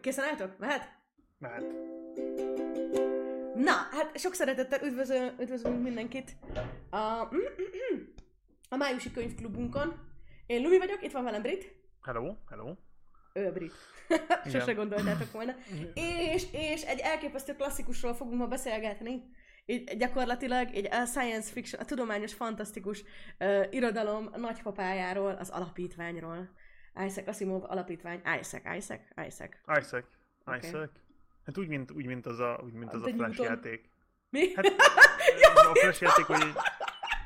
[0.00, 0.58] készen álltok?
[0.58, 0.88] Mehet?
[1.38, 1.64] Mehet.
[3.54, 6.36] Na, hát sok szeretettel üdvözöl, üdvözlünk mindenkit
[6.90, 7.28] a,
[8.68, 10.08] a májusi könyvklubunkon.
[10.46, 11.74] Én Lumi vagyok, itt van velem Brit.
[12.02, 12.74] Hello, hello.
[13.32, 13.72] Ő a Brit.
[14.52, 15.54] Sose gondoltátok volna.
[16.34, 19.22] És, és egy elképesztő klasszikusról fogunk ma beszélgetni.
[19.66, 23.04] Így gyakorlatilag egy a science fiction, a tudományos, fantasztikus
[23.38, 26.50] uh, irodalom nagypapájáról, az alapítványról.
[26.96, 28.20] Isaac Asimov alapítvány.
[28.40, 29.50] Isaac, Isaac, Isaac.
[29.78, 30.04] Isaac.
[30.62, 30.90] Isaac.
[31.46, 33.46] Hát úgy, mint, úgy, mint az a, úgy, mint az De a Flash Newton.
[33.46, 33.90] játék.
[34.30, 34.54] Mi?
[34.54, 34.66] Hát,
[35.70, 36.52] a Flash játék, vagy,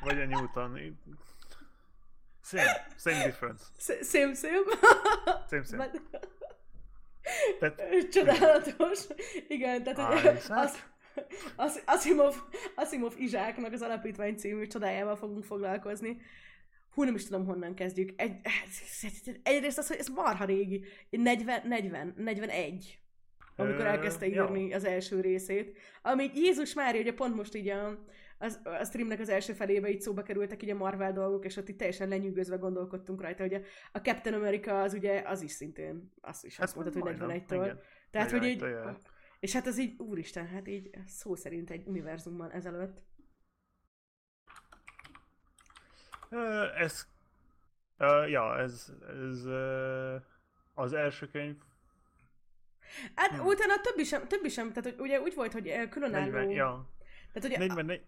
[0.03, 0.99] vagy a Newton.
[2.43, 3.63] Same, same difference.
[4.01, 4.63] Szém, szém.
[5.49, 5.91] Same, same.
[7.59, 8.99] Tehát, Csodálatos.
[9.47, 10.49] Igen, tehát Isaac?
[10.49, 10.83] az,
[11.55, 12.35] az, Asimov,
[12.75, 16.21] Asimov Izsáknak az alapítvány című csodájával fogunk foglalkozni.
[16.95, 18.21] Hú, nem is tudom, honnan kezdjük.
[18.21, 18.35] Egy,
[19.43, 20.83] egyrészt az, hogy ez marha régi.
[21.09, 22.99] 40, 40, 41
[23.55, 24.43] amikor elkezdte ja.
[24.43, 25.77] írni az első részét.
[26.01, 28.05] Ami Jézus Mária, ugye pont most így a,
[28.37, 31.69] az, a streamnek az első felébe így szóba kerültek így a Marvel dolgok, és ott
[31.69, 33.59] itt teljesen lenyűgözve gondolkodtunk rajta, hogy a,
[33.91, 37.45] a Captain America az ugye, az is szintén, azt is azt mondtad, hogy Hát majdnem,
[37.47, 37.63] 41-től.
[37.63, 37.79] igen.
[38.11, 38.97] Tehát, hogy így, 41-től, ja.
[39.39, 43.03] és hát az így, úristen, hát így szó szerint egy univerzumban ezelőtt.
[46.24, 46.24] Ö,
[46.77, 47.07] Ez,
[48.27, 48.93] ja, ez,
[49.29, 49.45] ez
[50.73, 51.55] az első könyv.
[53.15, 53.45] Hát Hmm.
[53.45, 56.31] utána többi sem, többi sem, tehát hogy ugye úgy volt, hogy különálló...
[56.31, 56.89] 40, ja.
[57.33, 58.01] Tehát ugye, 40,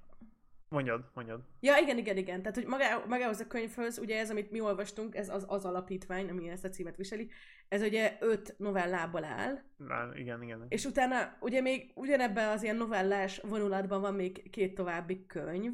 [0.69, 1.41] mondjad, mondjad.
[1.59, 2.41] Ja, igen, igen, igen.
[2.41, 6.29] Tehát, hogy magá, magához a könyvhöz, ugye ez, amit mi olvastunk, ez az, az alapítvány,
[6.29, 7.29] ami ezt a címet viseli,
[7.67, 10.65] ez ugye öt novellából áll, Lá, igen, igen.
[10.69, 15.73] és utána ugye még ugyanebben az ilyen novellás vonulatban van még két további könyv,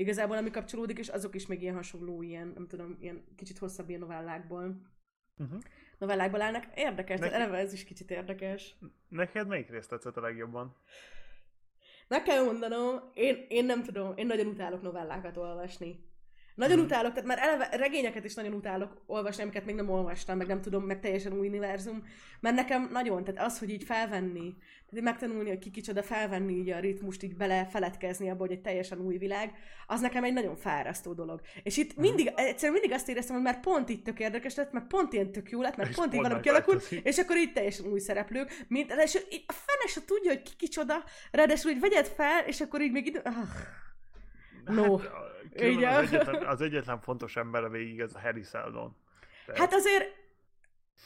[0.00, 3.88] igazából ami kapcsolódik, és azok is még ilyen hasonló, ilyen, nem tudom, ilyen kicsit hosszabb
[3.88, 4.88] ilyen novellákból,
[5.36, 5.60] Uh-huh.
[5.98, 6.64] novellákból állnak.
[6.74, 8.74] Érdekes, Neki- eleve ez is kicsit érdekes.
[9.08, 10.76] Neked melyik részt tetszett a legjobban?
[12.08, 16.09] Meg kell mondanom, én, én nem tudom, én nagyon utálok novellákat olvasni.
[16.54, 16.86] Nagyon Mhm.
[16.86, 20.60] utálok, tehát már eleve regényeket is nagyon utálok olvasni, amiket még nem olvastam, meg nem
[20.60, 22.04] tudom, meg teljesen új univerzum.
[22.40, 24.54] Mert nekem nagyon, tehát az, hogy így felvenni,
[24.90, 28.98] tehát megtanulni, hogy ki kicsoda, felvenni így a ritmust, így belefeledkezni abba, hogy egy teljesen
[29.00, 29.52] új világ,
[29.86, 31.40] az nekem egy nagyon fárasztó dolog.
[31.62, 32.00] És itt Mhm.
[32.00, 35.32] mindig, egyszerűen mindig azt éreztem, hogy már pont itt tök érdekes lett, mert pont ilyen
[35.32, 38.64] tök jó lett, mert És pont így valami kialakult, és akkor így teljesen új szereplők,
[38.68, 39.14] mint, és
[39.46, 43.06] a fene se tudja, hogy ki kicsoda, ráadásul így vegyed fel, és akkor így még
[43.06, 43.20] idő...
[43.24, 43.34] Ah.
[44.64, 44.96] No.
[44.96, 45.10] Hát,
[45.54, 45.94] Igen.
[45.94, 48.96] az, egyetlen, az egyetlen fontos ember a végig, ez a Harry Seldon.
[49.46, 50.04] Tehát- Hát azért,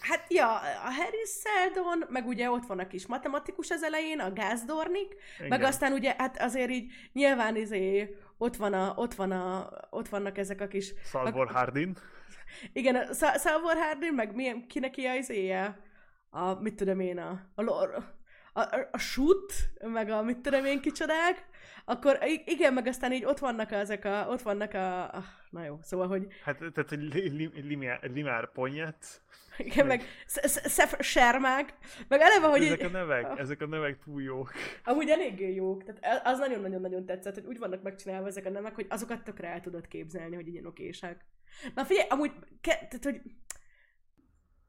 [0.01, 4.33] hát ja, a Harry Seldon, meg ugye ott van a kis matematikus az elején, a
[4.33, 5.65] Gázdornik, meg igen.
[5.71, 10.39] aztán ugye, hát azért így nyilván izé, ott, van a, ott, van a, ott vannak
[10.39, 11.97] ezek a kis, Salvor Hardin.
[12.73, 15.81] igen, a Sa- Salvor Hardin, meg milyen, kinek a izéje,
[16.31, 18.05] a, mit tudom én, a, a, a,
[18.61, 21.47] a, a shoot, meg a mit tudom én kicsodák,
[21.85, 25.65] akkor igen, meg aztán így ott vannak a, ezek a, ott vannak a, a na
[25.65, 29.23] jó, szóval, hogy Hát, tehát egy li, li, limár, limár ponyet.
[29.59, 31.75] igen, meg Sz- Sz- Szef Sermák,
[32.09, 34.53] meg eleve, hogy Ezek így, a nevek, ezek a nevek túl jók.
[34.85, 38.87] amúgy eléggé jók, tehát az nagyon-nagyon-nagyon tetszett, hogy úgy vannak megcsinálva ezek a nemek, hogy
[38.89, 41.25] azokat tökre el tudod képzelni, hogy ilyen okések.
[41.75, 43.21] Na figyelj, amúgy, ke, tehát, hogy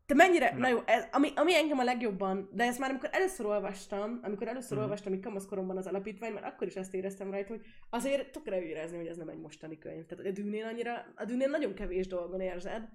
[0.06, 0.68] te mennyire, na, Na.
[0.68, 4.72] jó, ez, ami, ami engem a legjobban, de ezt már amikor először olvastam, amikor először
[4.72, 4.82] Mhm.
[4.82, 8.98] olvastam így kamaszkoromban az alapítvány, mert akkor is ezt éreztem rajta, hogy azért tökre érezni,
[8.98, 10.06] hogy ez nem egy mostani könyv.
[10.06, 12.90] Tehát a dűnén annyira, a dűnén nagyon kevés dolgon érzed,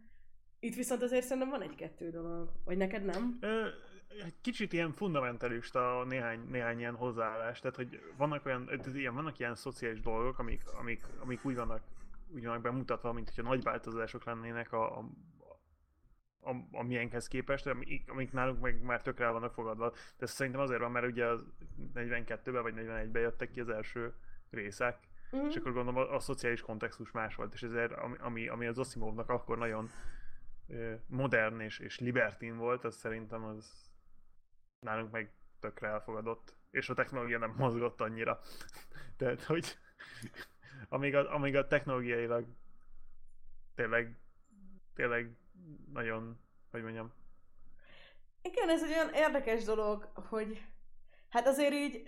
[0.60, 2.52] itt viszont azért szerintem van egy-kettő dolog.
[2.64, 3.36] Vagy neked nem?
[3.40, 3.66] Ö,
[4.40, 10.00] kicsit ilyen fundamentalista néhány, néhány ilyen hozzáállás, tehát hogy vannak olyan, ilyen, vannak ilyen szociális
[10.00, 11.82] dolgok, amik, amik, amik úgy vannak,
[12.34, 15.08] úgy vannak bemutatva, mint hogyha nagy változások lennének a, a,
[16.40, 19.90] a, a miénkhez képest, amik, amik nálunk meg már tökre el vannak fogadva.
[19.90, 21.44] De ez szerintem azért van, mert ugye az
[21.94, 24.14] 42-ben vagy 41-ben jöttek ki az első
[24.50, 25.46] részek, Mhm.
[25.46, 29.28] és akkor gondolom a, a szociális kontextus más volt, és ezért ami, ami, az Asimovnak
[29.28, 29.90] akkor nagyon
[30.68, 33.90] ö, modern és, és libertin volt, az szerintem az
[34.80, 38.40] nálunk meg tökre elfogadott, és a technológia nem mozgott annyira.
[39.16, 39.78] Tehát, hogy
[40.88, 42.46] amíg a, amíg a technológiailag
[43.74, 44.18] tényleg,
[44.94, 45.36] tényleg
[45.92, 46.38] nagyon,
[46.70, 47.12] hogy mondjam,
[48.42, 50.66] Igen, ez egy olyan érdekes dolog, hogy
[51.28, 52.02] hát azért így,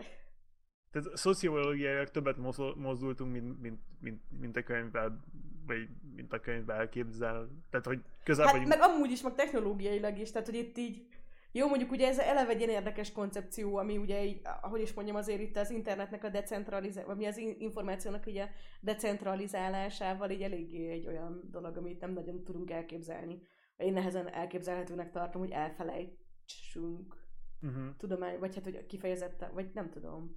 [0.91, 5.25] tehát szociológiailag többet mozdul- mozdultunk, mint, mint, mint, mint a könyvvel,
[5.67, 7.49] vagy mint a könyvvel elképzel.
[7.71, 8.71] Tehát, hogy közel hát vagyunk.
[8.71, 11.07] meg amúgy is, meg technológiailag is, tehát hogy itt így,
[11.53, 15.17] jó, mondjuk ugye ez eleve egy ilyen érdekes koncepció, ami ugye így, ahogy is mondjam,
[15.17, 18.49] azért itt az internetnek a decentralizálásával, vagy mi az in- információnak ugye
[18.81, 23.43] decentralizálásával így eléggé egy olyan dolog, amit nem nagyon tudunk elképzelni.
[23.77, 27.21] Én nehezen elképzelhetőnek tartom, hogy elfelejtsük felejtsünk
[27.65, 27.97] Uh-huh.
[27.97, 30.37] tudomány, vagy hát, hogy kifejezetten, vagy nem tudom.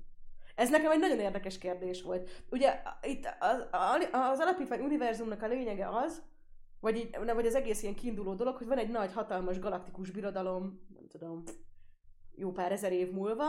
[0.56, 2.44] Ez nekem egy nagyon érdekes kérdés volt.
[2.50, 3.66] Ugye itt az,
[4.12, 6.24] az alapítvány univerzumnak a lényege az,
[6.86, 10.12] vagy, így, nem, vagy az egész ilyen kiinduló dolog, hogy van egy nagy, hatalmas galaktikus
[10.12, 11.44] birodalom, nem tudom,
[12.36, 13.46] jó pár ezer év múlva,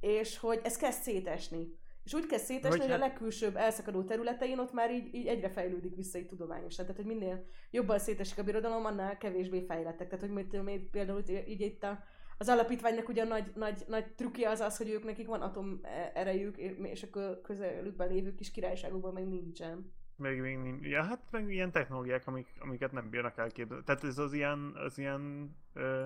[0.00, 1.76] és hogy ez kezd szétesni.
[2.04, 5.26] És úgy kezd szétesni, Vagy hogy a hát- legkülsőbb elszakadó területein ott már így, így
[5.26, 6.84] egyre fejlődik vissza így tudományosan.
[6.86, 10.08] Tehát, hogy minél jobban szétesik a birodalom, annál kevésbé fejlettek.
[10.08, 11.98] Tehát, hogy mit én, például így, itt a,
[12.38, 15.80] az alapítványnak ugye a nagy, nagy, nagy trükkje az az, hogy ők nekik van atom
[16.14, 19.92] erejük, és a kö- közelükben lévő kis királyságokban még nincsen.
[20.18, 20.86] Még, még nincs.
[20.86, 23.84] Ja, hát meg ilyen technológiák, amik, amiket nem bírnak elképzelni.
[23.84, 26.04] Tehát ez az ilyen, az ilyen ö,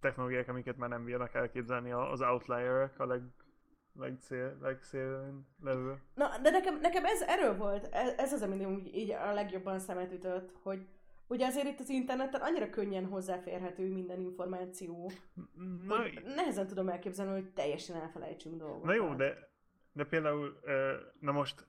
[0.00, 3.22] technológiák, amiket már nem bírnak elképzelni, az outlierek, a leg,
[3.98, 6.00] legszél, legszélén levő.
[6.14, 9.78] Na, de nekem, nekem ez erről volt, ez, ez az, ami úgy így a legjobban
[9.78, 10.86] szemet ütött, hogy
[11.26, 15.10] ugye azért itt az interneten annyira könnyen hozzáférhető minden információ,
[15.86, 18.84] Na, hogy nehezen tudom elképzelni, hogy teljesen elfelejtsünk dolgokat.
[18.84, 19.50] na jó, de,
[19.92, 20.60] de például,
[21.20, 21.66] na most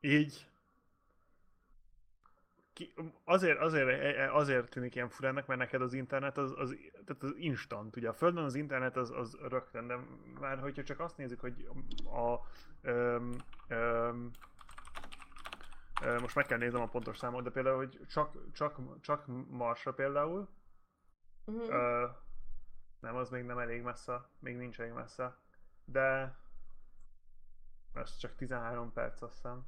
[0.00, 0.48] így
[2.72, 2.92] ki,
[3.24, 6.76] azért, azért, azért tűnik ilyen furának, mert neked az internet az, az,
[7.06, 7.96] tehát az instant.
[7.96, 9.98] Ugye a Földön az internet az, az rögtön, de
[10.40, 11.68] már hogyha csak azt nézzük, hogy
[12.04, 12.36] a,
[12.82, 13.36] öm,
[13.68, 14.30] öm,
[16.02, 19.92] ö, most meg kell néznem a pontos számot, de például, hogy csak, csak, csak Marsra
[19.92, 20.48] például,
[21.44, 21.68] Uh-huh.
[21.68, 22.06] Ö,
[23.00, 25.36] nem, az még nem elég messze, még nincs elég messze,
[25.84, 26.36] de
[27.94, 29.66] ez csak 13 perc azt hiszem.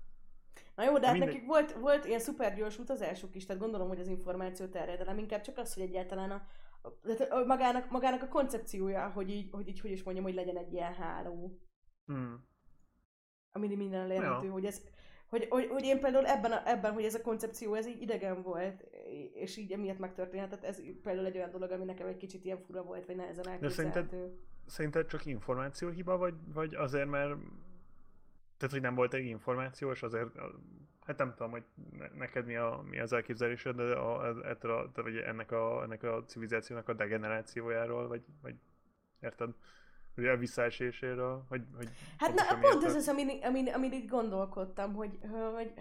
[0.75, 1.33] Na jó, de hát Mindegy.
[1.35, 5.59] nekik volt, volt ilyen szupergyors utazásuk is, tehát gondolom, hogy az információ terjedelem inkább csak
[5.59, 6.43] az, hogy egyáltalán a,
[7.03, 10.73] tehát magának, magának a koncepciója, hogy így, hogy így, hogy is mondjam, hogy legyen egy
[10.73, 11.59] ilyen háló,
[12.07, 12.45] Hmm.
[13.53, 14.53] ami minden elérhető, Ja.
[14.53, 14.83] hogy ez,
[15.29, 18.43] hogy, hogy, hogy, én például ebben, a, ebben, hogy ez a koncepció, ez így idegen
[18.43, 18.81] volt,
[19.35, 22.83] és így emiatt megtörténhetett, ez például egy olyan dolog, ami nekem egy kicsit ilyen fura
[22.83, 24.39] volt, vagy nehezen szerinted- elképzelhető.
[24.67, 27.35] Szerinted csak információhiba, vagy, vagy azért, mert
[28.63, 30.29] tehát, hogy nem volt egy információ, és azért,
[31.07, 31.65] hát nem tudom, hogy
[31.99, 36.03] ne- neked mi, a, mi az elképzelésed de a, ettől a, vagy ennek, a, ennek
[36.03, 38.55] a civilizációnak a degenerációjáról, vagy, vagy
[39.21, 39.51] érted?
[40.17, 41.89] Ugye a visszaeséséről, hogy, hogy
[42.19, 45.19] Hát na, pont ez az, amin, amin, amin így gondolkodtam, hogy,
[45.55, 45.73] hogy,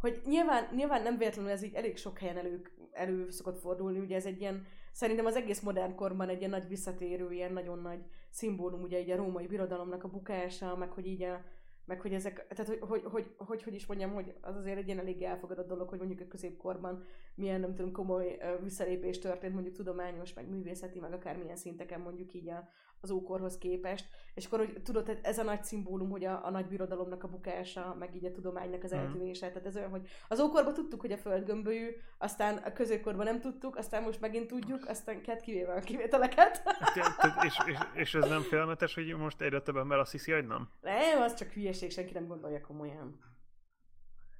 [0.00, 2.62] hogy nyilván, nyilván nem véletlenül ez így elég sok helyen elő,
[2.92, 6.68] elő szokott fordulni, ugye ez egy ilyen, szerintem az egész modern korban egy ilyen nagy
[6.68, 11.22] visszatérő, ilyen nagyon nagy szimbólum, ugye így a római birodalomnak a bukása, meg hogy így
[11.22, 11.44] a,
[11.84, 14.86] meg hogy ezek, tehát hogy hogy, hogy, hogy, hogy is mondjam, hogy az azért egy
[14.86, 17.04] ilyen elég elfogadott dolog, hogy mondjuk a középkorban
[17.34, 22.48] milyen, nem tudom, komoly visszalépés történt, mondjuk tudományos, meg művészeti, meg akármilyen szinteken mondjuk így
[22.48, 22.68] a,
[23.00, 24.06] az ókorhoz képest.
[24.34, 27.96] És akkor, hogy tudod, ez a nagy szimbólum, hogy a, a nagy birodalomnak a bukása,
[27.98, 29.00] meg így a tudománynak az Mhm.
[29.00, 29.48] eltűnése.
[29.48, 33.40] Tehát ez olyan, hogy az ókorban tudtuk, hogy a föld gömbölyű, aztán a középkorban nem
[33.40, 36.62] tudtuk, aztán most megint tudjuk, aztán két kivéve a kivételeket.
[36.94, 40.32] Te- te- és, és, és, ez nem félelmetes, hogy most egyre több ember azt hiszi,
[40.32, 40.68] hogy nem?
[40.80, 43.18] Nem, az csak hülyeség, senki nem gondolja komolyan.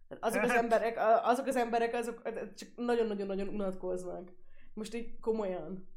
[0.08, 0.62] Tehát azok az Hát.
[0.62, 2.22] emberek, azok az emberek, azok
[2.54, 4.30] csak nagyon-nagyon-nagyon unatkoznak.
[4.74, 5.88] Most így komolyan.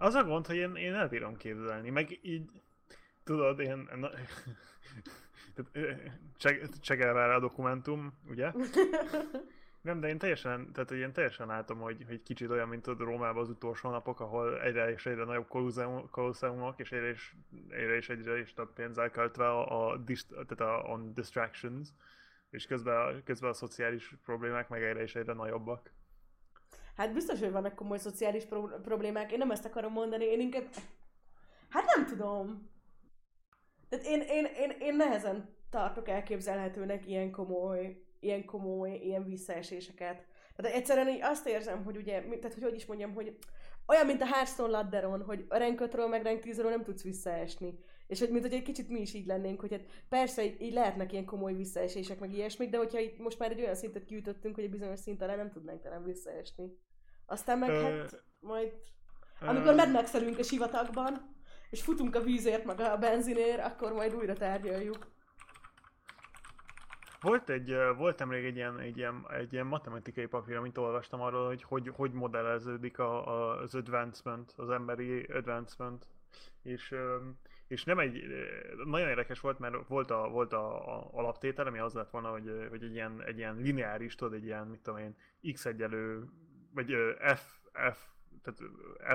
[0.00, 2.50] Az a gond, hogy én, én el bírom képzelni, meg így,
[3.24, 4.10] tudod, én, na,
[6.36, 8.52] cseg, csegel rá a dokumentum, ugye?
[9.80, 13.42] Nem, de én teljesen, tehát én teljesen látom, hogy, hogy kicsit olyan, mint a Rómában
[13.42, 17.34] az utolsó napok, ahol egyre és egyre nagyobb kolosseum- kolosseumok, és egyre és
[17.68, 21.88] egyre, és egyre és több pénz elköltve a, a, dist, tehát a on distractions,
[22.50, 25.90] és közben, közben a szociális problémák meg egyre és egyre nagyobbak.
[26.96, 29.32] Hát biztos, hogy vannak komoly szociális pro- problémák.
[29.32, 30.64] Én nem ezt akarom mondani, én inkább...
[31.68, 32.70] Hát nem tudom.
[33.88, 40.26] Tehát én, én, én, én nehezen tartok elképzelhetőnek ilyen komoly, ilyen komoly, ilyen visszaeséseket.
[40.56, 43.36] Tehát egyszerűen így azt érzem, hogy ugye, tehát hogy hogy is mondjam, hogy
[43.86, 47.78] olyan, mint a Hearthstone ladderon, hogy a rank 5-ről meg rank 10 nem tudsz visszaesni.
[48.10, 50.72] És hogy mint hogy egy kicsit mi is így lennénk, hogy hát persze így, így
[50.72, 54.54] lehetnek ilyen komoly visszaesések, meg ilyesmik, de hogyha itt most már egy olyan szintet kiütöttünk,
[54.54, 56.78] hogy egy bizonyos szint alá nem tudnánk talán visszaesni.
[57.26, 58.72] Aztán meg hát majd,
[59.40, 61.34] amikor medmexelünk a sivatagban,
[61.70, 65.06] és futunk a vízért, meg a benzinért, akkor majd újra tárgyaljuk.
[67.20, 71.46] Volt egy, volt nemrég egy ilyen, egy ilyen, egy ilyen matematikai papír, amit olvastam arról,
[71.46, 76.06] hogy hogy, hogy modelleződik a, a, az advancement, az emberi advancement.
[76.62, 76.94] És,
[77.70, 78.24] és nem egy,
[78.84, 82.66] nagyon érdekes volt, mert volt a, volt a, a alaptétel, ami az lett volna, hogy,
[82.68, 85.16] hogy egy ilyen, egy ilyen lineáris, tudod, egy ilyen, mit tudom én,
[85.52, 86.28] x egyelő,
[86.74, 87.98] vagy f, f,
[88.42, 88.60] tehát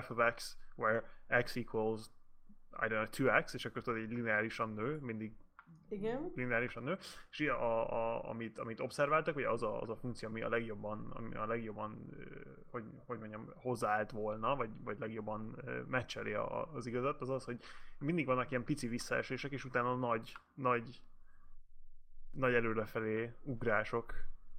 [0.02, 1.04] f of x, where
[1.44, 2.02] x equals,
[2.72, 5.36] I don't know, 2x, és akkor tudod, így lineárisan nő, mindig
[5.90, 6.32] Igen.
[6.36, 6.98] lineárisan nő,
[7.32, 10.50] és a, a, a, amit, amit observáltak, ugye az a, az a funkció, ami a
[10.50, 12.10] legjobban, ami a legjobban
[12.72, 17.60] hogy, hogy mondjam, hozzáállt volna, vagy, vagy legjobban meccseli a, az igazat, az az, hogy
[18.00, 21.02] mindig vannak ilyen pici visszaesések, és utána nagy, nagy,
[22.32, 24.14] nagy előrefelé ugrások,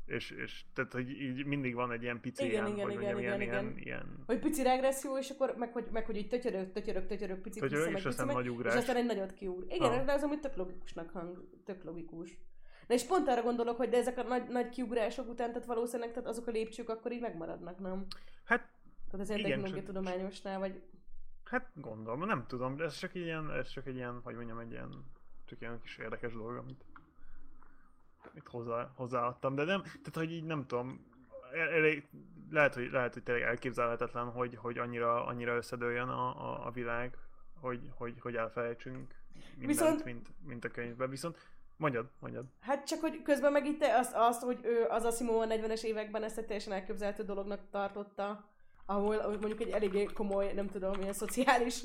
[0.06, 3.12] és, és tehát, hogy így mindig van egy ilyen pici Igen, ilyen, igen, hogy igen,
[3.12, 3.86] mondjam, igen, ilyen, igen.
[3.86, 7.62] ilyen, Hogy pici regresszió, és akkor meg hogy, meg, hogy így tötyörög, tötyörög, tötyörög, picit
[7.62, 8.72] Tötyörög, vissza, és meg aztán pici, nagy ugrás.
[8.74, 9.64] És aztán egy nagyot kiúr.
[9.68, 10.04] Igen, Aha.
[10.04, 12.38] de az amúgy tök logikusnak hang, tök logikus.
[12.86, 16.12] Na és pont arra gondolok, hogy de ezek a nagy, nagy kiugrások után, tehát valószínűleg
[16.12, 18.06] tehát azok a lépcsők akkor így megmaradnak, nem?
[18.44, 18.68] hát
[19.10, 20.82] Tehát ilyen Igen, csak- tudományosnál, vagy
[21.44, 24.70] Hát gondolom, nem tudom, de ez csak ilyen, ez csak egy ilyen, hogy mondjam, egy
[24.70, 25.04] ilyen,
[25.44, 26.84] csak ilyen kis érdekes dolog, amit
[28.34, 31.06] itt hozzá, hozzáadtam, de nem, tehát hogy így nem tudom,
[31.52, 32.08] el- elég,
[32.50, 37.16] lehet, hogy, lehet, hogy tényleg elképzelhetetlen, hogy, hogy annyira, annyira összedőljön a, a, a világ,
[37.60, 39.14] hogy, hogy, hogy elfelejtsünk
[39.56, 41.38] mindent, Viszont- mint, mint a könyvben, viszont
[41.76, 42.44] mondjad, mondjad.
[42.60, 45.82] Hát csak, hogy közben meg itt te azt, azt hogy ő, az Asimov a 40-es
[45.82, 48.44] években ezt egy teljesen elképzelhető dolognak tartotta,
[48.86, 51.84] ahol ahol mondjuk egy eléggé komoly, nem tudom, ilyen szociális,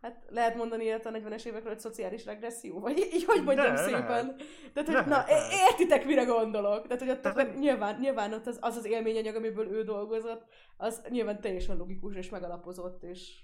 [0.00, 3.82] hát lehet mondani ilyet a 40-es évekről, hogy szociális regresszió, vagy így, hogy mondjam De,
[3.82, 4.36] szépen.
[4.72, 5.24] Tehát, hogy Lehet, na,
[5.68, 6.86] értitek, mire gondolok?
[6.86, 10.44] Tehát, hogy ott hogy- nyilván, nyilván ott az, az az élményanyag, amiből ő dolgozott,
[10.76, 13.42] az nyilván teljesen logikus és megalapozott, és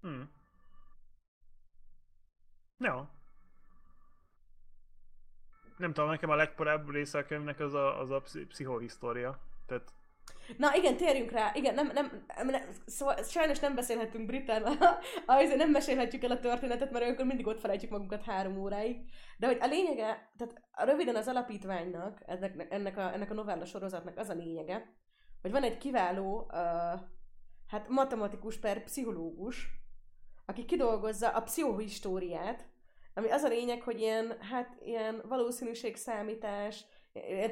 [0.00, 0.30] Hmm.
[2.78, 3.10] Ja.
[5.76, 9.38] Nem tudom, nekem a legkorábbi része a könyvnek az a, az a pszi- pszichohisztória.
[9.66, 9.92] Tehát
[10.56, 11.50] Na igen, térjünk rá.
[11.54, 14.62] Igen, nem, nem, nem szóval sajnos nem beszélhetünk britán,
[15.26, 18.96] azért nem mesélhetjük el a történetet, mert olyankor mindig ott felejtjük magunkat három óráig.
[19.38, 24.18] De hogy a lényege, tehát röviden az alapítványnak, ennek, ennek, a, ennek a novella sorozatnak
[24.18, 24.94] az a lényege,
[25.42, 27.00] hogy van egy kiváló, uh,
[27.68, 29.68] hát matematikus per pszichológus,
[30.46, 32.66] aki kidolgozza a pszichohistóriát,
[33.14, 36.84] ami az a lényeg, hogy ilyen, hát ilyen valószínűségszámítás,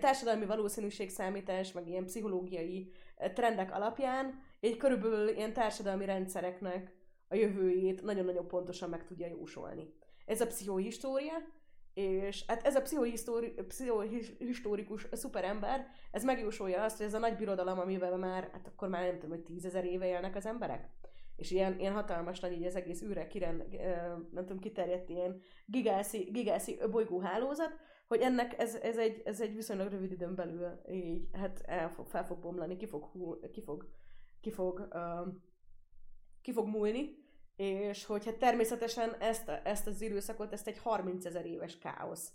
[0.00, 2.92] társadalmi valószínűségszámítás, meg ilyen pszichológiai
[3.34, 6.92] trendek alapján egy körülbelül ilyen társadalmi rendszereknek
[7.28, 9.94] a jövőjét nagyon-nagyon pontosan meg tudja jósolni.
[10.26, 11.32] Ez a pszichohistória,
[11.94, 17.78] és hát ez a pszichohisztóri- pszichohistórikus szuperember, ez megjósolja azt, hogy ez a nagy birodalom,
[17.78, 20.88] amivel már, hát akkor már nem tudom, hogy tízezer éve élnek az emberek,
[21.36, 25.40] és ilyen, ilyen hatalmas nagy így az egész űre kiren, eh, nem tudom, kiterjedt ilyen
[25.66, 27.72] gigászi, gigászi bolygóhálózat,
[28.06, 32.06] hogy ennek ez, ez, egy, ez egy viszonylag rövid időn belül így, hát el fog,
[32.06, 33.88] fel fog bomlani, ki fog, hú, ki fog,
[34.40, 35.34] ki fog, uh,
[36.42, 37.22] ki fog múlni,
[37.56, 42.32] és hogy hát természetesen ezt, a- ezt az időszakot, ezt egy 30 ezer éves káosz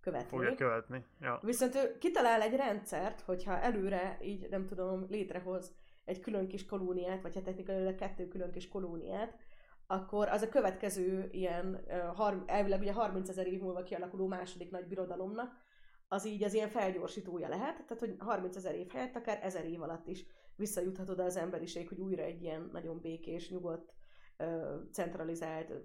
[0.00, 0.28] követni.
[0.28, 1.04] fogja követni.
[1.20, 1.40] Ja.
[1.42, 7.22] Viszont ő kitalál egy rendszert, hogyha előre így, nem tudom, létrehoz egy külön kis kolóniát,
[7.22, 9.36] vagy hát technikailag kettő külön kis kolóniát,
[9.86, 14.86] akkor az a következő ilyen, ö, elvileg ugye 30 ezer év múlva kialakuló második nagy
[14.86, 15.64] birodalomnak,
[16.08, 19.82] az így az ilyen felgyorsítója lehet, tehát hogy 30 ezer év helyett akár ezer év
[19.82, 20.24] alatt is
[20.56, 23.94] visszajuthat oda az emberiség, hogy újra egy ilyen nagyon békés, nyugodt,
[24.36, 25.80] ö, centralizált ö,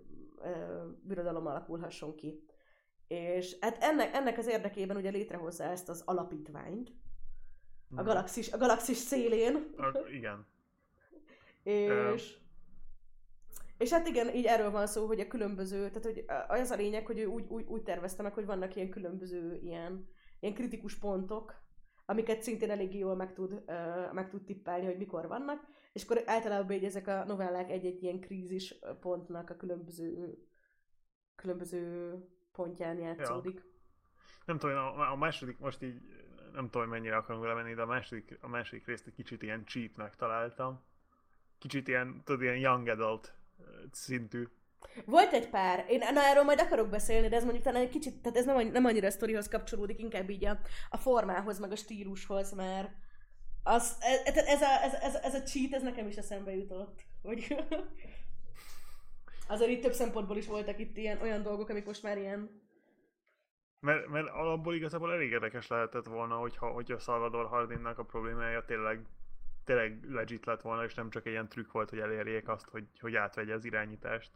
[1.02, 2.44] birodalom alakulhasson ki.
[3.08, 6.92] És hát ennek, ennek az érdekében ugye létrehozza ezt az alapítványt,
[7.96, 10.48] a galaxis, a galaxis szélén, A, igen.
[12.14, 12.38] és,
[13.82, 16.26] és hát igen, így erről van szó, hogy a különböző, tehát hogy
[16.62, 20.10] az a lényeg, hogy ő úgy, úgy, úgy tervezte meg, hogy vannak ilyen különböző ilyen,
[20.40, 21.56] ilyen kritikus pontok,
[22.06, 26.22] amiket szintén eléggé jól meg tud, uh, meg tud tippelni, hogy mikor vannak, és akkor
[26.26, 30.38] általában így ezek a novellák egy-egy ilyen krízis pontnak a különböző,
[31.36, 32.14] különböző
[32.52, 33.64] pontján játszódik.
[34.46, 36.02] Nem tudom, a, a második, most így
[36.54, 40.16] nem tudom, mennyire akarunk vele de a második, a második részt egy kicsit ilyen cheapnek
[40.16, 40.84] találtam.
[41.58, 43.41] Kicsit ilyen, tudod, ilyen young adult
[43.92, 44.48] szintű.
[45.06, 48.22] Volt egy pár, én na, erről majd akarok beszélni, de ez mondjuk talán egy kicsit,
[48.22, 51.76] tehát ez nem, nem annyira a sztorihoz kapcsolódik, inkább így a, a formához, meg a
[51.76, 52.90] stílushoz, mert
[53.64, 57.02] az, ez, ez, a, ez, ez, ez a cheat, ez nekem is eszembe jutott.
[57.22, 57.56] Hogy
[59.48, 62.62] azért itt több szempontból is voltak itt ilyen olyan dolgok, amik most már ilyen
[63.80, 69.06] Mert, mert alapból igazából elég érdekes lehetett volna, hogyha, hogyha Salvador Hardinnak a problémája tényleg,
[69.64, 72.88] tényleg legit lett volna, és nem csak egy ilyen trükk volt, hogy elérjék azt, hogy,
[73.00, 74.32] hogy átvegye az irányítást.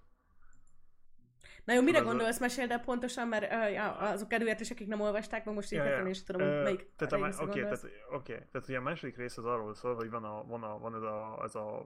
[1.66, 5.46] Na jó, mire gondolsz, meséld el pontosan, mert uh, ja, azok is, akik nem olvasták,
[5.46, 8.34] meg most így ja, is tudom, hogy Ö, melyik tehát a, má- oké, tehát, oké,
[8.34, 11.02] tehát ugye a második rész az arról szól, hogy van, a, van, a, van ez
[11.02, 11.80] a, ez a,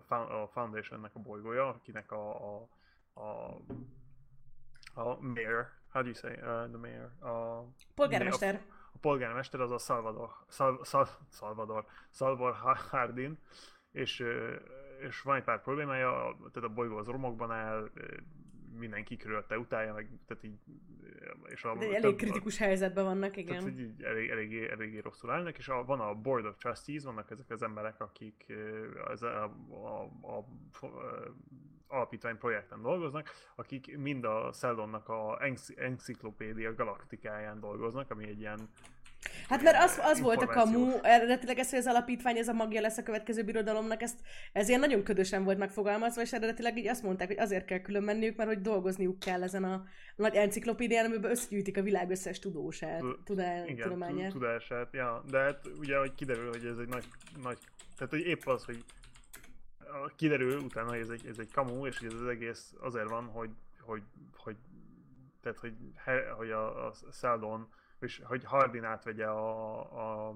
[0.43, 2.69] a Foundationnek a bolygója, akinek a, a,
[3.13, 3.57] a,
[4.93, 7.65] a mayor, how do you say, uh, the mayor, a,
[7.95, 8.55] Polgármester.
[8.55, 12.55] A polgármester az a Salvador, Sal, Sal, Salvador, Salvador
[12.89, 13.37] Hardin,
[13.91, 14.23] és,
[15.07, 17.89] és van egy pár problémája, tehát a bolygó az romokban áll,
[18.79, 20.59] mindenki körülte utálja, meg, tehát így,
[21.45, 23.47] és a, De elég több- kritikus helyzetben vannak, igen.
[23.47, 27.03] tehát, hogy így elég, eléggé, eléggé rosszul állnak, és a, van a Board of Trustees,
[27.03, 28.53] vannak ezek az emberek, akik
[29.05, 30.45] az, a, a, a, a
[31.89, 38.69] alapítvány projekten dolgoznak, akik mind a Celdonnak a enci- enciklopédia galaktikáján dolgoznak, ami egy ilyen
[39.47, 42.81] Hát mert az, az volt a kamu, eredetileg ez, hogy az alapítvány, ez a magja
[42.81, 44.19] lesz a következő birodalomnak, ezt,
[44.53, 48.03] ez ilyen nagyon ködösen volt megfogalmazva, és eredetileg így azt mondták, hogy azért kell külön
[48.03, 49.83] menniük, mert hogy dolgozniuk kell ezen a
[50.15, 54.31] nagy enciklopédián, amiben összegyűjtik a világ összes tudósát, Tu- tudá, igen, tudományát.
[54.31, 57.05] tu- tudását, ja, de hát ugye, hogy kiderül, hogy ez egy nagy,
[57.41, 57.57] nagy
[57.97, 58.83] tehát hogy épp az, hogy
[60.15, 63.25] kiderül utána, hogy ez egy, ez egy kamu, és hogy ez az egész azért van,
[63.25, 64.03] hogy, hogy,
[64.35, 64.57] hogy
[65.41, 67.67] tehát, hogy, he, hogy a, a Seldon,
[67.99, 70.29] és hogy Hardin átvegye a, a,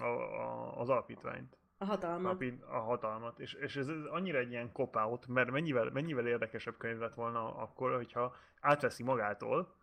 [0.00, 2.42] a, a, az alapítványt A hatalmat.
[2.42, 3.40] a, a hatalmat.
[3.40, 7.56] És, és ez, ez annyira egy ilyen cop-out, mert mennyivel, mennyivel érdekesebb könyv lett volna
[7.56, 9.74] akkor, hogyha átveszi magától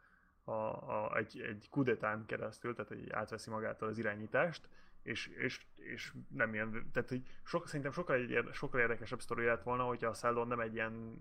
[0.43, 4.69] a, a, egy, egy kudetán keresztül, tehát hogy átveszi magától az irányítást,
[5.03, 9.45] és, és, és nem ilyen, tehát hogy sok, szerintem sokkal, egy, érde- sokkal érdekesebb sztori
[9.45, 11.17] lett volna, hogyha a Celdon nem egy ilyen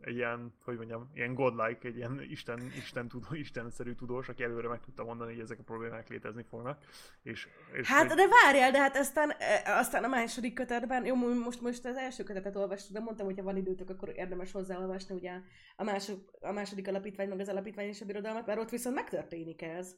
[0.00, 4.68] egy ilyen, hogy mondjam, ilyen godlike, egy ilyen isten, isten tudó, istenszerű tudós, aki előre
[4.68, 6.84] meg tudta mondani, hogy ezek a problémák létezni fognak.
[7.22, 11.14] És, és Hát, hogy- de várjál, de hát aztán, e, aztán a második kötetben, jó,
[11.14, 15.14] most, most az első kötetet olvastuk, de mondtam, hogy ha van időtök, akkor érdemes hozzáolvasni
[15.14, 15.40] ugye
[15.76, 19.62] a, másod, a második alapítvány, meg az alapítvány és a birodalmat, mert ott viszont megtörténik
[19.62, 19.96] ez.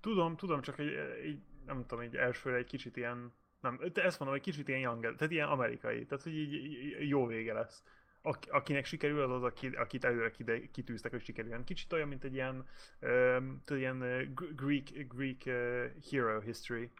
[0.00, 4.18] Tudom, tudom, csak egy, egy nem tudom, egy elsőre egy kicsit ilyen, nem, de ezt
[4.18, 7.82] mondom, egy kicsit ilyen young, tehát ilyen amerikai, tehát hogy így, így jó vége lesz.
[8.22, 11.64] Ak, akinek sikerül, az az, aki, akit előre kide, kitűztek, hogy sikerüljön.
[11.64, 12.66] Kicsit olyan, mint egy ilyen,
[13.00, 13.98] um, tudod, ilyen
[14.56, 16.90] Greek, Greek uh, hero history,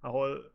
[0.00, 0.52] ahol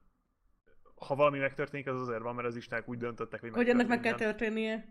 [0.96, 4.00] ha valami megtörténik, az azért van, mert az istenek úgy döntöttek, hogy Hogy ennek meg
[4.00, 4.88] kell történnie.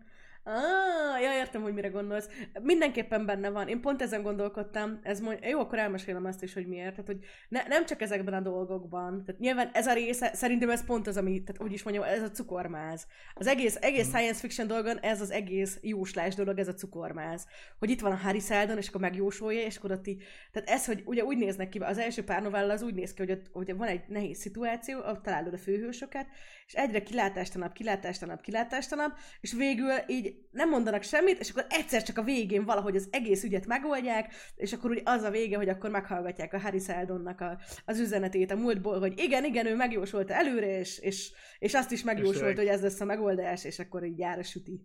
[0.49, 2.29] Ah, ja, értem, hogy mire gondolsz.
[2.61, 3.67] Mindenképpen benne van.
[3.67, 4.99] Én pont ezen gondolkodtam.
[5.03, 5.39] Ez mond...
[5.43, 6.89] Jó, akkor elmesélem azt is, hogy miért.
[6.89, 9.23] Tehát, hogy ne, nem csak ezekben a dolgokban.
[9.25, 12.21] Tehát nyilván ez a része, szerintem ez pont az, ami, tehát úgy is mondjam, ez
[12.21, 13.07] a cukormáz.
[13.33, 17.47] Az egész, egész science fiction dolgon ez az egész jóslás dolog, ez a cukormáz.
[17.79, 20.23] Hogy itt van a Harry Seldon, és akkor megjósolja, és akkor ott így...
[20.51, 23.21] Tehát ez, hogy ugye úgy néznek ki, az első pár novella az úgy néz ki,
[23.21, 26.27] hogy, ott, hogy van egy nehéz szituáció, ott találod a főhősöket,
[26.67, 32.17] és egyre kilátástalanabb, kilátástalanabb, kilátástalanabb, és végül így nem mondanak semmit, és akkor egyszer csak
[32.17, 35.89] a végén valahogy az egész ügyet megoldják, és akkor úgy az a vége, hogy akkor
[35.89, 40.79] meghallgatják a Harry Seldonnak a, az üzenetét a múltból, hogy igen, igen, ő megjósolta előre,
[40.79, 44.39] és, és, és azt is megjósolta, hogy ez lesz a megoldás, és akkor így jár
[44.39, 44.81] a süti.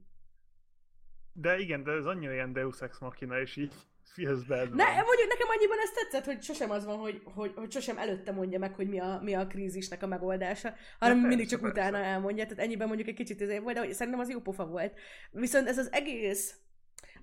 [1.33, 3.75] De igen, de ez annyira ilyen Deus Ex Machina, és így
[4.15, 4.75] feels bad.
[4.75, 8.33] Ne, mondjuk nekem annyiban ez tetszett, hogy sosem az van, hogy, hogy, hogy sosem előtte
[8.33, 11.81] mondja meg, hogy mi a, mi a krízisnek a megoldása, hanem persze, mindig csak persze.
[11.81, 12.47] utána elmondja.
[12.47, 14.99] Tehát ennyiben mondjuk egy kicsit ezért volt, de hogy szerintem az jó pofa volt.
[15.31, 16.57] Viszont ez az egész,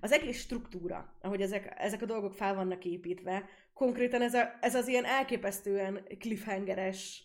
[0.00, 4.74] az egész struktúra, ahogy ezek, ezek a dolgok fel vannak építve, konkrétan ez, a, ez
[4.74, 7.24] az ilyen elképesztően cliffhangeres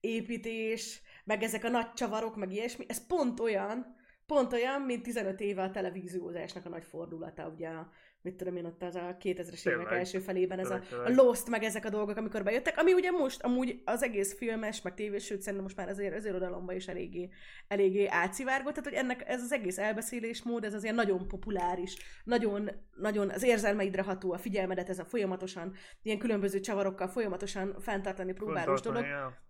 [0.00, 5.40] építés, meg ezek a nagy csavarok, meg ilyesmi, ez pont olyan, pont olyan, mint 15
[5.40, 7.90] éve a televíziózásnak a nagy fordulata, ugye a,
[8.28, 11.10] mit tudom én, ott az a 2000-es évek első felében, ez a, a.
[11.10, 14.94] Lost, meg ezek a dolgok, amikor bejöttek, ami ugye most amúgy az egész filmes, meg
[14.94, 17.28] tévés, sőt szerintem most már azért az irodalomban is eléggé,
[17.68, 23.30] eléggé átszivárgott, tehát hogy ennek ez az egész elbeszélésmód, ez azért nagyon populáris, nagyon, nagyon
[23.30, 29.04] az érzelmeidre ható, a figyelmedet ez a folyamatosan, ilyen különböző csavarokkal folyamatosan fenntartani próbálós dolog.
[29.04, 29.46] Ja.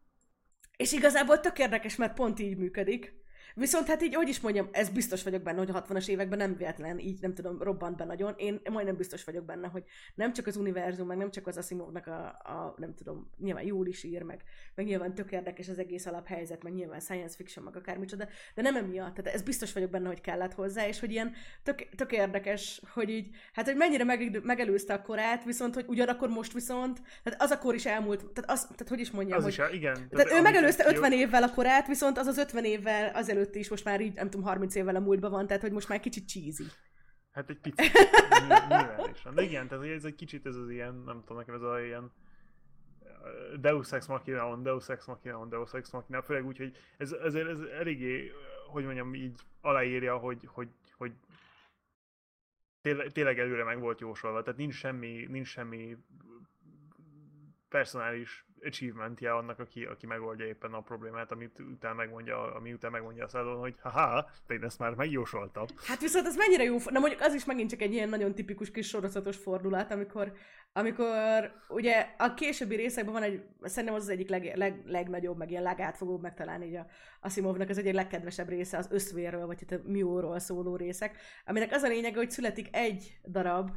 [0.76, 3.14] És igazából tök érdekes, mert pont így működik.
[3.58, 6.56] Viszont hát így, hogy is mondjam, ez biztos vagyok benne, hogy a 60-as években nem
[6.56, 8.34] véletlen így, nem tudom, robbant be nagyon.
[8.36, 12.06] Én majdnem biztos vagyok benne, hogy nem csak az univerzum, meg nem csak az Asimovnak
[12.06, 14.42] a, a nem tudom, nyilván jól is ír, meg,
[14.74, 18.76] meg nyilván tök érdekes az egész alaphelyzet, meg nyilván science fiction, meg akármicsoda, de nem
[18.76, 19.14] emiatt.
[19.14, 23.10] Tehát ez biztos vagyok benne, hogy kellett hozzá, és hogy ilyen tök, tök érdekes, hogy
[23.10, 27.50] így, hát hogy mennyire meg, megelőzte a korát, viszont hogy ugyanakkor most viszont, tehát az
[27.50, 30.08] a kor is elmúlt, tehát, az, tehát hogy is mondjam, Az hogy is, igen.
[30.10, 33.47] tehát ő amit megelőzte ki- 50 évvel a korát, viszont az az 50 évvel azelőtt
[33.54, 36.00] is most már így, nem tudom, 30 évvel a múltban van, tehát hogy most már
[36.00, 36.64] kicsit cheesy.
[37.30, 37.92] Hát egy picit.
[38.48, 39.22] Ny- Nyilván is.
[39.34, 42.12] De igen, tehát ez egy kicsit ez az ilyen, nem tudom, nekem ez a ilyen
[43.00, 46.76] uh, Deus Ex Machina on, Deus Ex Machina on, Deus Ex Machina, főleg úgy, hogy
[46.96, 48.32] ez, ezért ez eléggé,
[48.70, 51.12] hogy mondjam, így aláírja, hogy, hogy, hogy
[52.80, 55.96] tényleg, tényleg előre meg volt jósolva, tehát nincs semmi, nincs semmi
[57.68, 63.24] personális achievementje annak, aki, aki megoldja éppen a problémát, amit utána megmondja, ami után megmondja
[63.24, 65.66] a szállón, hogy haha, te én ezt már megjósoltam.
[65.86, 68.70] Hát viszont ez mennyire jó, na mondjuk az is megint csak egy ilyen nagyon tipikus
[68.70, 70.32] kis sorozatos fordulat, amikor,
[70.72, 75.50] amikor ugye a későbbi részekben van egy, szerintem az az egyik leg, leg, legnagyobb, meg
[75.50, 76.86] ilyen legátfogóbb megtalálni így a
[77.20, 81.16] Asimovnak az egyik legkedvesebb része az összvérről, vagy itt a Mióról szóló részek,
[81.46, 83.70] aminek az a lényege, hogy születik egy darab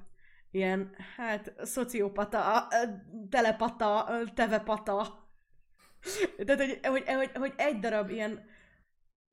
[0.51, 2.67] ilyen, hát, szociopata,
[3.29, 5.29] telepata, tevepata.
[6.45, 8.49] Tehát, hogy, hogy, hogy, hogy egy darab ilyen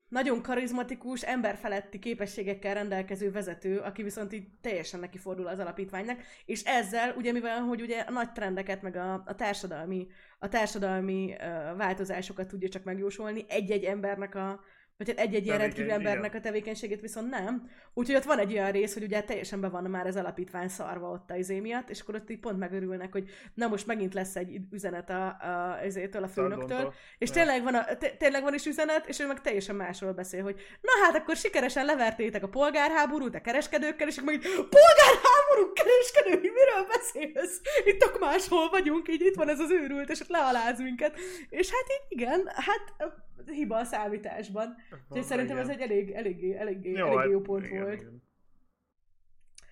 [0.08, 6.62] nagyon karizmatikus, emberfeletti képességekkel rendelkező vezető, aki viszont így teljesen neki fordul az alapítványnak, és
[6.62, 10.06] ezzel, ugye mivel, hogy ugye a nagy trendeket, meg a, a társadalmi,
[10.38, 14.60] a társadalmi uh, változásokat tudja csak megjósolni, egy-egy embernek a,
[14.98, 17.70] vagy hát egy-egy ilyen rendkívül embernek a tevékenységét viszont nem.
[17.94, 21.10] Úgyhogy ott van egy olyan rész, hogy ugye teljesen be van már az alapítvány szarva
[21.10, 24.36] ott a izé miatt, és akkor ott így pont megörülnek, hogy na most megint lesz
[24.36, 26.94] egy üzenet a, a, ezétől a főnöktől.
[27.18, 27.84] És tényleg van, a,
[28.18, 31.84] tényleg van is üzenet, és ő meg teljesen másról beszél, hogy na hát akkor sikeresen
[31.84, 35.37] levertétek a polgárháborút a kereskedőkkel, és akkor meg polgárháború,
[35.72, 37.60] kereskedő, miről beszélsz?
[37.84, 41.18] Itt akkor máshol vagyunk, így itt van ez az őrült, és ott lealáz minket.
[41.48, 43.12] És hát így igen, hát
[43.46, 44.76] hiba a számításban.
[45.08, 45.68] Úgyhogy szerintem igen.
[45.68, 48.00] ez egy elég, eléggé, eléggé, jó, eléggé hát jó pont igen, volt.
[48.00, 48.22] Igen.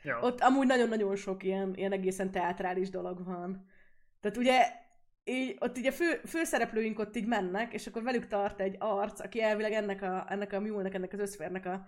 [0.03, 0.21] Ja.
[0.21, 3.67] Ott amúgy nagyon-nagyon sok ilyen, ilyen egészen teátrális dolog van.
[4.21, 4.85] Tehát ugye
[5.25, 9.21] így, ott így a fő, főszereplőink ott így mennek, és akkor velük tart egy arc,
[9.21, 11.87] aki elvileg ennek a, ennek a műlnek, ennek az összférnek a,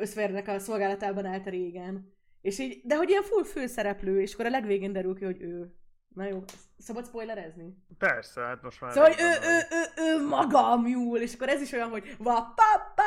[0.00, 2.12] összférnek a szolgálatában állt régen.
[2.44, 5.74] És így, de hogy ilyen full főszereplő, és akkor a legvégén derül ki, hogy ő.
[6.08, 6.44] Na jó,
[6.78, 7.76] szabad spoilerezni?
[7.98, 8.92] Persze, hát most már...
[8.92, 12.16] Szóval, hogy ő, ő, ő, ő, maga a mule, és akkor ez is olyan, hogy
[12.18, 13.02] va papa!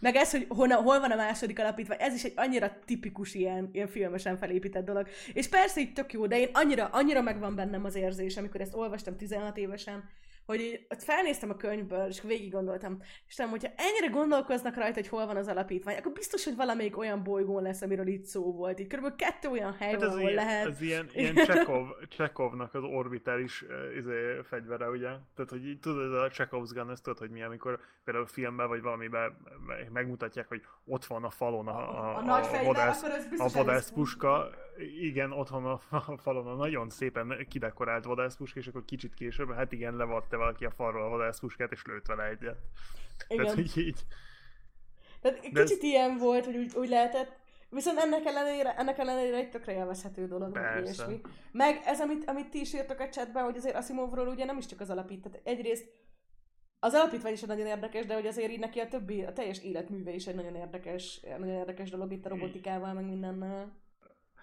[0.00, 3.68] Meg ez, hogy hol, hol van a második alapítvány, ez is egy annyira tipikus ilyen,
[3.72, 5.08] ilyen filmesen felépített dolog.
[5.32, 8.74] És persze így tök jó, de én annyira, annyira megvan bennem az érzés, amikor ezt
[8.74, 10.08] olvastam 16 évesen,
[10.46, 15.08] hogy így ott felnéztem a könyvből, és végig gondoltam, Istenem, hogyha ennyire gondolkoznak rajta, hogy
[15.08, 18.80] hol van az alapítvány, akkor biztos, hogy valamelyik olyan bolygón lesz, amiről itt szó volt.
[18.80, 20.66] Így körülbelül kettő olyan hely hát van, ahol ilyen, lehet.
[20.66, 23.64] Ez ilyen, ilyen Chekhov, Chekhovnak az orbitális
[23.98, 25.08] izé, fegyvere, ugye?
[25.34, 28.82] Tehát, hogy így, tudod, a Chekhov's gun, ezt tudod, hogy mi, amikor például filmben vagy
[28.82, 29.36] valamiben
[29.92, 33.02] megmutatják, hogy ott van a falon a, a, a, a, a vadász,
[33.36, 39.14] a vadászpuska, igen, otthon a, a falon a nagyon szépen kidekorált vadászpuska, és akkor kicsit
[39.14, 42.58] később, hát igen, levatte valaki a falról a vadászpuskát, és lőtt vele egyet.
[43.28, 43.44] Igen.
[43.44, 44.00] Tehát, hogy így...
[45.20, 45.82] Tehát kicsit ez...
[45.82, 50.54] ilyen volt, hogy úgy, úgy lehetett, Viszont ennek ellenére, ennek ellenére egy tökre élvezhető dolog,
[50.54, 51.20] meg ilyesmi.
[51.52, 54.66] Meg ez, amit, amit ti is írtok a chatben, hogy azért Asimovról ugye nem is
[54.66, 55.22] csak az alapít.
[55.22, 55.86] Tehát egyrészt
[56.78, 59.62] az alapítvány is egy nagyon érdekes, de hogy azért így neki a többi, a teljes
[59.62, 63.72] életműve is egy nagyon érdekes, nagyon érdekes dolog itt a robotikával, meg mindennel.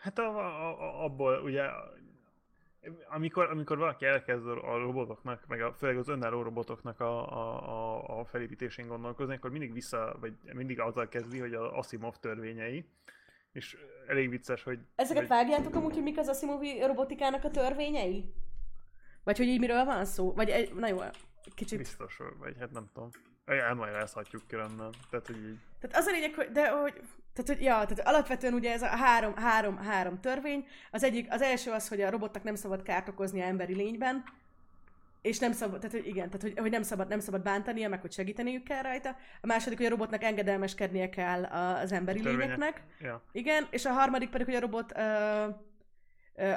[0.03, 1.63] Hát a, a, a, abból ugye,
[3.09, 8.25] amikor, amikor valaki elkezd a robotoknak, meg a, főleg az önálló robotoknak a, a, a,
[8.25, 12.85] felépítésén gondolkozni, akkor mindig vissza, vagy mindig azzal kezdi, hogy az Asimov törvényei,
[13.51, 14.79] és elég vicces, hogy...
[14.95, 15.31] Ezeket hogy...
[15.31, 18.33] vágjátok amúgy, hogy mik az Asimovi robotikának a törvényei?
[19.23, 20.33] Vagy hogy így miről van szó?
[20.33, 20.97] Vagy na jó,
[21.55, 21.77] kicsit...
[21.77, 23.09] Biztos, vagy hát nem tudom.
[23.45, 24.93] Elmagyarázhatjuk különben.
[25.09, 25.59] Tehát, hogy így...
[25.79, 27.01] Tehát az a lényeg, hogy, de hogy,
[27.33, 30.67] tehát, hogy, ja, tehát alapvetően ugye ez a három, három, három törvény.
[30.91, 34.23] Az egyik, az első az, hogy a robotnak nem szabad kárt okozni a emberi lényben,
[35.21, 38.01] és nem szabad, tehát hogy igen, tehát hogy, hogy nem, szabad, nem szabad bántania, meg
[38.01, 39.17] hogy segíteniük kell rajta.
[39.41, 42.83] A második, hogy a robotnak engedelmeskednie kell az emberi lényeknek.
[42.99, 43.23] Ja.
[43.31, 44.91] Igen, és a harmadik pedig, hogy a robot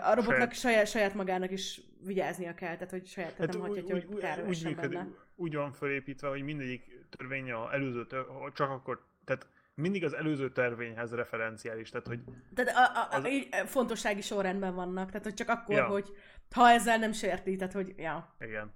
[0.02, 3.68] a robotnak saját, saját, saját magának is vigyáznia kell, tehát hogy saját tehát hát nem
[3.68, 5.06] hagyhatja, hogy úgy, úgy, benne.
[5.34, 10.52] úgy van felépítve, hogy mindegyik törvény a előző, tör, csak akkor, tehát mindig az előző
[10.52, 12.20] törvényhez referenciális, tehát hogy...
[12.54, 13.28] Tehát a, a, az...
[13.28, 15.86] így fontossági sorrendben vannak, tehát hogy csak akkor, ja.
[15.86, 16.16] hogy
[16.50, 18.36] ha ezzel nem sérti, tehát hogy, ja.
[18.38, 18.74] Igen.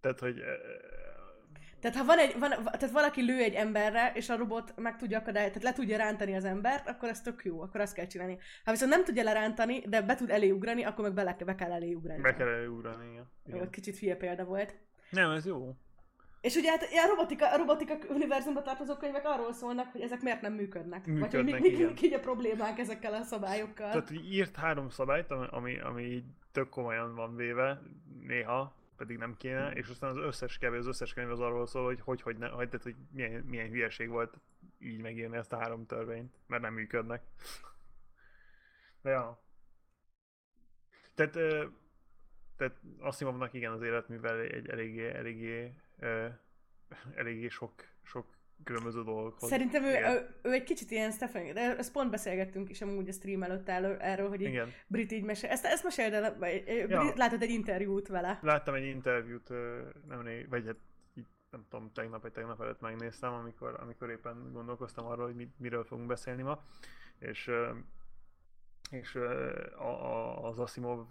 [0.00, 0.42] Tehát, hogy
[1.80, 5.18] tehát ha van egy, van, tehát valaki lő egy emberre, és a robot meg tudja
[5.18, 8.38] akadályozni, tehát le tudja rántani az embert, akkor ez tök jó, akkor azt kell csinálni.
[8.64, 12.20] Ha viszont nem tudja lerántani, de be tud eléugrani, akkor meg bele, be kell eléugrani.
[12.20, 13.30] Be kell eléugrani, igen.
[13.44, 14.76] Jó, kicsit hülye példa volt.
[15.10, 15.76] Nem, ez jó.
[16.42, 20.40] És ugye hát a robotika, a robotika univerzumba tartozó könyvek arról szólnak, hogy ezek miért
[20.40, 21.06] nem működnek.
[21.06, 23.90] működnek Vagy hogy mi, mi, mi, mi a problémák ezekkel a szabályokkal.
[23.90, 27.82] Tehát írt három szabályt, ami, ami tök komolyan van véve
[28.20, 31.84] néha, pedig nem kéne, és aztán az összes kevés, az összes könyv az arról szól,
[31.84, 34.38] hogy hogy, hogy, ne, hogy, tehát, hogy milyen, milyen hülyeség volt
[34.78, 37.22] így megírni ezt a három törvényt, mert nem működnek.
[39.02, 39.42] De ja.
[41.14, 41.32] Tehát,
[42.56, 45.72] tehát Asimovnak igen az életművel egy eléggé, eléggé,
[47.20, 48.26] eléggé sok, sok
[48.64, 49.48] különböző dolgokhoz.
[49.48, 53.12] Szerintem ő, ő, ő, egy kicsit ilyen Stephen, de ezt pont beszélgettünk is amúgy a
[53.12, 54.68] stream előtt erről, erről hogy így Igen.
[54.86, 55.50] Brit így mesél.
[55.50, 57.12] Ezt, ezt meséld el, vagy- Ja.
[57.16, 58.38] Látod egy interjút vele.
[58.42, 60.76] Láttam egy interjút, ö, nem rég, vagy hát
[61.14, 65.48] így, nem tudom, tegnap vagy tegnap előtt megnéztem, amikor, amikor éppen gondolkoztam arról, hogy mi,
[65.56, 66.62] miről fogunk beszélni ma,
[67.18, 67.50] és,
[68.90, 71.06] és a, a, az Asimov,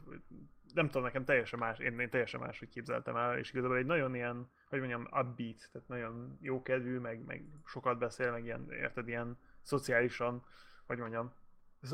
[0.73, 4.15] nem tudom, nekem teljesen más, én, én teljesen máshogy képzeltem el, és igazából egy nagyon
[4.15, 9.37] ilyen, hogy mondjam, upbeat, tehát nagyon jókedvű, meg, meg sokat beszél, meg ilyen, érted, ilyen
[9.61, 10.43] szociálisan,
[10.85, 11.33] hogy mondjam,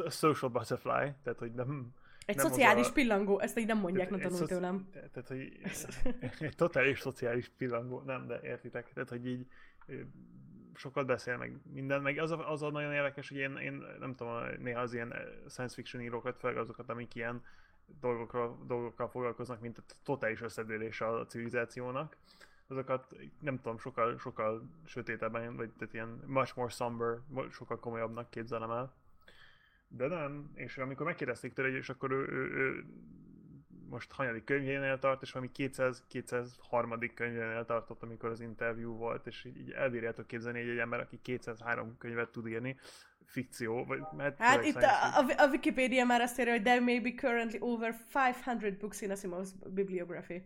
[0.10, 0.90] social butterfly,
[1.24, 1.94] tehát hogy nem,
[2.26, 4.90] Egy Nem szociális a- pillangó, ezt így nem mondják, nem tanult szoci- tőlem.
[4.92, 5.60] Tehát, hogy
[6.40, 8.94] egy totális szociális pillangó, nem, de értitek.
[8.94, 9.48] Tehát, hogy így
[10.74, 14.16] sokat beszél, meg minden, meg az a, az a nagyon érdekes, hogy én, én nem
[14.16, 15.14] tudom, néha az ilyen
[15.50, 17.44] science fiction írókat, főleg azokat, amik ilyen
[18.00, 22.18] dolgokról, dolgokkal foglalkoznak, mint a totális összedőlése a civilizációnak,
[22.68, 27.18] azokat nem tudom, sokkal, sokkal sötétebben, vagy tehát ilyen much more somber,
[27.52, 28.94] sokkal komolyabbnak képzelem el.
[29.88, 32.86] De nem, és amikor megkérdezték tőle, és akkor ő, ő, ő
[33.90, 37.14] most hanyadik könyvénél tart, és valami 200, 203.
[37.14, 41.20] könyvénél tartott, amikor az interjú volt, és így, így elbírjátok képzelni, hogy egy ember, aki
[41.22, 42.78] 203 könyvet tud írni,
[43.26, 47.00] fikció, vagy hát, Hát itt a, a, a Wikipedia már azt írja, hogy there may
[47.00, 50.44] be currently over 500 books in Asimov's bibliography.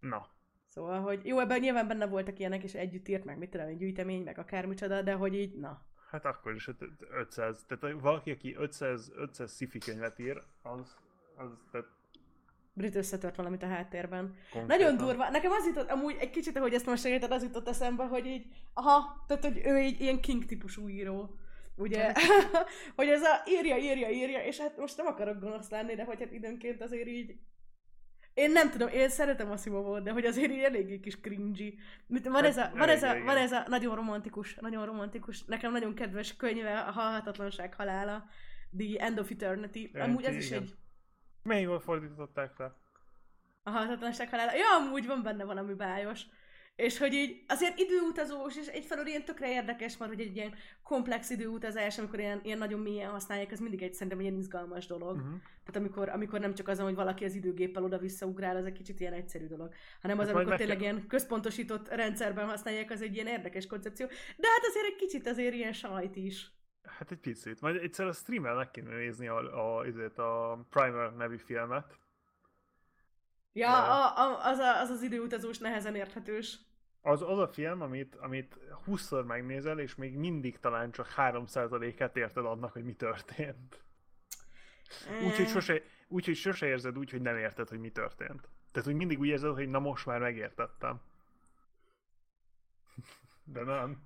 [0.00, 0.33] Na,
[0.74, 3.76] Szóval, hogy jó, ebben nyilván benne voltak ilyenek, és együtt írt meg, mit tudom, egy
[3.76, 5.82] gyűjtemény, meg akármicsoda, de hogy így, na.
[6.10, 10.96] hát akkor is öt- 500, tehát valaki, aki 500, 500 sci könyvet ír, az,
[11.36, 11.86] az tehát
[12.72, 14.34] Brit összetört valamit a háttérben.
[14.52, 15.30] konkrétan- Nagyon durva.
[15.30, 18.46] Nekem az jutott, amúgy egy kicsit, ahogy ezt most segíted, az jutott eszembe, hogy így,
[18.72, 21.36] aha, tehát, hogy ő egy ilyen king típusú író.
[21.76, 22.12] Ugye,
[22.96, 26.20] hogy ez a írja, írja, írja, és hát most nem akarok gonosz lenni, de hogy
[26.20, 27.36] hát időnként azért így
[28.34, 31.74] én nem tudom, én szeretem a Simovot, de hogy azért így eléggé kis cringy.
[32.06, 35.72] Mit- Van ez, a, van, ez a, van ez a nagyon romantikus, nagyon romantikus, nekem
[35.72, 38.24] nagyon kedves könyve, a Halhatatlanság halála,
[38.78, 39.90] The End of Eternity.
[39.94, 40.62] Amúgy ez is igen.
[40.62, 40.74] egy
[41.42, 42.74] Milyen jól fordították le?
[43.62, 44.54] a halhatatlanság halála.
[44.54, 46.22] Ja, amúgy van benne valami bájos.
[46.76, 51.30] És hogy így azért időutazós, és egyfelől ilyen tökre érdekes van, hogy egy ilyen komplex
[51.30, 55.16] időutazás, amikor ilyen, ilyen nagyon mélyen használják, ez mindig egy szerintem egy ilyen izgalmas dolog.
[55.16, 55.30] Uh-huh.
[55.64, 59.00] Tehát amikor, amikor nem csak azon, hogy valaki az időgéppel oda-vissza ugrál, az egy kicsit
[59.00, 63.14] ilyen egyszerű dolog, hanem az, Hát amikor tényleg kell- ilyen központosított rendszerben használják, az egy
[63.14, 64.06] ilyen érdekes koncepció.
[64.36, 66.52] De hát azért egy kicsit azért ilyen sajt is.
[66.82, 67.60] Hát egy picit.
[67.60, 69.84] Majd egyszer a streamen meg kéne nézni a, a,
[70.16, 71.98] a, a Primer nevű filmet.
[73.56, 74.12] Ja, Ja.
[74.14, 76.58] a, a, az, a, az az időutazós nehezen érthetős.
[77.00, 82.44] Az, az a film, amit, amit 20-szor megnézel, és még mindig talán csak 3%-át érted
[82.44, 83.84] annak, hogy mi történt.
[85.24, 88.48] Úgyhogy Eh, sose, úgyhogy sose érzed úgy, hogy nem érted, hogy mi történt.
[88.72, 91.00] Tehát, hogy mindig úgy érzed, hogy na most már megértettem.
[93.54, 94.02] De nem.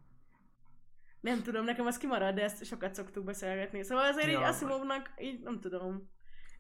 [1.20, 3.82] Nem tudom, nekem az kimarad, de ezt sokat szoktuk beszélgetni.
[3.82, 4.38] Szóval azért Ja.
[4.38, 6.11] így Asimovnak, így nem tudom.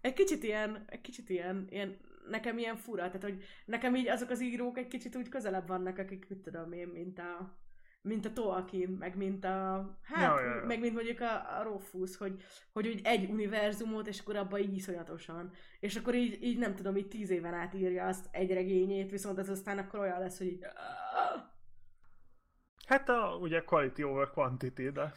[0.00, 1.98] Egy kicsit ilyen, egy kicsit ilyen, ilyen,
[2.30, 5.98] nekem ilyen fura, tehát hogy nekem így azok az írók egy kicsit úgy közelebb vannak,
[5.98, 7.58] akik mit tudom én, mint a
[8.02, 10.64] mint a Tolkien, meg mint a, hát, Ja, ja, ja.
[10.64, 14.74] meg mint mondjuk a, a Rofus, hogy, hogy úgy egy univerzumot, és akkor abban így
[14.74, 15.52] iszonyatosan.
[15.80, 19.38] És akkor így, így nem tudom, így tíz éven át írja azt egy regényét, viszont
[19.38, 20.66] az aztán akkor olyan lesz, hogy így,
[22.86, 25.12] Hát a, ugye quality over quantity, de...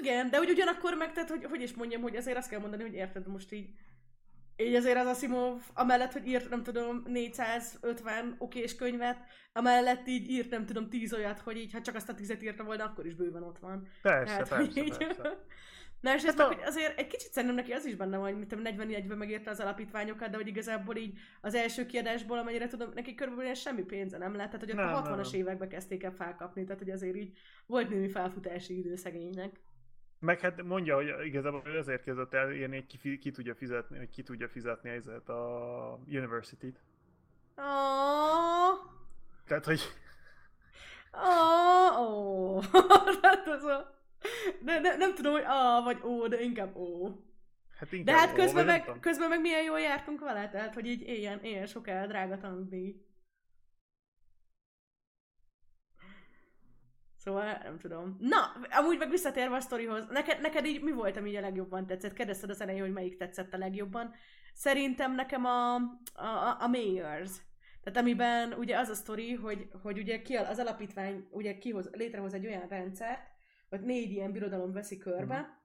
[0.00, 2.82] Igen, de úgy ugyanakkor meg, tehát, hogy, hogy is mondjam, hogy azért azt kell mondani,
[2.82, 3.68] hogy érted most így,
[4.56, 9.18] így azért az Asimov, amellett, hogy írt, nem tudom, 450 okés könyvet,
[9.52, 12.64] amellett így írt, nem tudom, 10 olyat, hogy így, ha csak azt a tizet írta
[12.64, 13.88] volna, akkor is bőven ott van.
[14.02, 14.96] Persze, Tehát, persze, így...
[14.96, 15.44] persze.
[16.00, 18.28] Na és ez Hát meg, a- azért egy kicsit szerintem neki az is benne van,
[18.28, 22.66] hogy mit tudom, 41-ben megírta az alapítványokat, de hogy igazából így az első kiadásból, amennyire
[22.66, 25.40] tudom, neki körülbelül semmi pénze nem lett, tehát hogy ott Nem, a nem, 60-as nem.
[25.40, 29.60] években kezdték el felkapni, tehát hogy azért így volt némi felfutási idő szegénynek.
[30.24, 34.10] Meg hát mondja, hogy igazából ezért kezdett el írni, hogy ki, ki tudja fizetni, hogy
[34.10, 36.82] ki tudja fizetni ezért a University-t.
[37.56, 38.90] Oh,
[39.46, 39.80] Tehát, hogy
[41.12, 42.64] oh, oh.
[43.22, 43.98] hát az a...
[44.62, 47.08] De, ne, nem tudom, hogy A vagy ó, de inkább ó.
[47.78, 50.86] hát De inkább hát ó, közben meg, közben meg milyen jól jártunk vele, tehát hogy
[50.86, 53.04] így éljen, éljen sok el, drága tanulni.
[57.24, 58.16] Szóval nem tudom.
[58.20, 61.86] Na, amúgy meg visszatérve a sztorihoz, neked, neked így mi volt, ami így a legjobban
[61.86, 62.12] tetszett?
[62.12, 64.14] Kérdezted az elején, hogy melyik tetszett a legjobban.
[64.54, 65.74] Szerintem nekem a,
[66.14, 67.30] a, a, Mayors.
[67.82, 72.34] Tehát amiben ugye az a sztori, hogy, hogy ugye ki, az alapítvány ugye kihoz, létrehoz
[72.34, 73.22] egy olyan rendszert,
[73.68, 75.63] hogy négy ilyen birodalom veszi körbe,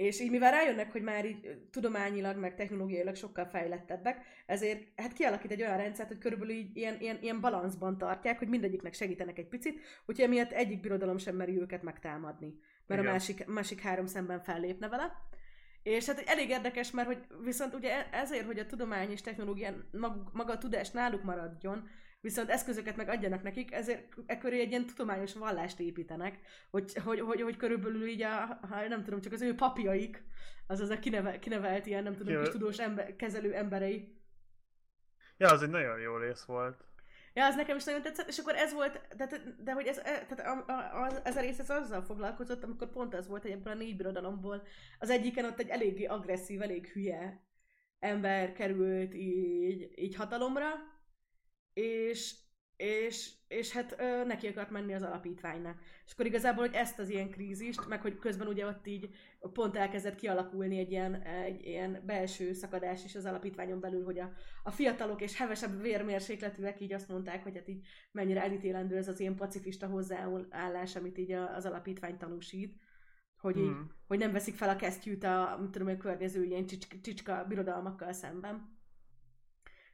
[0.00, 5.50] És így mivel rájönnek, hogy már így tudományilag, meg technológiailag sokkal fejlettebbek, ezért hát kialakít
[5.50, 9.48] egy olyan rendszert, hogy körülbelül így ilyen, ilyen, ilyen balanszban tartják, hogy mindegyiknek segítenek egy
[9.48, 13.12] picit, úgyhogy emiatt egyik birodalom sem meri őket megtámadni, mert Igen.
[13.12, 15.12] a másik, másik három szemben fellépne vele.
[15.82, 19.74] És hát elég érdekes, mert hogy viszont ugye e- ezért, hogy a tudomány és technológia
[19.92, 21.88] maga, maga a tudás náluk maradjon,
[22.20, 26.38] viszont eszközöket meg adjanak nekik, ezért e köré egy ilyen tudományos vallást építenek,
[26.70, 30.24] hogy, hogy, hogy, hogy körülbelül így a, ha nem tudom, csak az ő papjaik,
[30.66, 34.18] azaz a kineve, kinevelt ilyen, nem tudom, kis tudós ember, kezelő emberei.
[35.36, 36.84] Ja, az egy nagyon jó rész volt.
[37.34, 39.28] Ja, az nekem is nagyon tetszett, és akkor ez volt, de,
[39.58, 42.90] de hogy ez, e, tehát a, a, a, ez a rész ez azzal foglalkozott, amikor
[42.90, 44.62] pont az volt, hogy ebből a négy birodalomból
[44.98, 47.44] az egyiken ott egy eléggé agresszív, elég hülye
[47.98, 50.68] ember került így, így hatalomra,
[51.72, 52.34] és,
[52.76, 55.80] és, és hát ö, neki akart menni az alapítványnak.
[56.06, 59.08] És akkor igazából, hogy ezt az ilyen krízist, meg hogy közben ugye ott így
[59.52, 64.32] pont elkezdett kialakulni egy ilyen, egy ilyen belső szakadás is az alapítványon belül, hogy a,
[64.62, 69.20] a fiatalok és hevesebb vérmérsékletűek így azt mondták, hogy hát így mennyire elítélendő ez az
[69.20, 72.80] ilyen pacifista hozzáállás, amit így az alapítvány tanúsít
[73.40, 73.80] hogy, így, mm.
[74.06, 78.78] hogy nem veszik fel a kesztyűt a, tudom, a környező ilyen csicska, csicska birodalmakkal szemben.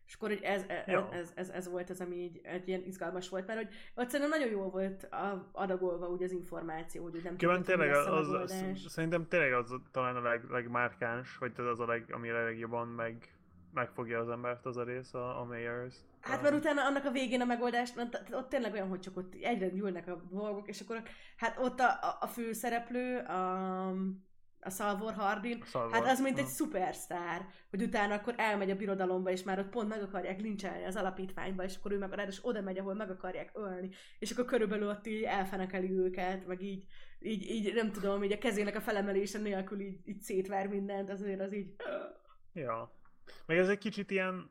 [0.06, 3.28] És akkor hogy ez, ez, ez, ez, ez, volt az, ami így egy ilyen izgalmas
[3.28, 5.08] volt, mert hogy ott szerintem nagyon jól volt
[5.52, 8.54] adagolva úgy az információ, hogy nem tudom, tényleg az, az, az,
[8.86, 13.36] szerintem tényleg az talán a leg, legmárkáns, vagy az a leg, ami a legjobban meg,
[13.74, 15.96] megfogja az embert az a rész, a, a Mayors.
[16.20, 17.92] Hát mert utána annak a végén a megoldás,
[18.30, 21.02] ott tényleg olyan, hogy csak ott egyre gyűlnek a dolgok, és akkor
[21.36, 23.92] hát ott a, a, a főszereplő, a,
[24.66, 25.92] a Salvor Hardin, Salvor.
[25.92, 29.88] hát az mint egy szupersztár, hogy utána akkor elmegy a birodalomba, és már ott pont
[29.88, 33.50] meg akarják lincselni az alapítványba, és akkor ő meg és oda megy, ahol meg akarják
[33.54, 36.84] ölni, és akkor körülbelül ott így elfenekeli őket, meg így,
[37.18, 41.40] így, így nem tudom, így a kezének a felemelése nélkül így, így szétver mindent, azért
[41.40, 41.74] az így...
[42.52, 42.94] Ja.
[43.46, 44.50] Meg ez egy kicsit ilyen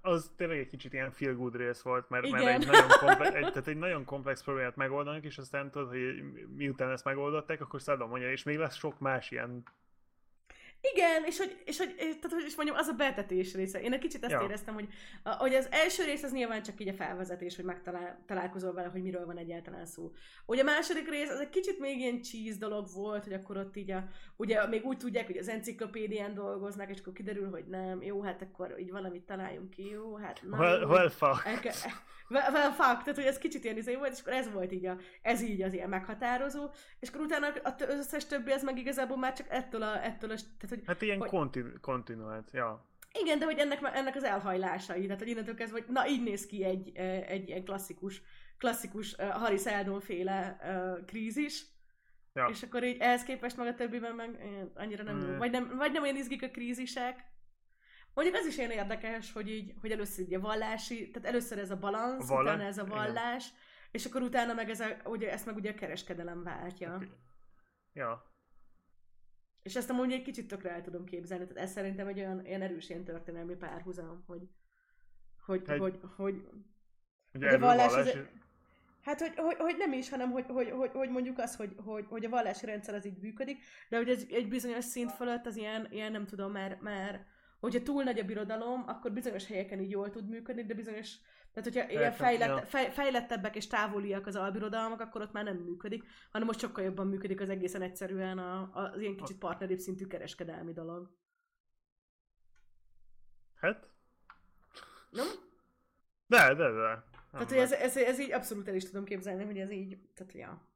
[0.00, 3.46] az tényleg egy kicsit ilyen feel good rész volt, mert, mert egy, nagyon komplex, egy,
[3.46, 6.22] tehát egy nagyon komplex problémát megoldanak, és aztán tudod, hogy
[6.56, 9.62] miután ezt megoldották, akkor Szádon mondja, és még lesz sok más ilyen
[10.80, 13.80] igen, és hogy, és hogy, tehát, hogy is mondjam, az a betetés része.
[13.80, 14.42] Én egy kicsit ezt ja.
[14.42, 14.88] éreztem, hogy,
[15.24, 19.26] hogy az első rész az nyilván csak így a felvezetés, hogy megtalálkozol vele, hogy miről
[19.26, 20.12] van egyáltalán szó.
[20.46, 23.76] Ugye a második rész az egy kicsit még ilyen cheese dolog volt, hogy akkor ott
[23.76, 28.02] így a, ugye még úgy tudják, hogy az enciklopédián dolgoznak, és akkor kiderül, hogy nem,
[28.02, 30.58] jó, hát akkor így valamit találjunk ki, jó, hát nem.
[30.58, 31.46] Well, well fuck.
[31.46, 31.72] Elke,
[32.30, 34.86] well, well fuck, tehát hogy ez kicsit ilyen izé volt, és akkor ez volt így
[34.86, 36.68] a, ez így az ilyen meghatározó,
[37.00, 40.34] és akkor utána az összes többi az meg igazából már csak ettől a, ettől a
[40.34, 42.88] tehát hogy, hát ilyen hogy, kontinu, kontinuált, ja.
[43.12, 46.46] Igen, de hogy ennek, ennek az elhajlásai, tehát hogy innentől kezdve, hogy na így néz
[46.46, 48.22] ki egy, egy ilyen klasszikus,
[48.58, 51.64] klasszikus uh, Harry Seldon féle uh, krízis,
[52.32, 52.46] ja.
[52.46, 54.38] és akkor így ehhez képest meg a többiben meg
[54.74, 55.36] annyira nem mm.
[55.38, 57.30] vagy nem, vagy nem olyan izgik a krízisek,
[58.14, 61.70] Mondjuk az is ilyen érdekes, hogy így, hogy először így a vallási, tehát először ez
[61.70, 63.60] a balansz, Vala- utána ez a vallás, igen.
[63.90, 67.02] és akkor utána meg ez a, ugye, ezt meg ugye a kereskedelem váltja.
[67.92, 68.29] Ja.
[69.70, 72.62] És ezt amúgy egy kicsit tökre el tudom képzelni, tehát ez szerintem egy olyan, olyan
[72.62, 74.48] erős ilyen történelmi párhuzam, hogy
[75.46, 76.48] hogy, egy, hogy, hogy,
[77.32, 78.18] hogy a vallás, vallás az,
[79.02, 82.04] Hát, hogy, hogy, hogy, nem is, hanem hogy, hogy, hogy, hogy mondjuk az, hogy, hogy,
[82.08, 85.56] hogy a vallási rendszer az így működik, de hogy ez egy bizonyos szint fölött az
[85.56, 87.24] ilyen, ilyen nem tudom, mert, mert
[87.60, 91.16] hogyha túl nagy a birodalom, akkor bizonyos helyeken így jól tud működni, de bizonyos
[91.52, 96.04] tehát, hogyha ilyen fejlett, fej, fejlettebbek és távoliak az albirodalmak, akkor ott már nem működik,
[96.30, 100.72] hanem most sokkal jobban működik az egészen egyszerűen a, az ilyen kicsit partneribb szintű kereskedelmi
[100.72, 101.10] dolog.
[103.54, 103.88] Hát?
[105.10, 105.26] Nem?
[106.26, 107.04] De, de, de.
[107.30, 110.32] Tehát, hogy ez, ez, ez, így abszolút el is tudom képzelni, hogy ez így, tehát
[110.32, 110.68] ja.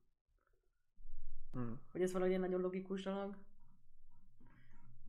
[1.52, 1.80] Hmm.
[1.92, 3.36] Hogy ez valahogy egy nagyon logikus dolog.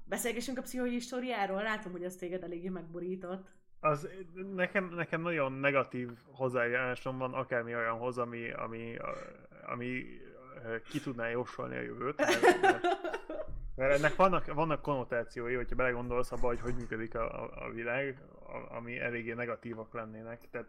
[0.03, 4.09] Beszélgessünk a pszichohistóriáról, látom, hogy ez téged eléggé megborított az
[4.55, 8.97] nekem, nekem nagyon negatív hozzájárásom van akármi olyanhoz, ami, ami,
[9.65, 10.05] ami
[10.89, 12.17] ki tudná jósolni a jövőt.
[12.17, 12.83] Mert, mert,
[13.75, 18.21] mert ennek vannak, vannak konnotációi, hogyha belegondolsz abba, hogy hogy működik a, a, a világ,
[18.45, 20.41] a, ami eléggé negatívak lennének.
[20.51, 20.67] Tehát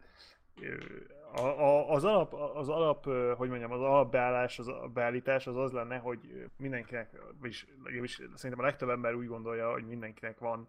[1.33, 3.05] a, a, az, alap, az alap,
[3.37, 8.65] hogy mondjam, az alapbeállás, az a beállítás az az lenne, hogy mindenkinek, vagyis, vagyis szerintem
[8.65, 10.69] a legtöbb ember úgy gondolja, hogy mindenkinek van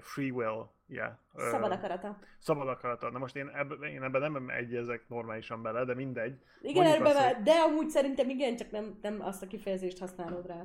[0.00, 1.12] free will, yeah.
[1.34, 2.18] Szabad akarata.
[2.38, 3.10] Szabad akarata.
[3.10, 6.38] Na most én, ebbe, én ebben nem egyezek normálisan bele, de mindegy.
[6.60, 7.42] Igen, ebbe, azt, hogy...
[7.42, 10.62] de amúgy szerintem igen, csak nem, nem azt a kifejezést használod rá.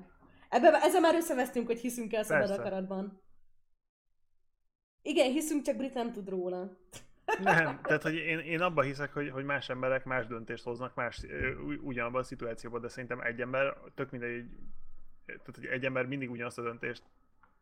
[0.49, 2.61] Ebbe, ezzel már összevesztünk, hogy hiszünk el szabad Persze.
[2.61, 3.21] akaratban.
[5.01, 6.77] Igen, hiszünk, csak Brit nem tud róla.
[7.43, 11.25] Nem, tehát hogy én, én abban hiszek, hogy, hogy más emberek más döntést hoznak más
[11.81, 14.45] ugyanabban a szituációban, de szerintem egy ember tök mindegy,
[15.25, 17.03] tehát, hogy egy ember mindig ugyanazt a döntést,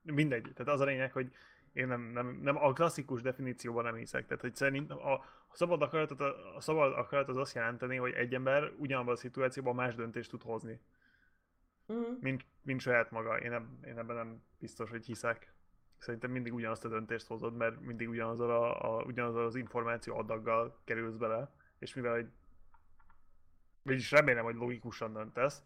[0.04, 0.52] mindegy.
[0.54, 1.32] Tehát az a lényeg, hogy
[1.74, 4.26] én nem, nem, nem a klasszikus definícióban nem hiszek.
[4.26, 8.14] Tehát, hogy szerint a, a szabad akarat, a, a szabad akarat az azt jelenteni, hogy
[8.14, 10.80] egy ember ugyanabban a szituációban más döntést tud hozni.
[11.86, 12.18] Uh-huh.
[12.20, 13.40] Mint, mint saját maga.
[13.40, 15.54] Én, eb, én ebben nem biztos, hogy hiszek.
[15.98, 20.82] Szerintem mindig ugyanazt a döntést hozod, mert mindig ugyanazzal, a, a, ugyanazzal az információ adaggal
[20.84, 22.30] kerülsz bele, és mivel hogy
[23.84, 25.64] vagyis remélem, hogy logikusan döntesz,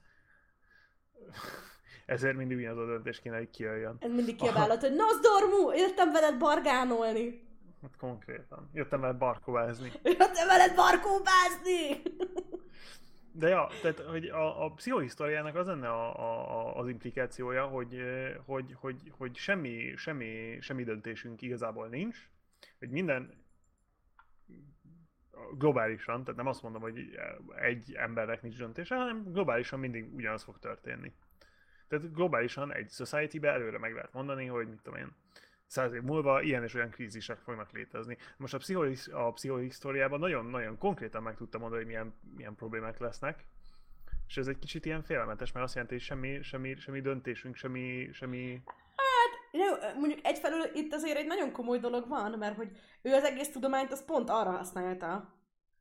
[2.06, 3.98] ezért mindig ugyanaz a döntés kéne, hogy kijöjjön.
[4.00, 7.44] Ez mindig kiabálod, hogy Nozdormu, jöttem veled bargánolni.
[7.82, 8.70] Hát konkrétan.
[8.74, 9.92] Jöttem veled barkóvázni.
[10.04, 12.02] Jöttem veled barkóvázni!
[13.38, 18.02] De ja, tehát hogy a, a pszichohisztoriának az lenne a, a, az implikációja, hogy,
[18.46, 22.30] hogy, hogy, hogy semmi, semmi, semmi döntésünk igazából nincs,
[22.80, 23.46] hogy minden
[25.58, 27.20] globálisan, tehát nem azt mondom, hogy
[27.56, 31.14] egy embernek nincs döntése, hanem globálisan mindig ugyanaz fog történni.
[31.88, 35.16] Tehát globálisan egy society-be előre meg lehet mondani, hogy mit tudom én,
[35.68, 38.18] száz év múlva ilyen és olyan krízisek fognak létezni.
[38.38, 43.46] Most a, pszichohisz, a pszichohisztóriában nagyon-nagyon konkrétan meg tudtam mondani, hogy milyen, milyen problémák lesznek,
[44.28, 48.10] és ez egy kicsit ilyen félelmetes, mert azt jelenti, hogy semmi, semmi, semmi döntésünk, semmi,
[48.14, 48.62] semmi...
[48.96, 53.24] Hát, jó, mondjuk egyfelől itt azért egy nagyon komoly dolog van, mert hogy ő az
[53.24, 55.34] egész tudományt az pont arra használta,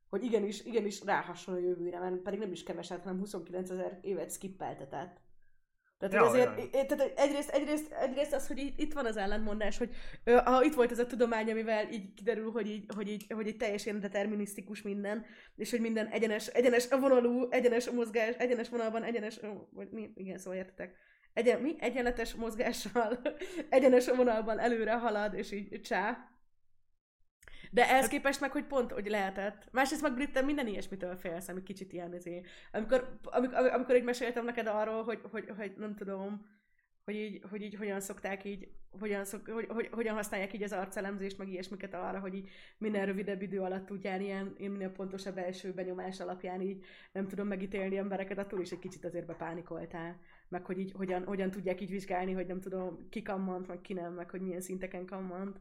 [0.09, 4.31] hogy igenis, igenis ráhasson a jövőre, mert pedig nem is keveset, hanem 29 ezer évet
[4.31, 5.21] skippeltetett.
[5.99, 6.85] Tehát, ja, azért, ja.
[6.85, 9.95] tehát egyrészt, egyrészt, egyrészt az, hogy itt, itt van az ellentmondás, hogy
[10.43, 13.57] ha itt volt ez a tudomány, amivel így kiderül, hogy így, hogy így, hogy így
[13.57, 15.25] teljesen determinisztikus minden,
[15.55, 19.39] és hogy minden egyenes, egyenes vonalú, egyenes mozgás, egyenes vonalban, egyenes,
[19.71, 20.95] vagy mi, igen, szóval értetek,
[21.33, 21.75] egyen, mi?
[21.79, 23.19] Egyenletes mozgással,
[23.69, 26.29] egyenes vonalban előre halad, és így csá,
[27.71, 29.67] de ehhez képest meg, hogy pont, hogy lehetett.
[29.71, 32.47] Másrészt meg Britten minden ilyesmitől félsz, ami kicsit ilyen azért.
[32.71, 36.45] Amikor, amikor, amikor így meséltem neked arról, hogy, hogy, hogy nem tudom,
[37.05, 38.67] hogy így, hogy így hogyan szokták így,
[38.99, 43.05] hogyan, szok, hogy, hogy, hogyan használják így az arcelemzést, meg ilyesmiket arra, hogy így minél
[43.05, 47.97] rövidebb idő alatt tudjál ilyen, ilyen minél pontosabb első benyomás alapján így nem tudom megítélni
[47.97, 50.19] embereket, attól is egy kicsit azért bepánikoltál.
[50.47, 53.93] Meg hogy így hogyan, hogyan tudják így vizsgálni, hogy nem tudom, ki kammant, meg ki
[53.93, 55.59] nem, meg hogy milyen szinteken kammant.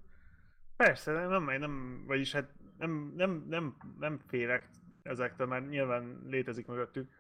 [0.77, 4.69] Persze, nem, nem, vagyis hát nem, nem, nem, nem félek
[5.03, 7.11] ezektől, mert nyilván létezik mögöttük.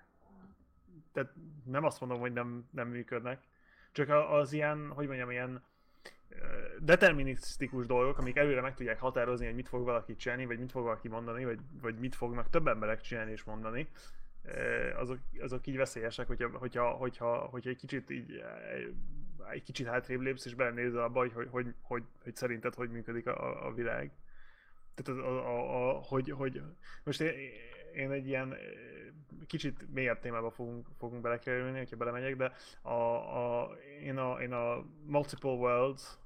[1.12, 1.32] Tehát
[1.64, 3.42] nem azt mondom, hogy nem, nem működnek.
[3.92, 5.62] Csak az ilyen, hogy mondjam, ilyen
[6.78, 10.82] determinisztikus dolgok, amik előre meg tudják határozni, hogy mit fog valaki csinálni, vagy mit fog
[10.82, 13.88] valaki mondani, vagy, vagy mit fognak több emberek csinálni és mondani,
[14.96, 18.44] azok, azok így veszélyesek, hogyha, hogyha, hogyha, hogyha egy kicsit így
[19.50, 23.26] egy kicsit hátrébb lépsz, és belenézel abba, hogy, hogy, hogy, hogy, hogy szerinted hogy működik
[23.26, 24.12] a, a világ.
[24.94, 26.62] Tehát a, a, a, hogy, hogy
[27.04, 27.32] most én,
[27.94, 28.56] én egy ilyen
[29.46, 33.70] kicsit mélyebb témába fogunk, fogunk belekerülni, hogyha belemegyek, de a, a,
[34.02, 36.18] én, a, én a multiple worlds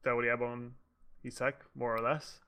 [0.00, 0.78] teóriában
[1.20, 2.38] hiszek, more or less,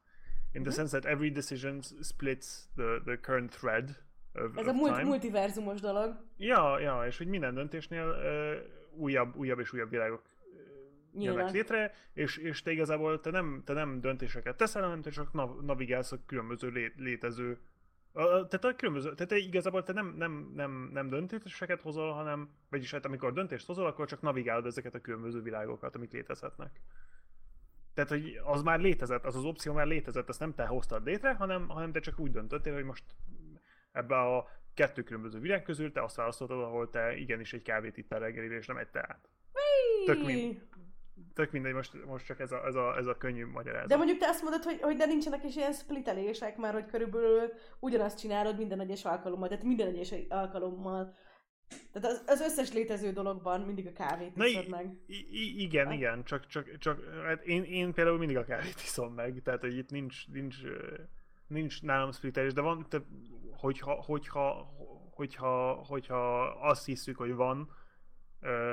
[0.53, 0.79] in the mhm.
[0.79, 4.03] sense that every decision splits the, the current thread
[4.35, 6.17] of, Ez of a multi- multiverzumos dolog.
[6.37, 10.23] Ja, ja, és hogy minden döntésnél uh, újabb, újabb és újabb világok
[11.15, 15.33] jönnek létre, és, és te igazából te nem, te nem döntéseket teszel, hanem te csak
[15.63, 17.59] navigálsz a különböző lé, létező
[18.15, 22.91] tehát a különböző, tehát te igazából te nem, nem, nem, nem döntéseket hozol, hanem, vagyis
[22.91, 26.81] hát amikor döntést hozol, akkor csak navigálod ezeket a különböző világokat, amik létezhetnek.
[27.95, 31.35] Tehát, hogy az már létezett, az az opció már létezett, ezt nem te hoztad létre,
[31.35, 33.05] hanem, hanem te csak úgy döntöttél, hogy most
[33.93, 38.13] ebbe a kettő különböző világ közül te azt választottad, ahol te igenis egy kávét itt
[38.13, 39.29] reggelire, és nem egy teát.
[40.05, 40.67] Tök, mind,
[41.35, 43.89] tök mindegy, most, most csak ez a, ez, a, ez a könnyű magyarázat.
[43.89, 47.53] De mondjuk te azt mondod, hogy, hogy de nincsenek is ilyen splitelések, már hogy körülbelül
[47.81, 51.17] ugyanazt csinálod minden egyes alkalommal, tehát minden egyes alkalommal.
[51.93, 54.97] Tehát az, az összes létező dologban mindig a kávét Na, iszod meg.
[55.07, 55.95] I- igen, hát.
[55.95, 59.77] igen, csak, csak, csak hát én, én például mindig a kávét iszom meg, tehát hogy
[59.77, 60.57] itt nincs, nincs,
[61.47, 63.03] nincs nálam splitelés, de van, te,
[63.65, 64.75] hogyha, hogyha,
[65.11, 67.71] hogyha, hogyha azt hiszük, hogy van
[68.43, 68.73] uh,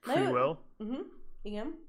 [0.00, 0.58] free will.
[0.78, 1.06] Uh-huh.
[1.42, 1.86] Igen.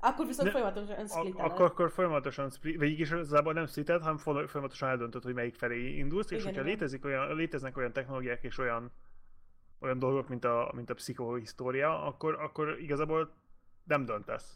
[0.00, 4.88] Akkor viszont ne, folyamatosan split akkor, akkor folyamatosan split, vagy igazából nem splited, hanem folyamatosan
[4.88, 6.72] eldöntöd, hogy melyik felé indulsz, és igen, hogyha igen.
[6.72, 8.92] Létezik olyan, léteznek olyan technológiák és olyan,
[9.78, 13.34] olyan dolgok, mint a, mint a pszichohisztória, akkor, akkor igazából
[13.84, 14.54] nem döntesz.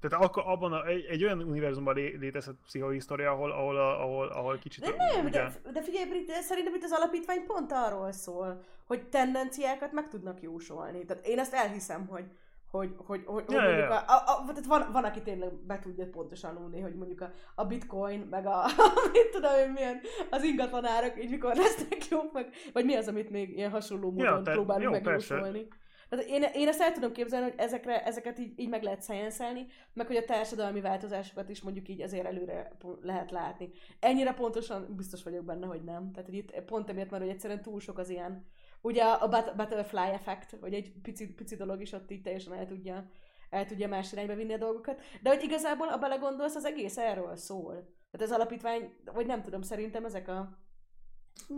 [0.00, 4.58] Tehát akkor abban a, egy, egy olyan univerzumban lé, létezhet pszichohisztória, ahol, ahol, ahol, ahol
[4.58, 4.84] kicsit...
[4.84, 5.50] De nem, ugye...
[5.62, 10.42] de, de figyelj, Brit, szerintem itt az alapítvány pont arról szól, hogy tendenciákat meg tudnak
[10.42, 11.04] jósolni.
[11.04, 12.24] Tehát én ezt elhiszem, hogy,
[12.70, 13.98] hogy, hogy, hogy, Ja, hogy mondjuk ja.
[13.98, 17.30] a, a, a, tehát van, van, aki tényleg be tudja pontosan lúni, hogy mondjuk a,
[17.54, 18.64] a bitcoin, meg a,
[19.12, 23.30] mit tudom én milyen, az ingatlanárak így mikor lesznek jók, meg, vagy mi az, amit
[23.30, 25.68] még ilyen hasonló módon Ja, próbálunk jó, megjósolni.
[26.10, 29.52] Tehát én, én ezt el tudom képzelni, hogy ezekre, ezeket így, így meg lehet science
[29.92, 33.70] meg hogy a társadalmi változásokat is mondjuk így azért előre lehet látni.
[34.00, 36.12] Ennyire pontosan biztos vagyok benne, hogy nem.
[36.12, 38.46] Tehát hogy itt pont emiatt, mert hogy egyszerűen túl sok az ilyen,
[38.80, 42.66] ugye a but- butterfly effect, hogy egy pici, pici dolog is ott így teljesen el
[42.66, 43.10] tudja,
[43.50, 45.00] el tudja más irányba vinni a dolgokat.
[45.22, 47.72] De hogy igazából, ha belegondolsz, az egész erről szól.
[48.10, 50.58] Tehát az alapítvány, vagy nem tudom, szerintem ezek a...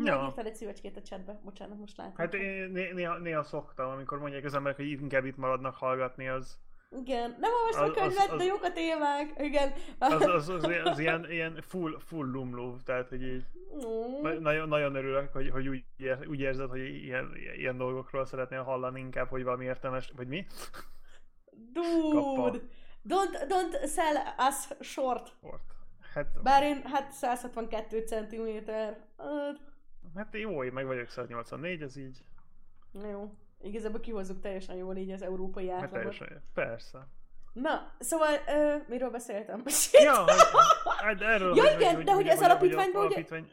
[0.04, 0.16] Ja.
[0.18, 2.14] Megírtál egy szívecskét a chatbe, bocsánat, most látom.
[2.16, 6.28] Hát én né- néha, néha szoktam, amikor mondják az emberek, hogy inkább itt maradnak hallgatni,
[6.28, 6.58] az,
[6.96, 9.32] Igen, nem olvastam Az- könyvet, az- de jók a témák.
[9.38, 9.72] Igen.
[9.98, 13.44] az, az, az, az ilyen, ilyen full, full lumló, tehát hogy így
[14.22, 18.62] na- nagyon, nagyon örülök, hogy, hogy úgy, ér, úgy érzed, hogy ilyen, ilyen dolgokról szeretnél
[18.62, 20.46] hallani inkább, hogy valami értelmes, vagy mi?
[21.72, 22.58] Dude!
[23.08, 24.16] Don't, don't sell
[24.48, 25.32] us short.
[25.40, 25.60] Volt.
[26.14, 28.96] Hát, Bár én, hát 162 centiméter.
[29.18, 29.60] Hát,
[30.16, 32.24] hát jó, én meg vagyok 184, ez így,
[33.10, 33.34] jó.
[33.62, 35.98] Igazából kihozzuk teljesen jól így az európai hát átlagot.
[36.18, 37.06] teljesen, persze.
[37.52, 39.62] Na, szóval, ö, miről beszéltem?
[39.92, 40.34] Ja, hogy,
[40.98, 43.48] hát erről, Ja, igen, de hogy ez alapítványban ugye- alapítvány,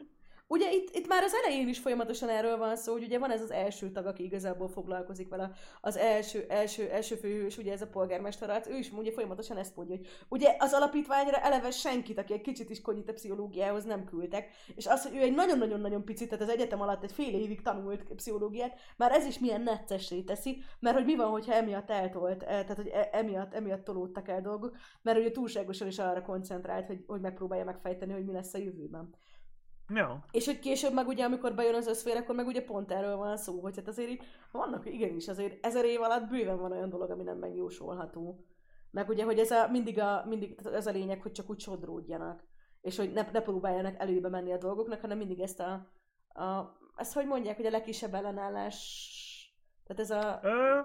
[0.52, 3.42] Ugye itt, itt már az elején is folyamatosan erről van szó, hogy ugye van ez
[3.42, 7.86] az első tag, aki igazából foglalkozik vele, az első, első, első főhős, ugye ez a
[7.86, 12.32] polgármester, hát ő is ugye folyamatosan ezt mondja, hogy ugye az alapítványra eleve senkit, aki
[12.32, 16.28] egy kicsit is konyít a pszichológiához nem küldtek, és az, hogy ő egy nagyon-nagyon-nagyon picit,
[16.28, 20.62] tehát az egyetem alatt egy fél évig tanult pszichológiát, már ez is milyen neccessé teszi,
[20.80, 24.40] mert hogy mi van, hogyha emiatt eltolt, eh, tehát hogy e- emiatt, emiatt tolódtak el
[24.40, 28.58] dolgok, mert ugye túlságosan is arra koncentrált, hogy, hogy megpróbálja megfejteni, hogy mi lesz a
[28.58, 29.14] jövőben.
[29.94, 33.16] Ja, És hogy később meg ugye, amikor bejön az összfér, akkor meg ugye pont erről
[33.16, 34.22] van szó, hogy hát azért így
[34.52, 38.44] vannak, igenis, azért ezer év alatt bőven van olyan dolog, ami nem megjósolható.
[38.90, 42.42] Meg ugye, hogy ez a, mindig, a, mindig ez a lényeg, hogy csak úgy sodródjanak.
[42.80, 45.72] És hogy ne, ne próbáljanak előbe menni a dolgoknak, hanem mindig ezt a,
[46.40, 48.76] a ezt hogy mondják, hogy a legkisebb ellenállás,
[49.86, 50.40] tehát ez a...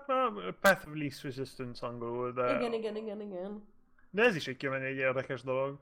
[0.07, 3.67] A Path of Least Resistance angolul, de, Igen, igen, igen, igen.
[4.09, 5.79] de ez is egy kimenni egy érdekes dolog.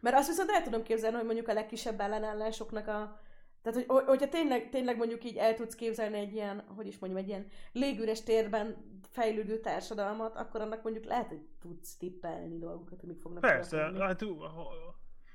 [0.00, 3.20] Mert azt viszont el tudom képzelni, hogy mondjuk a legkisebb ellenállásoknak a...
[3.62, 6.98] Tehát, hogy, hogy- hogyha tényleg, tényleg mondjuk így el tudsz képzelni egy ilyen, hogy is
[6.98, 8.76] mondjam, egy ilyen légüres térben
[9.10, 13.98] fejlődő társadalmat, akkor annak mondjuk lehet, hogy tudsz tippelni dolgokat, amik fognak Persze, történni.
[14.00, 14.24] hát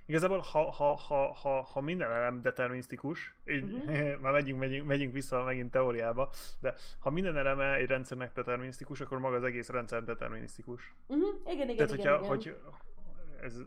[0.05, 3.91] igazából ha, ha, ha, ha, ha minden elem determinisztikus, így Mhm.
[4.21, 9.19] már megyünk, megyünk, megyünk vissza megint teóriába, de ha minden eleme egy rendszernek determinisztikus, akkor
[9.19, 10.95] maga az egész rendszer determinisztikus.
[11.07, 11.27] Uh-huh.
[11.53, 12.61] Igen, igen, Tehát, igen, hogyha, igen.
[12.61, 12.73] hogy
[13.41, 13.61] ez,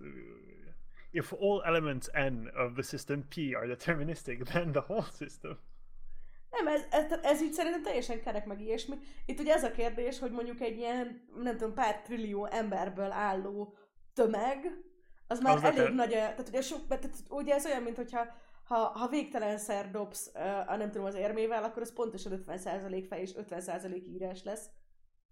[1.10, 5.58] if all elements n of the system p are deterministic, then the whole system.
[6.50, 8.98] Nem, ez, ez, ez így szerintem teljesen kerek meg ilyesmi.
[9.26, 13.76] Itt ugye ez a kérdés, hogy mondjuk egy ilyen, nem tudom, pár trillió emberből álló
[14.14, 14.86] tömeg,
[15.26, 18.26] az már Az elég nagy, tehát ugye, sok, tehát ugye ez olyan, mint hogyha
[18.64, 20.30] ha, ha végtelenszer dobsz
[20.66, 24.70] a nem tudom az érmével, akkor az pontosan 50% fej és 50% írás lesz.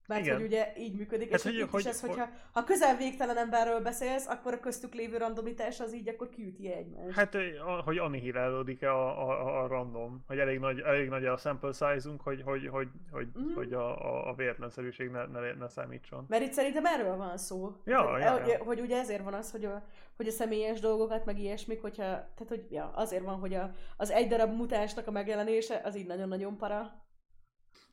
[0.06, 0.36] Mert Igen.
[0.36, 3.80] hogy ugye így működik, Hát, és hogy, hogy- ez, hogy- hogyha ha közel végtelen emberről
[3.80, 7.16] beszélsz, akkor a köztük lévő randomitás az így akkor kiüti egymást.
[7.16, 7.36] Hát,
[7.84, 12.20] hogy annihilálódik a, a, a, a random, hogy elég nagy, elég nagy a sample size-unk,
[12.20, 13.54] hogy, hogy, hogy, hogy, Mhm.
[13.54, 16.24] hogy a, a, a véletlenszerűség ne, ne, ne számítson.
[16.28, 17.72] Mert itt szerintem erről van szó.
[17.84, 18.64] Ja, hogy, ja, ja.
[18.64, 19.82] Hogy ugye ezért van az, hogy a,
[20.16, 24.10] hogy a személyes dolgokat, meg ilyesmik, hogyha, tehát hogy ja, azért van, hogy a, az
[24.10, 27.04] egy darab mutásnak a megjelenése, az így nagyon-nagyon para.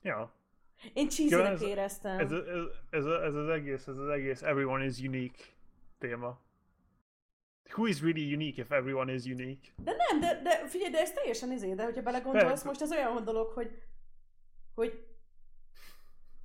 [0.01, 0.33] Ja,
[0.93, 2.19] Én cheesy ez- éreztem.
[2.19, 2.45] ez, ez,
[2.89, 5.43] ez, ez, az egész, ez az egész everyone is unique
[5.97, 6.39] téma.
[7.75, 9.71] Who is really unique if everyone is unique?
[9.83, 12.67] De nem, de, de figyelj, de ez teljesen izé, de hogyha belegondolsz, Persze.
[12.67, 13.71] most ez olyan dolog, hogy,
[14.75, 15.05] hogy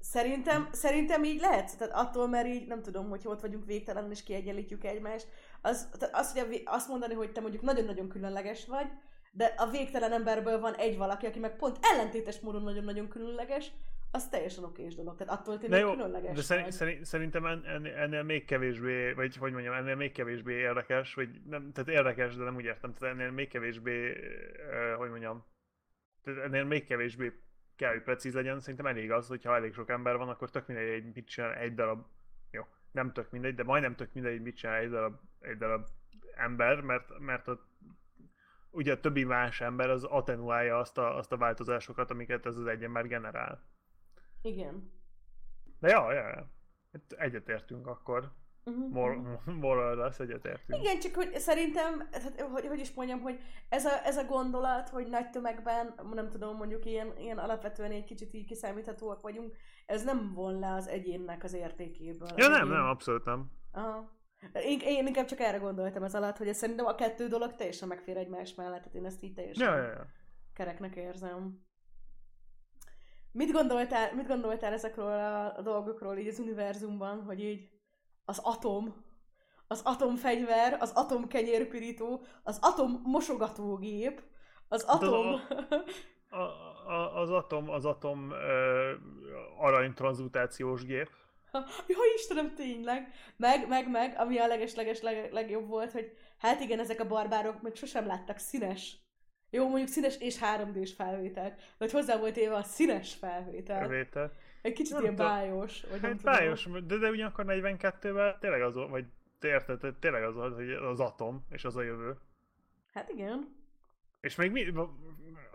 [0.00, 4.22] szerintem, szerintem így lehet, tehát attól, mert így nem tudom, hogy ott vagyunk végtelenül és
[4.22, 5.26] kiegyenlítjük egymást,
[5.60, 8.86] az, tehát az, hogy a, azt mondani, hogy te mondjuk nagyon-nagyon különleges vagy,
[9.32, 13.72] de a végtelen emberből van egy valaki, aki meg pont ellentétes módon nagyon-nagyon különleges,
[14.10, 15.16] az teljesen okés dolog.
[15.16, 19.36] Tehát attól tényleg jó, különleges de szerint, szerint, szerintem en- ennél, ennél még kevésbé, vagy
[19.36, 23.14] hogy mondjam, ennél még kevésbé érdekes, vagy nem, tehát érdekes, de nem úgy értem, tehát
[23.14, 24.16] ennél még kevésbé,
[24.96, 25.44] hogy mondjam,
[26.22, 27.32] tehát ennél még kevésbé
[27.76, 31.02] kell, hogy precíz legyen, szerintem elég az, hogyha elég sok ember van, akkor tök mindegy,
[31.02, 32.06] hogy mit csinál egy darab,
[32.50, 35.86] jó, nem tök mindegy, de majdnem tök mindegy, hogy mit csinál egy darab, egy darab
[36.36, 37.68] ember, mert, mert a,
[38.70, 42.66] ugye a többi más ember az attenuálja azt a, azt a változásokat, amiket ez az
[42.66, 43.62] egy ember generál.
[44.42, 44.92] Igen.
[45.80, 46.50] De ja, ja, ja.
[46.92, 48.32] Hát egyetértünk akkor.
[48.64, 48.90] Uh-huh.
[48.92, 50.82] Mor- moral lesz egyetértünk.
[50.82, 54.88] Igen, csak hogy szerintem, tehát, hogy, hogy is mondjam, hogy ez a, ez a gondolat,
[54.88, 60.04] hogy nagy tömegben, nem tudom, mondjuk ilyen, ilyen alapvetően egy kicsit így kiszámíthatóak vagyunk, ez
[60.04, 62.28] nem von le az egyénnek az értékéből.
[62.36, 63.50] Ja nem, egyén- nem, abszolút nem.
[63.72, 64.16] Aha.
[64.52, 67.88] Én, én inkább csak erre gondoltam ez alatt, hogy ez szerintem a kettő dolog teljesen
[67.88, 70.06] megfér egymás mellett, tehát én ezt így teljesen Ja, ja, ja.
[70.54, 71.66] kereknek érzem.
[73.38, 77.68] Mit gondoltál, mit gondoltál ezekről a, a dolgokról így az univerzumban, hogy így
[78.24, 79.04] az atom,
[79.66, 84.22] az atomfegyver, az atomkenyérpirító, az atom mosogatógép,
[84.68, 85.40] az Hát atom...
[86.30, 86.36] A,
[86.92, 88.92] a, az atom, az atom ö,
[89.58, 91.10] aranytranszmutációs gép.
[91.86, 93.12] Jó Istenem, tényleg!
[93.36, 97.62] Meg, meg, meg, ami a leges-leges leg, legjobb volt, hogy hát igen, ezek a barbárok
[97.62, 99.07] még sosem láttak színes.
[99.50, 101.54] Jó, mondjuk színes és 3D-s felvételt.
[101.54, 103.88] De hogy hozzá volt éve a színes felvétel.
[103.88, 104.32] Vétel.
[104.62, 105.30] Egy kicsit Nem ilyen tudom.
[105.30, 105.80] bájos.
[105.90, 106.34] Vagy nem Hát tudom.
[106.34, 109.04] bájos, de, de ugyanakkor 42-ben tényleg az vagy
[109.38, 112.16] te érted, tényleg az hogy az atom, és az a jövő.
[112.94, 113.56] Hát igen.
[114.20, 114.72] És még mi,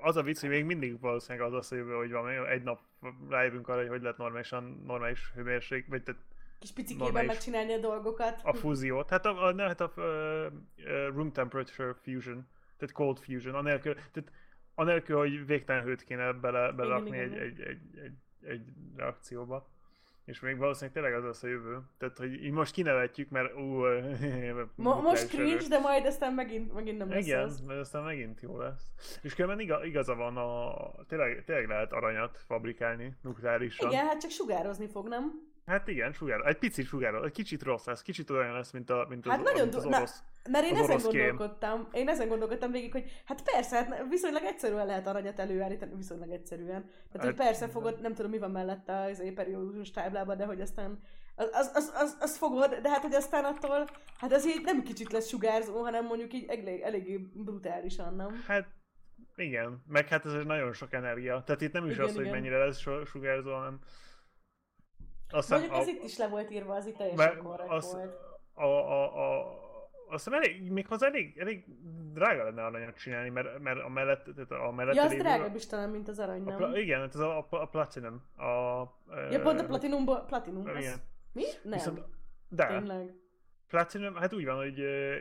[0.01, 2.79] az a vicc, hogy még mindig valószínűleg az lesz a jövő, hogy van, egy nap
[3.29, 6.21] rájövünk arra, hogy hogy lehet normálisan, normális hőmérséklet, vagy tehát
[6.59, 8.39] Kis picikében megcsinálni a dolgokat.
[8.43, 9.09] a fúziót.
[9.09, 10.03] Hát a, a, ne, hát a uh,
[10.77, 12.47] uh, room temperature fusion,
[12.83, 14.31] tehát cold fusion, anélkül, tehát
[14.75, 18.17] anélkül, hogy végtelen hőt kéne bele, belerakni egy, egy, egy, egy,
[18.49, 18.61] egy
[18.95, 19.71] reakcióba.
[20.25, 21.81] És még valószínűleg tényleg az lesz a jövő.
[21.97, 23.83] Tehát, hogy így most kinevetjük, mert ú,
[24.75, 27.61] Mo- most cringe, de majd aztán megint, megint nem lesz Igen, az.
[27.61, 28.83] mert aztán megint jó lesz.
[29.21, 30.75] És különben iga, igaza van, a,
[31.07, 33.91] tényleg, tényleg lehet aranyat fabrikálni nukleárisan.
[33.91, 35.52] Igen, hát csak sugározni fog, nem?
[35.65, 39.05] Hát igen, sugár, egy picit sugár, egy kicsit rossz lesz, kicsit olyan lesz, mint, a,
[39.09, 40.23] mint az, Hát nagyon mint az du- na- orosz.
[40.49, 41.27] Mert én Az ezen orosz kém.
[41.27, 46.29] gondolkodtam, én ezen gondolkodtam végig, hogy hát persze, hát viszonylag egyszerűen lehet aranyat előállítani, viszonylag
[46.31, 46.81] egyszerűen.
[46.85, 47.69] Tehát, hogy Hát, persze igen.
[47.69, 50.99] fogod, nem tudom mi van mellette az periódus táblában, de hogy aztán
[51.35, 53.87] az, az, az, az, az fogod, de hát hogy aztán attól,
[54.17, 58.43] hát az így nem kicsit lesz sugárzó, hanem mondjuk így elég, eléggé brutálisan, nem?
[58.47, 58.67] Hát
[59.35, 61.43] igen, meg hát ez egy nagyon sok energia.
[61.45, 62.33] Tehát itt nem is Igen, az, hogy igen.
[62.33, 63.79] mennyire lesz su- sugárzó, hanem
[65.33, 68.15] aztán Mondjuk ez itt is le volt írva, az itt teljesen korrekt az, volt.
[68.53, 69.61] a, a, a,
[70.09, 71.65] azt hiszem elég, méghozzá elég, elég
[72.13, 75.65] drága lenne aranyat csinálni, mert, mert a mellett, tehát a mellett Ja, az drágább is
[75.65, 76.57] talán, mint az arany, a nem?
[76.57, 78.21] pla, igen, hát ez a, a, a platinum.
[78.35, 78.43] A,
[79.31, 80.77] Ja, pont a platinumból, platinum, az...
[80.77, 80.97] Igen.
[81.31, 81.43] Mi?
[81.63, 82.01] Nem, Viszont,
[82.49, 83.13] de, tényleg.
[83.67, 85.15] platinum, hát úgy van, hogy uh,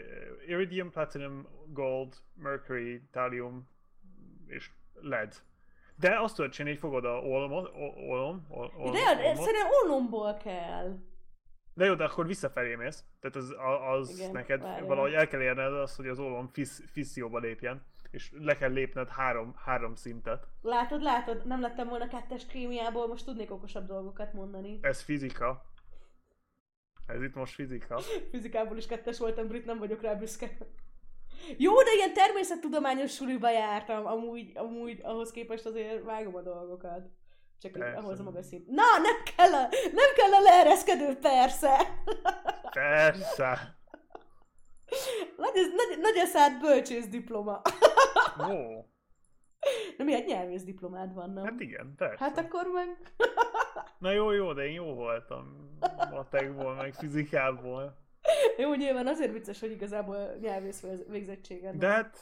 [0.46, 3.68] iridium, platinum, gold, mercury, thallium
[4.46, 5.34] és lead.
[6.02, 7.72] De azt tudod csinálni, hogy fogod a olmot,
[8.08, 10.96] olom, ol, ol, De olmot, szerintem olomból kell.
[11.74, 13.04] de jó, de akkor visszafelé mész.
[13.20, 13.54] Tehát az,
[13.90, 14.86] az Igen, neked várjál.
[14.86, 17.82] valahogy el kell érned azt, hogy az olom fisz, fisszióba lépjen.
[18.10, 20.46] És le kell lépned három, három szintet.
[20.62, 24.78] Látod, látod, nem lettem volna kettes kémiából, most tudnék okosabb dolgokat mondani.
[24.82, 25.64] Ez fizika.
[27.06, 27.98] Ez itt most fizika.
[28.32, 30.56] Fizikából is kettes voltam, brit, nem vagyok rá büszke.
[31.56, 37.08] Jó, de ilyen természettudományos suliba jártam, amúgy, amúgy ahhoz képest azért vágom a dolgokat.
[37.60, 37.98] Csak Persze.
[37.98, 38.66] ahhoz a magas szint.
[38.66, 41.76] Na, nem kell a, nem kell a leereszkedő, persze!
[42.72, 43.76] Persze.
[45.36, 47.60] Nagy, nagy, nagy eszád bölcsész diploma.
[48.50, 48.84] Ó,
[49.96, 51.44] De miért nyelvész diplomád van, nem?
[51.44, 52.24] hát igen, persze.
[52.24, 53.14] Hát akkor meg...
[53.98, 55.78] Na jó, jó, de én jó voltam
[56.10, 57.96] matekból, meg fizikából.
[58.56, 62.18] Jó, nyilván azért vicces, hogy igazából nyelvész vég- végzettséged De hát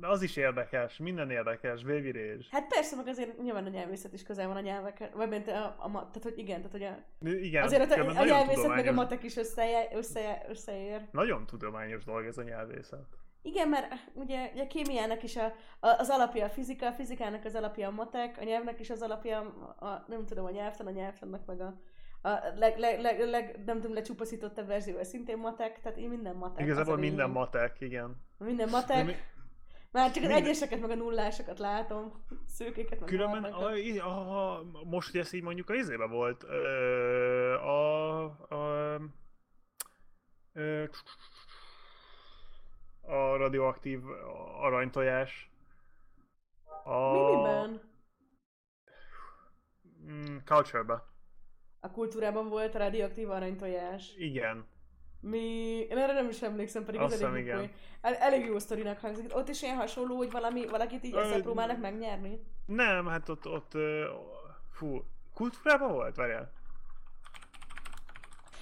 [0.00, 2.36] de az is érdekes, minden érdekes, rage.
[2.50, 5.76] Hát persze, meg azért nyilván a nyelvészet is közel van a nyelvekhez, vagy mint a,
[5.78, 8.86] a, ma- tehát hogy igen, tehát hogy a, Igen, azért a, a nagyon nyelvészet meg
[8.86, 11.00] a matek is össze, össze, összeér.
[11.10, 13.04] Nagyon tudományos dolog ez a nyelvészet.
[13.42, 15.44] Igen, mert ugye, ugye a kémiának is a,
[15.80, 19.02] a, az alapja a fizika, a fizikának az alapja a matek, a nyelvnek is az
[19.02, 19.38] alapja
[19.78, 21.80] a, a nem tudom, a nyelvtan, a nyelvtannak meg a,
[22.22, 26.64] a leg, leg, leg, leg, nem tudom, lecsupaszítottabb verziója szintén matek, tehát így minden matek.
[26.64, 27.36] Igazából minden lényeg.
[27.36, 28.16] matek, igen.
[28.38, 29.04] Minden De matek.
[29.06, 29.16] mi-
[29.90, 32.24] Már csak az minden- egyeseket, meg a nullásokat látom.
[32.46, 37.54] Szőkéket, meg Különben a, a, a, most, hogy ezt így mondjuk a izébe volt, ö,
[37.54, 39.00] a, a,
[40.52, 40.84] ö,
[43.00, 44.00] a radioaktív
[44.60, 45.50] aranytojás.
[46.84, 47.80] A, Mi miben?
[50.10, 50.84] Mm, culture
[51.84, 54.14] A kultúrában volt a radioaktív aranytojás.
[54.16, 54.66] Igen.
[55.20, 55.38] Mi...
[55.90, 57.70] Én erre nem is emlékszem, pedig Azt ez elég, igen.
[58.00, 59.36] El, elég jó sztorinak hangzik.
[59.36, 62.40] Ott is ilyen hasonló, hogy valami, valakit így ezzel próbálnak megnyerni.
[62.66, 63.72] Nem, hát ott, ott
[64.70, 65.04] fú,
[65.34, 66.16] kultúrában volt?
[66.16, 66.52] Várjál.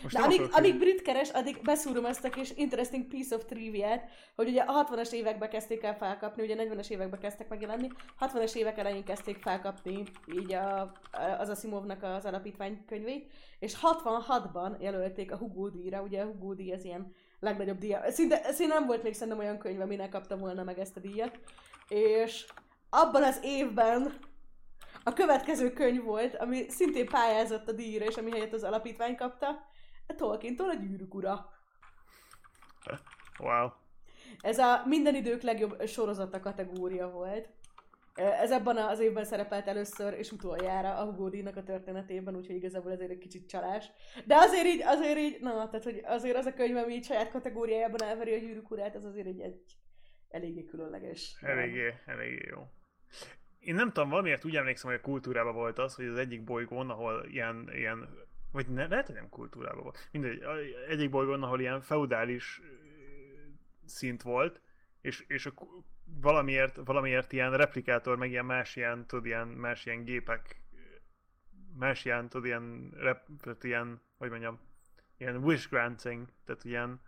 [0.02, 4.02] Most De amíg, amíg brit keres, addig beszúrom ezt a kis interesting piece of trivia
[4.36, 7.88] hogy ugye a 60-as években kezdték el felkapni, ugye 40-es években kezdtek megjelenni,
[8.20, 10.02] 60-as évek elején kezdték felkapni
[10.34, 10.92] így a,
[11.38, 16.72] az Asimovnak az alapítvány könyvét, és 66-ban jelölték a Hugo díjra, ugye a Hugo díj
[16.72, 18.02] az ilyen legnagyobb díja.
[18.10, 21.38] Szinte, szinte nem volt még szerintem olyan könyv, aminek kapta volna meg ezt a díjat.
[21.88, 22.46] És
[22.90, 24.18] abban az évben
[25.04, 29.68] a következő könyv volt, ami szintén pályázott a díjra, és ami helyett az alapítvány kapta,
[30.14, 31.50] Tolkien-tól a Gyűrűk ura.
[33.38, 33.68] Wow.
[34.40, 37.48] Ez a minden idők legjobb sorozata kategória volt.
[38.14, 43.10] Ez ebben az évben szerepelt először és utoljára a Hugo a történetében, úgyhogy igazából ezért
[43.10, 43.90] egy kicsit csalás.
[44.26, 47.30] De azért így, azért így, na, tehát hogy azért az a könyv, ami így saját
[47.30, 49.60] kategóriájában elveri a gyűrűk urát, ez azért egy, egy
[50.28, 51.36] eléggé különleges.
[51.40, 52.66] Eléggé, eléggé jó.
[53.58, 56.90] Én nem tudom, valamiért úgy emlékszem, hogy a kultúrában volt az, hogy az egyik bolygón,
[56.90, 58.08] ahol ilyen, ilyen
[58.52, 60.08] vagy ne, lehet, hogy nem kultúrában volt.
[60.12, 60.42] Mindegy,
[60.88, 62.60] egyik bolygón, ahol ilyen feudális
[63.84, 64.60] szint volt,
[65.00, 65.52] és, és a,
[66.20, 70.62] valamiért, valamiért ilyen replikátor, meg ilyen más ilyen, tudod, ilyen, más ilyen gépek,
[71.76, 74.60] más ilyen, tudod, ilyen, rep, tehát ilyen, hogy mondjam,
[75.16, 77.00] ilyen wish granting, tehát ilyen...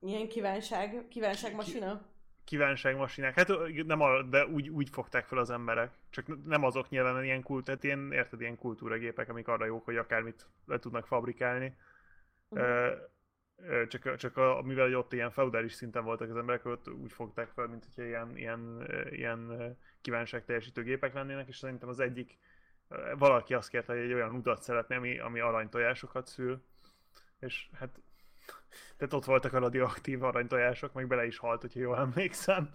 [0.00, 2.06] Ilyen kívánság, kívánság masina?
[2.46, 3.52] Kívánságmasinák, hát
[3.86, 5.90] nem a, de úgy, úgy fogták fel az emberek.
[6.10, 9.96] Csak nem azok nyilván ilyen kult, tehát ilyen, érted, ilyen kultúragépek, amik arra jók, hogy
[9.96, 11.76] akármit le tudnak fabrikálni.
[12.48, 12.68] Uh-huh.
[13.56, 17.48] Uh, csak, csak a, mivel ott ilyen feudális szinten voltak az emberek, ott úgy fogták
[17.48, 22.38] fel, mint hogyha ilyen, ilyen, ilyen kívánság teljesítő gépek lennének, és szerintem az egyik,
[23.18, 26.62] valaki azt kérte, hogy egy olyan utat szeretne, ami, ami aranytojásokat szül,
[27.38, 28.00] és hát
[28.96, 32.70] tehát ott voltak a radioaktív aranytojások, meg bele is halt, hogyha jól emlékszem.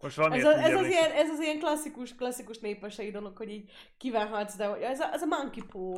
[0.00, 3.50] Most valami ez, a, ez, az ilyen, ez az ilyen klasszikus, klasszikus népesei dolog, hogy
[3.50, 5.94] így kívánhatsz, de ez a, ez a monkey paw.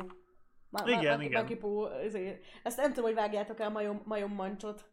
[0.69, 1.39] Ma, igen, monkey, igen.
[1.39, 2.43] Monkey paw, ezért.
[2.63, 4.85] Ezt nem tudom, hogy vágjátok el majom, majom mancsot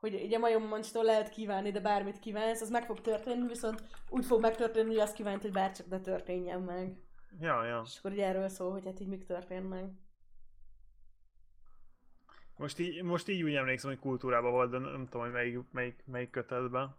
[0.00, 4.24] hogy ugye majom mancstól lehet kívánni, de bármit kívánsz, az meg fog történni, viszont úgy
[4.24, 6.96] fog megtörténni, hogy azt kívánt, hogy bárcsak ne történjen meg.
[7.40, 7.82] Ja, ja.
[7.84, 9.90] És akkor ugye erről szól, hogy hát így mik történt meg.
[12.60, 16.02] Most így, most így úgy emlékszem, hogy kultúrában volt, de nem tudom, hogy melyik, melyik,
[16.04, 16.96] melyik kötetben.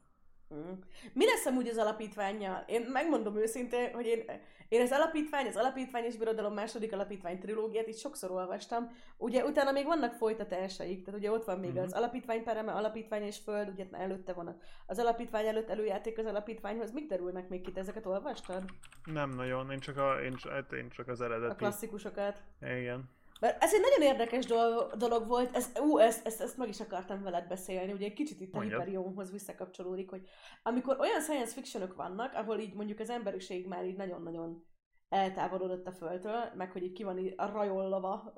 [0.54, 0.72] Mm.
[1.14, 2.64] Mi lesz amúgy az alapítványa?
[2.68, 4.24] Én megmondom őszintén, hogy én,
[4.68, 8.90] én az alapítvány, az alapítvány és birodalom második alapítvány trilógiát is sokszor olvastam.
[9.18, 11.78] Ugye utána még vannak folytatásaik, tehát ugye ott van még mm.
[11.78, 16.92] az alapítvány pereme, alapítvány és föld, ugye előtte van az alapítvány előtt előjáték az alapítványhoz.
[16.92, 17.78] Mik derülnek még itt?
[17.78, 18.64] Ezeket olvastad?
[19.04, 21.52] Nem nagyon, én csak, a, én, hát én csak az eredeti.
[21.52, 22.42] A klasszikusokat.
[22.62, 23.10] Igen.
[23.42, 26.80] Mert ez egy nagyon érdekes dolog, dolog volt, ez, ú, ezt, ezt, ezt meg is
[26.80, 28.80] akartam veled beszélni, ugye egy kicsit itt Mondjad.
[28.80, 30.28] a Hyperionhoz visszakapcsolódik, hogy
[30.64, 34.66] amikor olyan science fictionok vannak, ahol így mondjuk az emberiség már így nagyon-nagyon
[35.10, 38.34] eltávolodott a földtől, meg hogy így ki van így rajollava,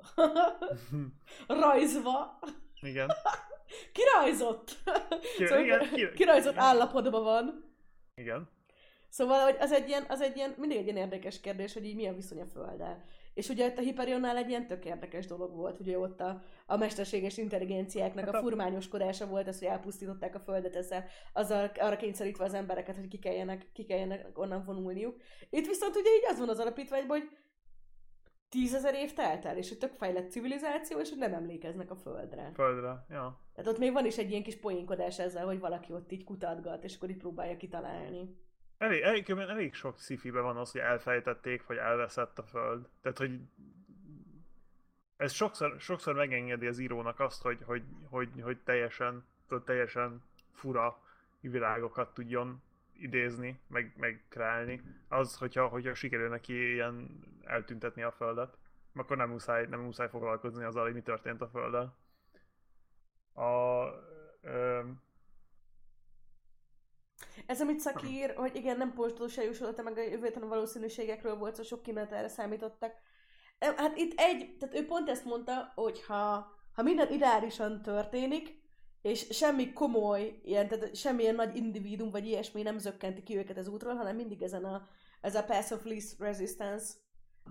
[1.46, 2.38] rajzva.
[2.80, 3.10] Igen.
[3.92, 4.76] Kirajzott!
[5.36, 6.64] Ki, szóval igen, ki, kirajzott igen.
[6.64, 7.74] állapotban van.
[8.14, 8.48] Igen.
[9.08, 11.94] Szóval hogy az egy ilyen, az egy ilyen, mindig egy ilyen érdekes kérdés, hogy így
[11.94, 13.04] mi a viszony a földdel.
[13.34, 16.76] És ugye ott a Hyperionnál egy ilyen tök érdekes dolog volt, ugye ott a, a
[16.76, 21.96] mesterséges intelligenciáknak hát a, a furmányoskodása volt az, hogy elpusztították a Földet ezzel, azzal arra
[21.96, 25.20] kényszerítve az embereket, hogy ki kelljenek, ki kelljenek onnan vonulniuk.
[25.50, 27.28] Itt viszont ugye így az van az alapítványban, hogy
[28.48, 32.50] tízezer év telt el, és egy tök fejlett civilizáció, és hogy nem emlékeznek a Földre.
[32.54, 33.40] Földre, ja.
[33.54, 36.84] Tehát ott még van is egy ilyen kis poénkodás ezzel, hogy valaki ott így kutatgat,
[36.84, 38.42] és akkor így próbálja kitalálni.
[38.78, 42.88] Elég, elég, elég sok szifibe van az, hogy elfejtették, vagy elveszett a föld.
[43.02, 43.40] Tehát, hogy
[45.16, 49.24] ez sokszor, sokszor megengedi az írónak azt, hogy, hogy, hogy, hogy teljesen,
[49.64, 50.22] teljesen
[50.52, 51.02] fura
[51.40, 52.62] világokat tudjon
[52.92, 54.82] idézni, meg, meg kreálni.
[55.08, 58.56] Az, hogyha, hogyha sikerül neki ilyen eltüntetni a földet,
[58.94, 61.96] akkor nem muszáj, nem muszáj foglalkozni azzal, hogy mi történt a földdel.
[63.32, 63.84] A,
[64.40, 64.80] ö,
[67.46, 71.82] ez, amit szakír, hogy igen, nem postós jósolta meg a jövőtelen valószínűségekről volt, szóval sok
[71.82, 72.92] kimenetelre számítottak.
[73.58, 78.62] Hát itt egy, tehát ő pont ezt mondta, hogy ha, ha minden ideálisan történik,
[79.02, 83.68] és semmi komoly, ilyen, tehát semmilyen nagy individum vagy ilyesmi nem zökkenti ki őket az
[83.68, 84.88] útról, hanem mindig ezen a,
[85.20, 86.94] ez a pass of least resistance,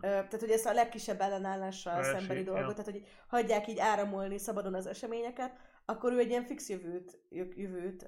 [0.01, 2.83] tehát hogy ezt a legkisebb ellenállással Első, szembeni dolgot, ja.
[2.83, 8.07] tehát hogy hagyják így áramolni szabadon az eseményeket, akkor ő egy ilyen fix jövőt, jövőt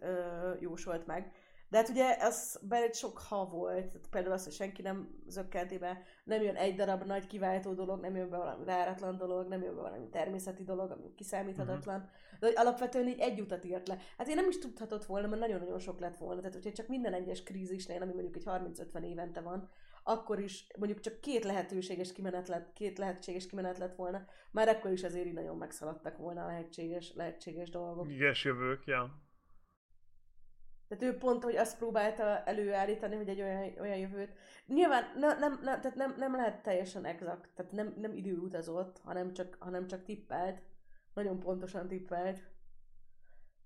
[0.59, 1.32] jósolt meg.
[1.70, 5.78] De hát ugye az benne sok ha volt, tehát például az, hogy senki nem zökkenti
[5.78, 9.61] be, nem jön egy darab nagy kiváltó dolog, nem jön be valami váratlan dolog, nem
[9.61, 12.39] jön be valami természeti dolog, ami kiszámíthatatlan, uh-huh.
[12.39, 13.97] de hogy alapvetően így egy utat írt le.
[14.18, 17.13] Hát én nem is tudhatott volna, mert nagyon-nagyon sok lett volna, tehát hogyha csak minden
[17.13, 19.70] egyes krízisnél, ami mondjuk egy 30-50 évente van,
[20.07, 24.91] akkor is mondjuk csak két lehetőséges kimenet lett, két lehetséges kimenet lett volna, már akkor
[24.91, 28.09] is azért így nagyon megszaladtak volna a lehetséges, lehetséges dolgok.
[28.09, 29.24] Iges jövők, ja.
[30.97, 34.33] Tehát ő pont, hogy azt próbálta előállítani, hogy egy olyan, olyan jövőt.
[34.65, 39.33] Nyilván ne, nem, nem, tehát nem, nem lehet teljesen exakt, tehát nem, nem időutazott, hanem
[39.33, 40.61] csak, hanem csak tippelt.
[41.13, 42.39] Nagyon pontosan tippelt.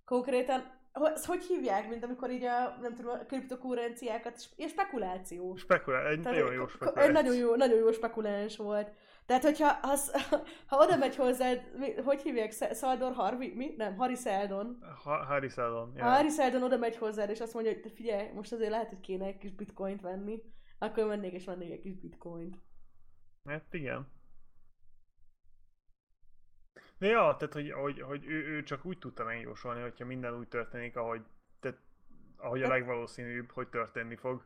[0.06, 5.56] Konkrétan, ezt hogy hívják, mint amikor így a, nem tudom, a kriptokurenciákat, ilyen spekuláció.
[5.56, 7.12] Spekulál, egy Tehát nagyon jó egy spekuláció.
[7.12, 8.92] nagyon jó, nagyon jó spekuláns volt.
[9.30, 10.12] Tehát, hogyha az,
[10.70, 11.72] ha oda megy hozzád,
[12.04, 13.74] hogy hívják, Sz- Szaldor Harvi, mi?
[13.78, 14.78] Nem, Harry Seldon.
[15.04, 16.04] Ha- Harry Seldon, Ha ja.
[16.12, 19.26] Harry Seldon oda megy hozzád, és azt mondja, hogy figyelj, most azért lehet, hogy kéne
[19.26, 20.42] egy kis bitcoint venni,
[20.80, 22.58] akkor mennék és vennék egy kis bitcoint.
[23.46, 24.08] Hát igen.
[26.98, 30.48] De ja, tehát hogy, hogy, hogy ő, ő, csak úgy tudta megjósolni, hogyha minden úgy
[30.48, 31.22] történik, ahogy,
[31.60, 31.78] tehát,
[32.38, 34.46] ahogy a Hát- legvalószínűbb, hogy történni fog.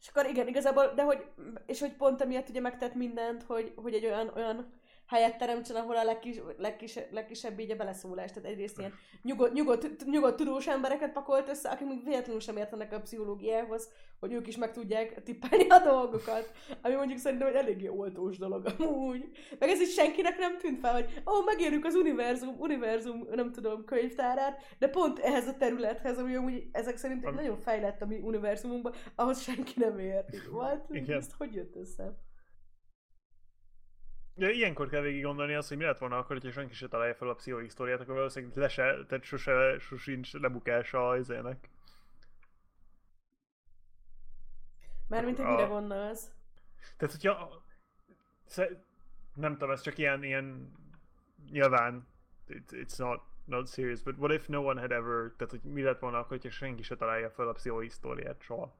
[0.00, 1.24] És akkor igen, igazából, de hogy,
[1.66, 4.72] és hogy pont emiatt ugye megtett mindent, hogy, hogy egy olyan, olyan
[5.10, 8.32] helyet teremtsen, ahol a legkis, legkis, legkisebb így a beleszólás.
[8.32, 8.92] Tehát egyrészt ilyen
[9.22, 13.88] nyugodt, nyugodt, nyugodt tudós embereket pakolt össze, akik még véletlenül sem értenek a pszichológiához,
[14.20, 16.52] hogy ők is meg tudják tippelni a dolgokat.
[16.82, 19.30] Ami mondjuk szerintem egy eléggé oltós dolog amúgy.
[19.58, 23.52] Meg ez is senkinek nem tűnt fel, hogy ó, oh, megérjük az univerzum, univerzum, nem
[23.52, 28.06] tudom, könyvtárát, de pont ehhez a területhez, ami amúgy ezek szerint Am- nagyon fejlett a
[28.06, 30.46] mi univerzumunkban, ahhoz senki nem ért.
[30.50, 30.84] Volt?
[30.90, 31.16] Igen.
[31.16, 32.28] Ez hogy jött össze?
[34.36, 37.14] Ja, ilyenkor kell végig gondolni azt, hogy mi lett volna akkor, hogyha senki se találja
[37.14, 41.68] fel a pszichohisztóriát, akkor valószínűleg le se, tehát sose, sosincs lebukása az izének.
[45.08, 46.30] Mármint, hogy A- mire gondolsz?
[46.96, 47.62] Tehát, hogyha...
[49.34, 50.72] Nem tudom, ez csak ilyen, ilyen...
[51.50, 52.06] Nyilván,
[52.46, 55.32] it, it's not, not serious, but what if no one had ever...
[55.36, 58.74] Tehát, hogy mi lett volna akkor, hogyha senki se találja fel a pszichohisztóriát soha?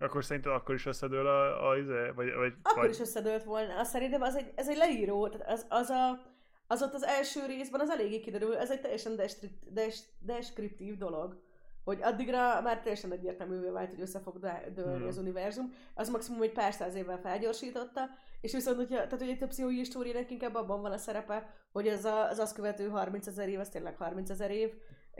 [0.00, 3.78] Akkor szerinted akkor is összedől a, a izé, vagy, vagy, Akkor vagy is összedőlt volna.
[3.78, 6.20] Azt szerintem az egy, ez egy leíró, tehát az, az, a,
[6.66, 11.42] az ott az első részben az eléggé kiderül, ez egy teljesen deskri- des, deskriptív dolog.
[11.84, 14.38] Hogy addigra már teljesen egyértelművé vált, hogy össze fog
[14.74, 15.06] dőlni Hmm.
[15.06, 15.74] az univerzum.
[15.94, 18.00] Az maximum egy pár száz évvel felgyorsította,
[18.40, 22.04] és viszont, hogyha, tehát hogy egy pszichói históriának inkább abban van a szerepe, hogy az,
[22.04, 24.70] a, az azt követő 30 ezer év, az tényleg 30 ezer év,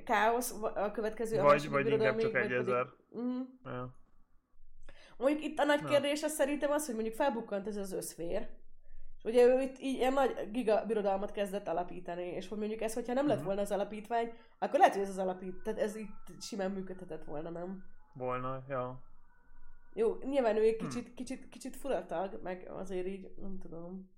[0.05, 2.87] káosz, a következő a vagy, második vagy inkább csak egy pedig- ezer.
[3.11, 3.41] Mhm.
[5.21, 5.89] Mondjuk itt a nagy Na.
[5.89, 8.49] kérdés az szerintem az, hogy mondjuk felbukkant ez az összfér,
[9.19, 12.95] és ugye ő itt így ilyen nagy giga birodalmat kezdett alapítani, és hogy mondjuk ez,
[12.95, 13.47] hogyha nem lett Mhm.
[13.47, 17.51] volna az alapítvány, akkor lehet, hogy ez az alapít, tehát ez itt simán működhetett volna,
[17.51, 17.85] nem?
[18.13, 19.03] Volna, ja.
[19.95, 24.11] Jó, nyilván ő egy kicsit, kicsit, kicsit furatag, meg azért így, nem tudom.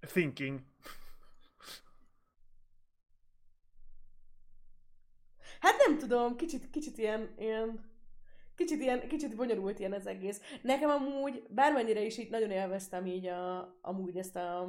[0.00, 0.60] Thinking.
[5.62, 7.90] Hát nem tudom, kicsit, kicsit ilyen, ilyen
[8.54, 10.40] kicsit ilyen, kicsit bonyolult ilyen az egész.
[10.62, 14.60] Nekem amúgy, bármennyire is így nagyon élveztem így a, amúgy ezt a,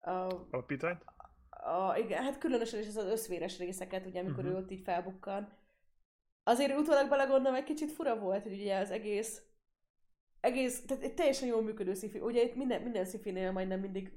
[0.00, 1.04] a Alapítványt?
[1.50, 4.58] a, igen, hát különösen is ez az összvéres részeket, ugye, amikor uh-huh.
[4.58, 5.52] ő ott így felbukkan.
[6.42, 9.42] Azért utólag belegondolom, egy kicsit fura volt, hogy ugye az egész,
[10.40, 12.18] egész, tehát egy teljesen jól működő szifi.
[12.18, 14.12] Ugye itt minden, minden szifinél majdnem mindig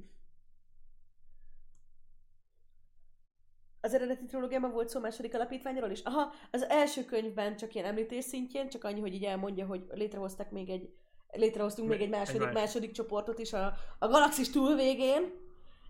[3.85, 6.01] az eredeti trilógiában volt szó második alapítványról is?
[6.01, 10.51] Aha, az első könyvben csak ilyen említés szintjén, csak annyi, hogy így elmondja, hogy létrehoztak
[10.51, 10.93] még egy
[11.31, 12.53] létrehoztunk még egy második, más.
[12.53, 15.43] második csoportot is a, a galaxis túlvégén.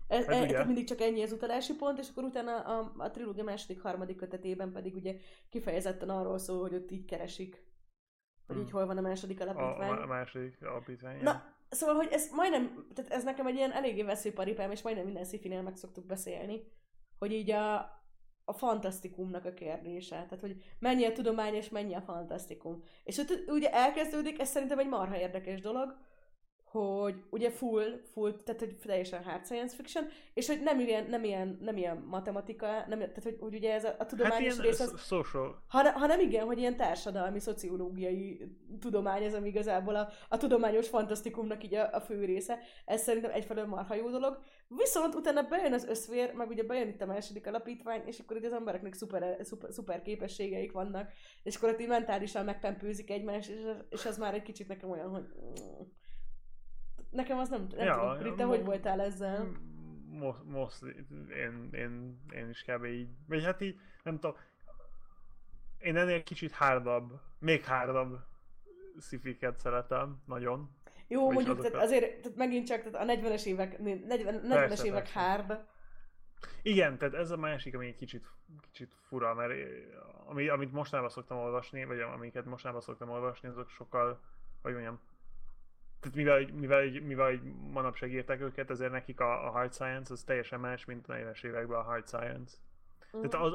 [0.08, 3.10] Ez, Hát e, tehát mindig csak ennyi az utalási pont, és akkor utána a, a
[3.10, 5.16] trilógia második, harmadik kötetében pedig ugye
[5.50, 7.64] kifejezetten arról szól, hogy ott így keresik,
[8.46, 8.64] hogy Hmm.
[8.64, 9.90] így hol van a második A, alapítvány.
[10.02, 11.16] a második alapítvány.
[11.16, 11.22] ja.
[11.22, 15.24] Na, szóval, hogy ez majdnem, tehát ez nekem egy ilyen eléggé veszőparipám, és majdnem minden
[15.24, 16.62] szifinél meg szoktuk beszélni,
[17.18, 17.74] hogy így a,
[18.44, 20.16] a fantasztikumnak a kérdése.
[20.16, 22.82] Tehát, hogy mennyi a tudomány, és mennyi a fantasztikum.
[23.04, 25.96] És ott ugye elkezdődik, ez szerintem egy marha érdekes dolog,
[26.70, 30.04] hogy ugye full, full, tehát hogy teljesen hard science fiction,
[30.34, 33.84] és hogy nem ilyen, nem ilyen, nem ilyen matematika, nem, tehát hogy, hogy ugye ez
[33.84, 35.62] a, a Hát tudományos ilyen rész az, social.
[35.68, 40.88] ha, ha nem igen, hogy ilyen társadalmi, szociológiai tudomány ez, ami igazából a, a tudományos
[40.88, 42.58] fantasztikumnak így a, a fő része.
[42.84, 44.38] Ez szerintem egyfelől marha jó dolog.
[44.68, 48.46] Viszont utána bejön az összvér, meg ugye bejön itt a második alapítvány, és akkor ugye
[48.46, 51.10] az embereknek szuper, szuper, szuper képességeik vannak,
[51.42, 55.08] és akkor ott így mentálisan megpempőzik egymást, és, és az már egy kicsit nekem olyan,
[55.08, 55.24] hogy...
[57.10, 59.52] Nekem az nem, nem Ja, tudom, te mo- hogy voltál ezzel?
[60.08, 60.82] Most, most
[61.30, 62.84] én, én, én is kb.
[62.84, 64.36] így, vagy hát így, nem tudom,
[65.78, 68.18] én ennél kicsit hárdabb, még hárdabb
[68.98, 70.70] szifiket szeretem, nagyon.
[71.08, 71.72] Jó, Vagyis mondjuk, azokat.
[71.72, 75.20] tehát azért tehát megint csak tehát a 40-es évek, 40, 40-es Persze, évek persze.
[75.20, 75.64] hard,
[76.62, 78.26] Igen, tehát ez a másik, ami egy kicsit,
[78.60, 79.52] kicsit fura, mert
[80.26, 84.20] ami, amit mostanában szoktam olvasni, vagy amiket mostanában szoktam olvasni, azok sokkal,
[84.62, 85.00] hogy mondjam,
[86.00, 87.40] tehát mivel, mivel, mivel
[87.72, 91.44] manapság írták őket, ezért nekik a, a hard science az teljesen más, mint a 40-es
[91.44, 92.56] években a hard science.
[93.16, 93.20] Mm.
[93.20, 93.52] Tehát az,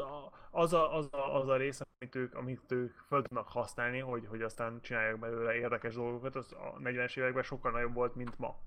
[0.51, 4.25] az, a, az, a, az a rész, amit ők, amit ők fel tudnak használni, hogy,
[4.27, 8.59] hogy aztán csinálják belőle érdekes dolgokat, az a 40-es években sokkal nagyobb volt, mint ma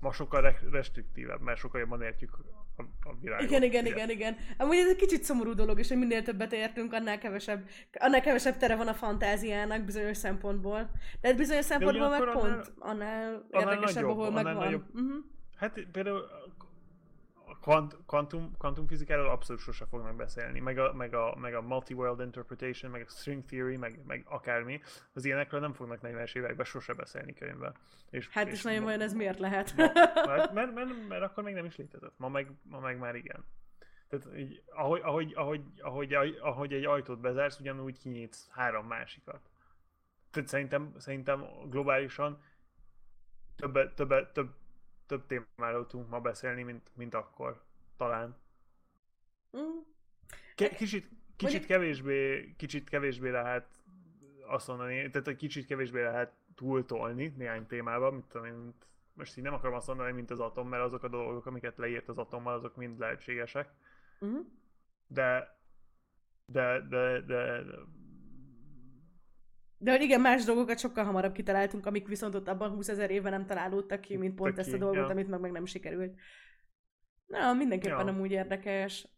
[0.00, 2.38] ma sokkal restriktívebb, mert sokkal jobban értjük
[2.76, 3.46] a, a világot.
[3.46, 4.36] Igen, igen, igen, igen.
[4.56, 7.68] Amúgy ez egy kicsit szomorú dolog, és hogy minél többet értünk, annál kevesebb,
[7.98, 10.90] annál kevesebb tere van a fantáziának bizonyos szempontból.
[11.20, 14.54] De bizonyos szempontból meg pont annál, annál érdekesebb, nagyobb, ahol megvan.
[14.54, 14.84] Nagyobb.
[14.94, 15.24] Uh-huh.
[15.56, 16.24] Hát például
[17.66, 22.90] kvant, kvantum, kvantumfizikáról abszolút sose fognak beszélni, meg a, meg a, meg a multi-world interpretation,
[22.90, 24.80] meg a string theory, meg, meg akármi,
[25.12, 27.74] az ilyenekről nem fognak 40-es években sose beszélni könyvben.
[28.10, 29.74] És, hát és is nagyon olyan ez miért lehet?
[29.76, 29.84] Ma,
[30.26, 33.44] mert, mert, mert, mert, akkor még nem is létezett, ma meg, ma meg már igen.
[34.08, 39.50] Tehát így, ahogy, ahogy, ahogy, ahogy, ahogy egy ajtót bezársz, ugyanúgy kinyitsz három másikat.
[40.30, 42.42] Tehát szerintem, szerintem globálisan
[43.56, 44.54] több, több, több,
[45.06, 47.62] több témáról tudunk ma beszélni, mint, mint akkor.
[47.96, 48.36] Talán.
[49.56, 49.78] Mm.
[50.54, 53.66] Ke- kicsit, kicsit kevésbé, kicsit kevésbé lehet
[54.46, 59.54] azt mondani, tehát egy kicsit kevésbé lehet túltolni néhány témában, mint, mint most így nem
[59.54, 62.76] akarom azt mondani, mint az atom, mert azok a dolgok, amiket leírt az atommal, azok
[62.76, 63.68] mind lehetségesek.
[64.24, 64.38] Mm.
[65.06, 65.58] De,
[66.46, 67.74] de, de, de, de
[69.78, 73.32] de hogy igen, más dolgokat sokkal hamarabb kitaláltunk, amik viszont ott abban 20 ezer évben
[73.32, 75.10] nem találódtak ki, mint pont ezt a dolgot, ja.
[75.10, 76.14] amit meg, meg nem sikerült.
[77.26, 78.12] Na, mindenképpen ja.
[78.12, 79.08] amúgy érdekes.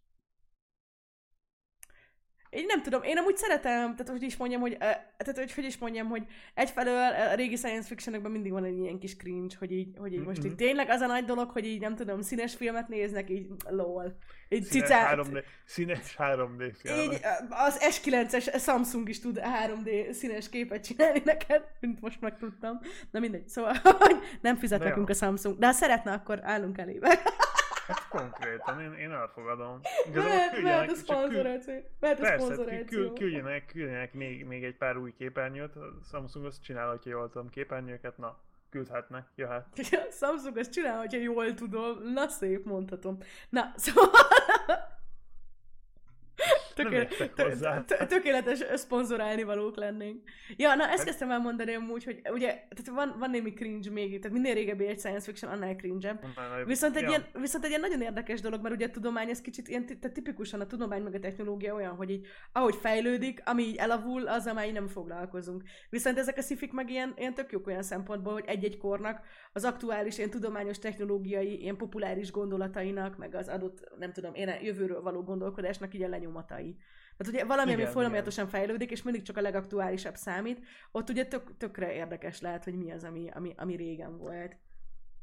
[2.51, 5.79] Én nem tudom, én amúgy szeretem, tehát hogy is mondjam, hogy, tehát hogy, hogy is
[5.79, 9.89] mondjam, hogy egyfelől a régi science fictionokban mindig van egy ilyen kis cringe, hogy így,
[9.97, 10.57] hogy így most így mhm.
[10.57, 14.19] tényleg az a nagy dolog, hogy így nem tudom, színes filmet néznek, így lol.
[14.49, 15.17] Így színes, cicát.
[15.17, 17.13] 3D, színes 3D filmet.
[17.15, 22.81] Így az S9-es Samsung is tud 3D színes képet csinálni neked, mint most megtudtam.
[23.11, 23.75] Na mindegy, szóval
[24.41, 27.19] nem fizet nekünk a Samsung, de ha szeretne, akkor állunk elébe.
[27.89, 29.81] Hát konkrétan, én, én elfogadom.
[30.09, 31.75] Igazából mehet a szponzoráció.
[32.01, 33.13] Mehet a szponzoráció.
[33.13, 35.77] Küldjenek, küldjenek még, még egy pár új képernyőt.
[35.77, 38.39] A Samsung azt csinálhatja jól tudom képernyőket, na,
[38.71, 39.67] küldhetnek, jöhet.
[40.09, 43.19] A Samsung azt csinálhatja jól tudom, na szép mondhatom.
[43.49, 44.11] Na, szóval...
[46.83, 50.23] Tökéletes, tökéletes szponzorálni valók lennénk.
[50.57, 53.91] Ja, na ezt hát- kezdtem el mondani amúgy, hogy ugye, tehát van, van némi cringe
[53.91, 56.19] még, tehát minél régebbi egy science fiction, annál cringe
[56.67, 57.09] viszont egy, ja.
[57.09, 60.13] ilyen, viszont egy ilyen nagyon érdekes dolog, mert ugye a tudomány ez kicsit ilyen, tehát
[60.13, 64.45] tipikusan a tudomány meg a technológia olyan, hogy így, ahogy fejlődik, ami így elavul, az
[64.45, 65.63] már így nem foglalkozunk.
[65.91, 69.21] Viszont ezek a szifik meg ilyen, ilyen tök jók olyan szempontból, hogy egy-egy kornak
[69.53, 75.03] az aktuális ilyen tudományos technológiai, ilyen populáris gondolatainak, meg az adott, nem tudom, én jövőről
[75.03, 76.68] való gondolkodásnak így a lenyomatai.
[77.17, 78.61] Tehát ugye valami, igen, ami folyamatosan igen.
[78.61, 82.93] fejlődik, és mindig csak a legaktuálisabb számít, ott ugye tök, tökre érdekes lehet, hogy mi
[82.93, 84.57] az, ami, ami, ami régen volt.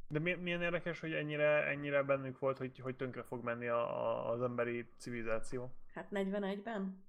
[0.08, 4.06] De mi, milyen érdekes, hogy ennyire, ennyire bennünk volt, hogy, hogy tönkre fog menni a,
[4.06, 5.76] a, az emberi civilizáció.
[5.94, 7.04] Hát 41-ben?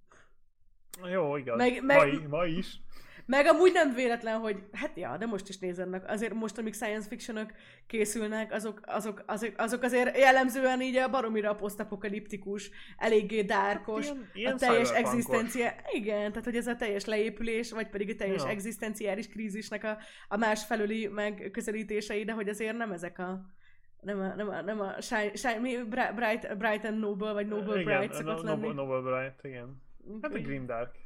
[1.10, 1.56] Jó, igaz.
[1.56, 2.80] Meg, meg, ma, ma is.
[3.26, 6.10] Meg amúgy nem véletlen, hogy hát ja, de most is nézzenek.
[6.10, 7.52] Azért most, amik science fictionok
[7.86, 14.52] készülnek, azok, azok, azok, azok azért jellemzően így a baromira posztapokaliptikus, eléggé dárkos, hát ilyen,
[14.52, 15.72] a teljes egzisztencia.
[15.92, 18.48] Igen, tehát hogy ez a teljes leépülés, vagy pedig a teljes ja.
[18.48, 19.98] egzisztenciális krízisnek a,
[20.28, 23.54] a másfelüli megközelítései, de hogy azért nem ezek a
[24.00, 27.80] nem a, nem a, nem a shine, shine, mi, bright, bright and Noble, vagy Noble
[27.80, 28.72] igen, Bright szokott no, lenni.
[28.72, 29.82] Noble Bright, igen.
[30.22, 31.05] Hát a Grim Dark.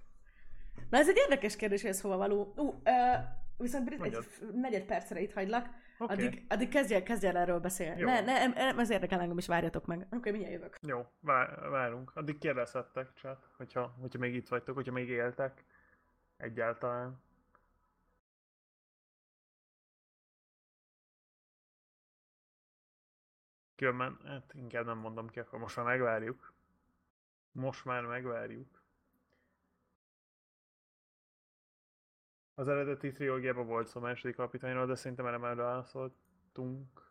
[0.91, 2.53] Na ez egy érdekes kérdés, hogy ez hova való.
[2.57, 2.75] Uh, uh,
[3.57, 4.17] viszont Brit, egy
[4.53, 5.69] negyed percre itt hagylak.
[5.99, 6.17] Okay.
[6.17, 8.03] Addig, addig kezdj, kezdj el erről beszélni.
[8.03, 9.99] Ne, ne, nem, ez érdekel engem is, várjatok meg.
[9.99, 10.79] Oké, okay, mindjárt jövök.
[10.81, 12.13] Jó, vár, várunk.
[12.15, 15.65] Addig kérdezhettek, csak, hogyha, hogyha még itt vagytok, hogyha még éltek.
[16.37, 17.23] Egyáltalán.
[23.77, 26.53] Különben, hát inkább nem mondom ki, akkor most már megvárjuk.
[27.53, 28.80] Most már megvárjuk.
[32.61, 37.11] Az eredeti trilógiában volt szó második kapitányról, de szerintem erre már válaszoltunk.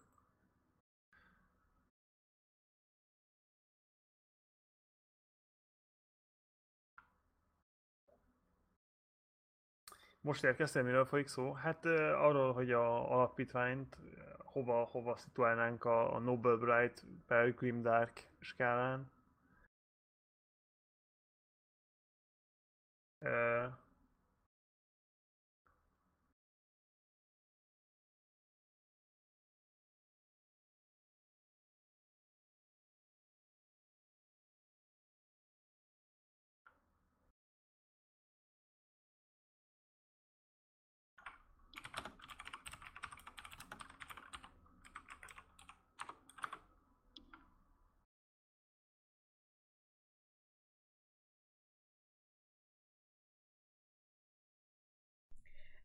[10.22, 11.54] Most érkeztem, miről folyik szó?
[11.54, 13.97] Hát arról, hogy a alapítványt
[14.38, 19.12] hova, hova szituálnánk a, a Nobel Bright per Grim Dark skálán.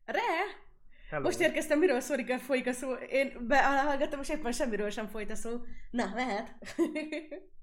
[0.05, 0.19] Re?
[1.09, 1.23] Hello.
[1.23, 2.93] Most érkeztem, miről szólik a folyik a szó.
[2.93, 5.65] Én behallgattam, és éppen semmiről sem folyt a szó.
[5.91, 6.55] Na, mehet.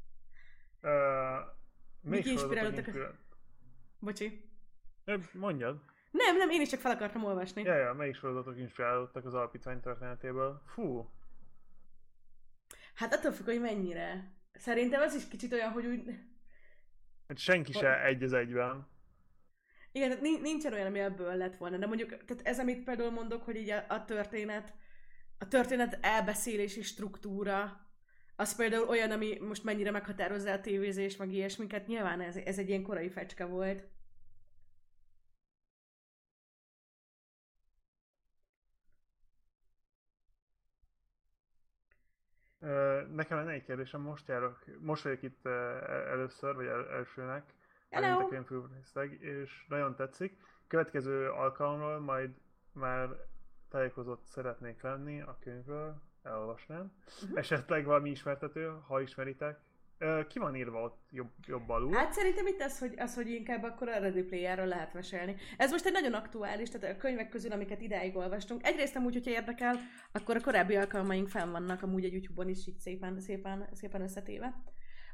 [0.85, 0.91] Uh,
[2.01, 3.15] Mik inspirálódtak a-.
[3.99, 4.51] Bocsi.
[5.33, 5.81] Mondjad.
[6.11, 7.63] Nem, nem, én is csak fel akartam olvasni.
[7.63, 10.63] Ja, ja, melyik sorozatok inspirálódtak az alapítvány történetéből?
[10.67, 11.11] Fú,
[12.95, 14.33] Hát attól függ, hogy mennyire.
[14.53, 16.19] Szerintem az is kicsit olyan, hogy úgy...
[17.29, 18.87] hát senki se egy az egyben.
[19.93, 21.77] Igen, tehát nin- nincsen olyan, ami ebből lett volna.
[21.77, 24.73] De mondjuk, tehát ez, amit például mondok, hogy így a, a történet,
[25.39, 27.87] a történet elbeszélési struktúra,
[28.37, 32.69] az például olyan, ami most mennyire meghatározza a tévézés, meg ilyesmiket, nyilván ez, ez egy
[32.69, 33.85] ilyen korai fecske volt.
[43.15, 47.55] Nekem lenne egy kérdésem, most járok, most vagyok itt először, vagy el, elsőnek,
[47.93, 48.27] Hello!
[48.29, 50.37] könyvfőrészleg, és nagyon tetszik.
[50.67, 52.31] Következő alkalommal majd
[52.73, 53.09] már
[53.71, 56.93] tájékozott szeretnék lenni a könyvről, elolvasnám.
[57.23, 57.37] Mhm.
[57.37, 59.61] Esetleg valami ismertető, ha ismeritek.
[60.29, 61.95] Ki van írva ott jobb, jobb alul?
[61.95, 65.37] Hát szerintem itt az, hogy, az, hogy inkább akkor a Ready Player-ről lehet mesélni.
[65.57, 68.67] Ez most egy nagyon aktuális, tehát a könyvek közül, amiket idáig olvastunk.
[68.67, 69.77] Egyrészt amúgy, hogyha érdekel,
[70.13, 74.63] akkor a korábbi alkalmaink fenn vannak amúgy a YouTube-on is így szépen, szépen, szépen összetéve.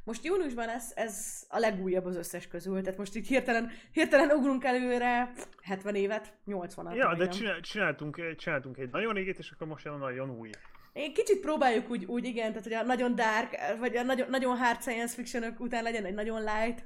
[0.09, 4.65] Most júniusban lesz ez a legújabb az összes közül, tehát most így hirtelen, hirtelen ugrunk
[4.65, 5.33] előre
[5.63, 6.95] 70 évet, 80-at.
[6.95, 10.51] Ja, de csinál, csináltunk, csináltunk egy nagyon régét, és akkor most jön a nagyon új.
[10.93, 14.57] Én kicsit próbáljuk úgy, úgy igen, tehát hogy a nagyon dark, vagy a nagyon, nagyon
[14.57, 16.85] hard science fiction után legyen egy nagyon light,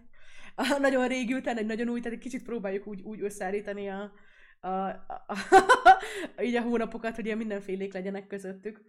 [0.54, 4.12] a nagyon régi után egy nagyon új, tehát egy kicsit próbáljuk úgy, úgy összeállítani a,
[4.60, 5.24] a, a,
[6.36, 8.80] a, így a hónapokat, hogy ilyen mindenfélék legyenek közöttük.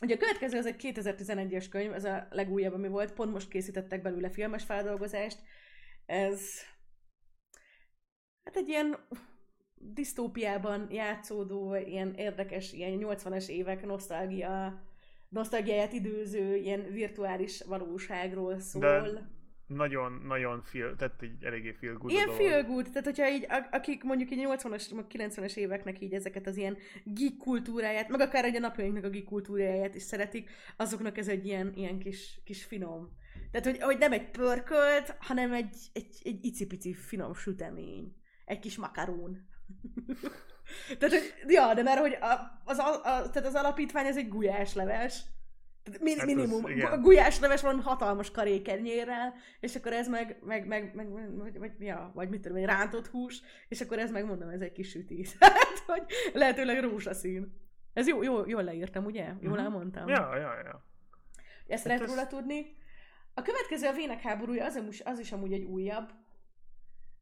[0.00, 4.02] Ugye a következő az egy 2011-es könyv, ez a legújabb, ami volt, pont most készítettek
[4.02, 5.38] belőle filmes feldolgozást.
[6.06, 6.40] Ez
[8.44, 8.96] hát egy ilyen
[9.74, 14.82] disztópiában játszódó, ilyen érdekes, ilyen 80-as évek nosztalgia,
[15.28, 18.80] nosztalgiáját időző, ilyen virtuális valóságról szól.
[18.80, 19.35] De
[19.66, 24.04] Nagyon, nagyon feel, tehát így eléggé feel good Ilyen feel good, tehát hogyha így, akik
[24.04, 28.56] mondjuk így 80-as, meg 90-es éveknek így ezeket az ilyen geek kultúráját, meg akár egy
[28.56, 33.16] a napjainknak a geek kultúráját is szeretik, azoknak ez egy ilyen, ilyen kis, kis finom.
[33.50, 38.14] Tehát, hogy, hogy nem egy pörkölt, hanem egy, egy, egy icipici finom sütemény.
[38.44, 39.48] Egy kis makarón.
[40.98, 44.28] tehát, hogy, ja, de mert hogy a, az, a, a, tehát az alapítvány ez egy
[44.28, 45.22] gulyásleves.
[45.22, 45.35] Tehát
[46.00, 46.66] min, Hát hát az- minimum.
[46.70, 46.92] igen.
[46.92, 52.10] A gulyásleves van hatalmas karékenyérrel, és akkor ez meg, meg, meg, meg vagy, vagy, ja,
[52.14, 55.26] vagy mit tudom, egy rántott hús, és akkor ez meg mondom, ez egy kis süti.
[55.38, 57.64] Tehát, hogy lehetőleg rózsaszín.
[57.92, 59.32] Ez jó, jó, jól leírtam, ugye?
[59.40, 59.62] Jól Mhm.
[59.64, 60.08] elmondtam.
[60.08, 60.84] Ja, ja, ja.
[61.66, 62.76] Ezt Hát lehet ez- róla tudni.
[63.34, 66.10] A következő a Vének háborúja, az, amúgy- az is amúgy egy újabb,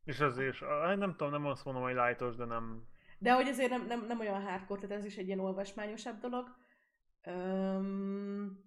[0.04, 2.82] És az is, ah, nem tudom, nem azt mondom, hogy lightos, de nem...
[3.18, 6.56] de hogy azért nem, nem, nem olyan hardcore, tehát ez is egy ilyen olvasmányosabb dolog.
[7.24, 8.62] Öm,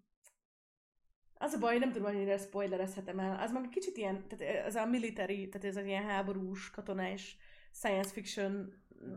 [1.33, 3.39] az a baj, nem tudom, annyira spoilerezhetem el.
[3.39, 7.37] Az meg kicsit ilyen, tehát ez a military, tehát ez az ilyen háborús, katonás
[7.71, 8.73] science fiction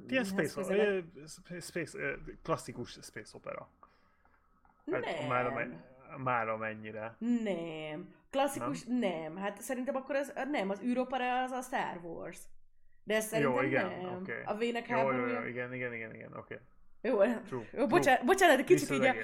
[0.09, 1.01] Ilyen hez space, ö,
[1.61, 3.69] space, ö, klasszikus space opera.
[4.85, 5.03] Nem.
[5.03, 5.85] Hát, már, amen-
[6.17, 7.17] már amennyire.
[7.43, 8.15] Nem.
[8.31, 8.99] Klasszikus, nem.
[8.99, 9.37] nem.
[9.37, 12.39] Hát szerintem akkor az, nem, az űropera az a Star Wars.
[13.05, 14.17] De ez szerintem Jó, igen, nem.
[14.17, 14.43] oké.
[14.45, 15.41] A vének Jó, jó, háborúja.
[15.41, 16.59] jó, igen, igen, igen, igen, oké.
[17.03, 19.15] Jó, True, jó bocsánat, bocsánat, de kicsit így, a,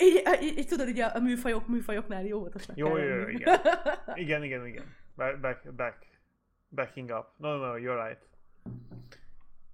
[0.00, 3.60] így, így, így, tudod, így a, műfajok, műfajoknál jó óvatosnak Jó, jó, jó, igen.
[4.14, 4.84] Igen, igen, igen.
[5.16, 6.06] Back, back, back.
[6.68, 7.26] Backing up.
[7.36, 8.28] No, no, you're right.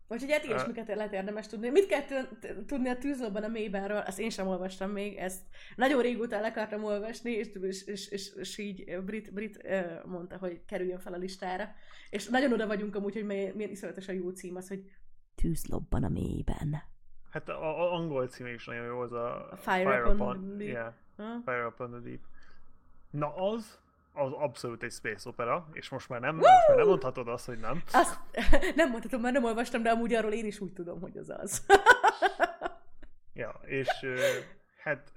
[0.09, 1.69] Úgyhogy hát ilyesmiket lehet érdemes tudni.
[1.71, 5.41] Mit kell tu- tudni a tűzlobban a mélybenről, azt én sem olvastam még, ezt
[5.77, 9.69] nagyon régóta el akartam olvasni, és, és, és, és, és így Brit, Brit
[10.05, 11.75] mondta, hogy kerüljön fel a listára.
[12.11, 14.85] És nagyon oda vagyunk amúgy, hogy milyen iszonyatosan jó cím az, hogy
[15.35, 16.83] Tűzlobban a mélyben.
[17.37, 20.73] Hát a, a angol címe is nagyon jó, az a, A Fire Upon the Deep.
[20.73, 21.41] Yeah, Ha?
[21.45, 22.21] Fire Upon the Deep.
[23.11, 23.79] Na az,
[24.13, 27.59] az abszolút egy space opera, és most már nem, most már nem mondhatod azt, hogy
[27.59, 27.83] nem.
[27.93, 28.19] Azt
[28.77, 31.63] nem mondhatom, mert nem olvastam, de amúgy arról én is úgy tudom, hogy az az.
[33.35, 33.89] Ja, és
[34.83, 35.13] hát,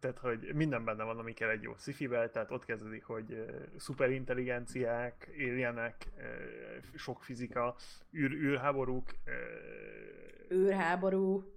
[0.00, 3.44] tehát, hogy minden benne van, ami kell egy jó sci tehát ott kezdődik, hogy
[3.76, 6.24] szuperintelligenciák, alienek, ö,
[6.94, 7.74] sok fizika,
[8.14, 9.10] űr, űrháborúk,
[10.54, 11.52] Őrháború.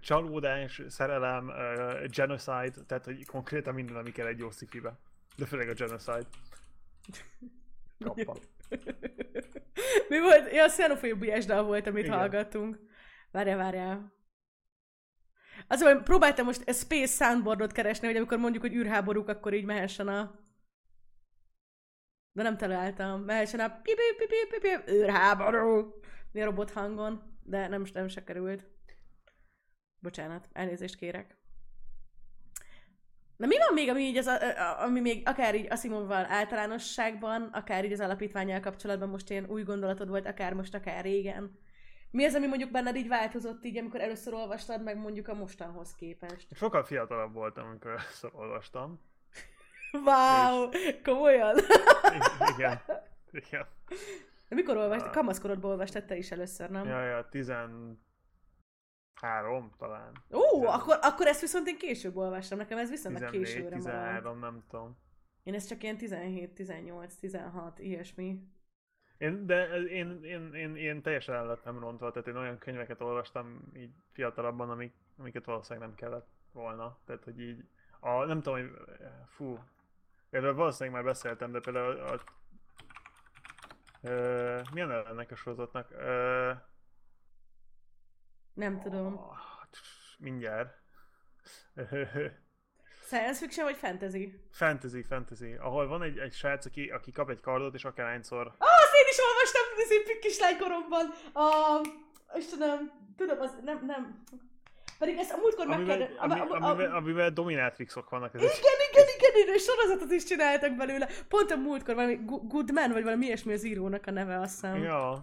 [0.00, 1.52] csalódás, szerelem,
[2.06, 4.68] genocide, tehát hogy konkrétan minden, ami kell egy jó sci
[5.36, 6.26] De főleg a genocide.
[7.98, 8.36] Kappa.
[10.08, 10.52] Mi volt?
[10.52, 12.18] Ja, a xenofóbiás dal volt, amit Igen.
[12.18, 12.78] hallgattunk.
[13.30, 14.12] Várjál, várjál.
[15.66, 19.64] Az, hogy próbáltam most a Space Soundboardot keresni, hogy amikor mondjuk, hogy űrháborúk, akkor így
[19.64, 20.46] mehessen a...
[22.32, 23.20] De nem találtam.
[23.22, 26.00] Mehessen a pi pi pi pi pi űrháború.
[26.32, 27.27] Mi a robot hangon.
[27.48, 28.66] De nem, nem se került.
[29.98, 31.36] Bocsánat, elnézést kérek.
[33.36, 34.30] Na mi van még, ami, így az,
[34.78, 40.08] ami még akár így Asimovval általánosságban, akár így az alapítványjal kapcsolatban most ilyen új gondolatod
[40.08, 41.58] volt, akár most, akár régen?
[42.10, 45.94] Mi az, ami mondjuk benned így változott így, amikor először olvastad, meg mondjuk a mostanhoz
[45.94, 46.46] képest?
[46.54, 49.00] Sokkal fiatalabb voltam, amikor először olvastam.
[49.92, 50.68] Wow!
[51.04, 51.56] Komolyan?
[51.58, 52.80] I- igen.
[53.30, 53.66] Igen.
[54.48, 55.12] De mikor olvastad?
[55.12, 56.86] Kamaszkorodban olvastad te is először, nem?
[56.86, 57.98] Ja, ja, 13
[59.78, 60.12] talán.
[60.32, 63.84] Ó, akkor, akkor ezt viszont én később olvastam, nekem ez viszonylag 14, későre maradt.
[63.84, 64.98] 13, nem tudom.
[65.42, 68.42] Én ez csak ilyen 17, 18, 16, ilyesmi.
[69.18, 73.72] Én, de én, én, én, én teljesen el lettem rontva, tehát én olyan könyveket olvastam
[73.76, 76.98] így fiatalabban, amik, amiket valószínűleg nem kellett volna.
[77.04, 77.64] Tehát, hogy így,
[78.00, 78.70] a, nem tudom, hogy,
[79.26, 79.58] fú,
[80.30, 82.20] erről valószínűleg már beszéltem, de például a,
[84.02, 85.90] a milyen neve ennek a sorozatnak?
[85.90, 86.52] Ö,
[88.54, 89.18] Nem tudom.
[89.18, 89.36] ah,
[90.18, 90.76] mindjárt.
[93.06, 94.40] Science fiction vagy fantasy?
[94.50, 95.52] fantasy, fantasy.
[95.54, 99.06] Ahol van egy, egy srác, aki, aki kap egy kardot, és akárhányszor Ah, azt én
[99.10, 101.06] is olvastam szép kislánykoromban.
[101.32, 101.80] A...
[102.36, 104.22] Istenem, tudom, az nem, nem.
[104.98, 106.30] Pedig ezt a múltkor amivel, megkérdeztem.
[106.30, 108.34] ami, amivel, amivel dominatrixok vannak.
[108.34, 108.52] Ez Igen,
[108.90, 111.08] igen, igen, igen, és sorozatot is csináltak belőle.
[111.28, 114.82] Pont a múltkor valami Goodman, vagy valami ilyesmi az írónak a neve, azt hiszem.
[114.82, 115.20] ja,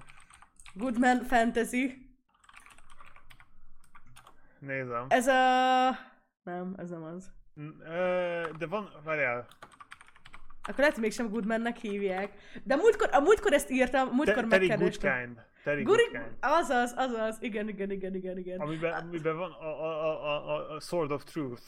[0.74, 2.10] Goodman Fantasy.
[4.60, 5.06] nézem.
[5.10, 5.90] Ez a...
[6.44, 7.32] Nem, ez nem az.
[8.58, 9.48] De van, várjál,
[10.62, 12.32] Akkor lehet, hogy mégsem Goodmannek hívják.
[12.64, 15.12] De a múltkor, a múltkor ezt írtam, a múltkor Te- megkerestem.
[15.12, 15.46] Goodkind.
[15.66, 16.04] Terry Guri...
[16.04, 16.36] Goodkind.
[16.40, 18.60] Azaz, azaz, igen, igen, igen, igen, igen.
[18.60, 21.62] Amiben, amiben van a, a, a, a, Sword of Truth.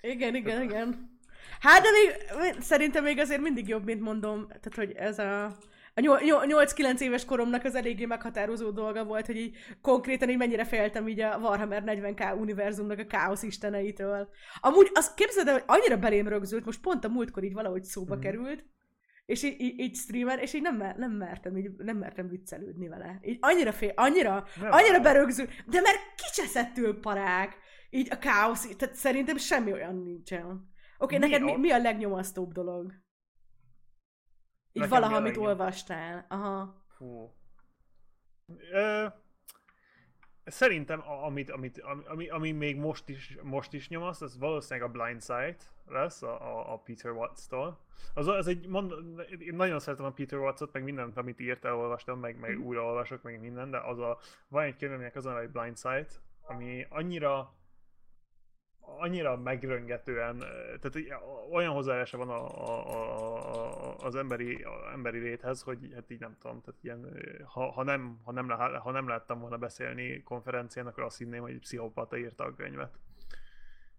[0.00, 1.18] Igen, igen, igen.
[1.60, 5.44] Hát, de még, szerintem még azért mindig jobb, mint mondom, tehát, hogy ez a,
[5.94, 6.44] a nyol- nyol-
[6.74, 11.20] 8-9 éves koromnak az eléggé meghatározó dolga volt, hogy így konkrétan így mennyire féltem így
[11.20, 14.28] a Warhammer 40k univerzumnak a káosz isteneitől.
[14.60, 18.14] Amúgy azt képzeld el, hogy annyira belém rögzült, most pont a múltkor így valahogy szóba
[18.14, 18.22] Mhm.
[18.22, 18.64] került,
[19.30, 22.88] és így, így, így streamer, és így nem, mer- nem mertem, így nem mertem viccelődni
[22.88, 23.18] vele.
[23.22, 25.00] Így annyira fél, annyira, Nem annyira áll.
[25.02, 27.56] berögzült, de mert kicseszettől parák,
[27.90, 30.68] így a káosz, tehát szerintem semmi olyan nincsen.
[30.98, 32.92] Oké, Mi neked mi, a- mi a legnyomasztóbb dolog?
[34.72, 36.26] Így Nekem valaha, amit olvastál.
[36.28, 36.84] Aha.
[36.96, 37.34] Fú.
[38.72, 39.06] Ö,
[40.50, 45.22] szerintem, amit, amit, ami, ami, még most is, most is nyomaszt, az valószínűleg a Blind
[45.22, 47.78] Sight lesz, a, a, a Peter Watts-tól.
[48.14, 48.92] Az, az egy, mond,
[49.38, 52.66] én nagyon szeretem a Peter Watts-ot, meg mindent, amit írt, elolvastam, meg, meg Mhm.
[52.66, 54.18] újraolvasok, meg minden, de az a,
[54.48, 57.52] van egy könyv, aminek az a hogy Blind Sight, ami annyira
[58.98, 60.48] annyira megröngetően, eh,
[60.80, 61.12] tehát
[61.50, 62.86] olyan hozzáállása van a, a,
[63.54, 67.82] a, az emberi, a emberi léthez, hogy hát így nem tudom, tehát ilyen, ha, ha,
[67.82, 68.48] nem, ha, nem,
[68.78, 72.98] ha nem láttam volna beszélni konferencián, akkor azt hinném, hogy pszichopata írta a könyvet.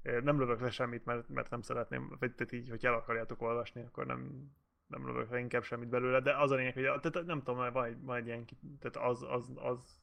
[0.01, 3.81] Nem lövök le semmit, mert, mert nem szeretném, vagy tehát így, hogy el akarjátok olvasni,
[3.81, 4.51] akkor nem,
[4.87, 7.85] nem lövök le inkább semmit belőle, de az a lényeg, hogy tehát nem tudom, van
[7.85, 8.45] egy, van egy ilyen,
[8.79, 10.00] tehát az, az, az,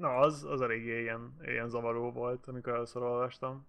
[0.00, 3.66] Na, az, az eléggé ilyen, ilyen zavaró volt, amikor először olvastam.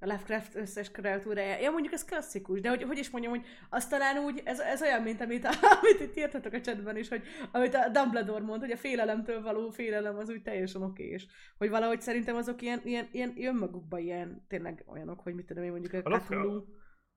[0.00, 1.58] A Lovecraft összes kreatúrája.
[1.60, 4.82] Ja, mondjuk ez klasszikus, de hogy, hogy is mondjam, hogy az talán úgy, ez, ez
[4.82, 5.44] olyan, mint amit,
[5.80, 7.22] amit itt írtatok a chatben is, hogy
[7.52, 11.26] amit a Dumbledore mond, hogy a félelemtől való félelem az úgy teljesen okés.
[11.56, 15.70] Hogy valahogy szerintem azok ilyen, ilyen, ilyen önmagukban ilyen, tényleg olyanok, hogy mit tudom én
[15.70, 16.64] mondjuk a, A Cthulhu.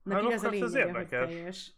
[0.05, 1.29] ez a Lovecraft az lényege, hogy érdekes.
[1.29, 1.73] teljes.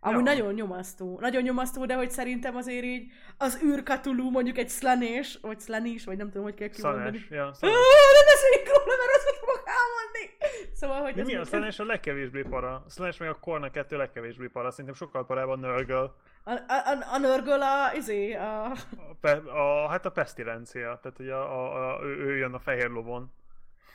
[0.00, 0.32] Amúgy Ja.
[0.32, 1.18] nagyon nyomasztó.
[1.20, 6.04] Nagyon nyomasztó, de hogy szerintem azért így az űr Cthulhu, mondjuk egy szlanés, vagy szlanis,
[6.04, 7.04] vagy nem tudom, hogy kell kimondani.
[7.18, 7.76] Szanes, ja, szanes.
[8.18, 10.36] ne beszéljünk róla, mert azt fogok elmondani!
[10.74, 12.82] Szóval, hogy De mi a Slanesh a legkevésbé para?
[12.86, 14.70] A Slanesh meg a Korna 2 legkevésbé para.
[14.70, 15.96] Szerintem sokkal parább a Nurgle.
[15.96, 18.64] A, a, a, a nörgöl a, izé, a...
[18.70, 18.76] A,
[19.20, 20.98] pe, a, hát a pestilencia.
[21.02, 23.32] Tehát, hogy a, a, a, ő, ő jön a fehér lovon.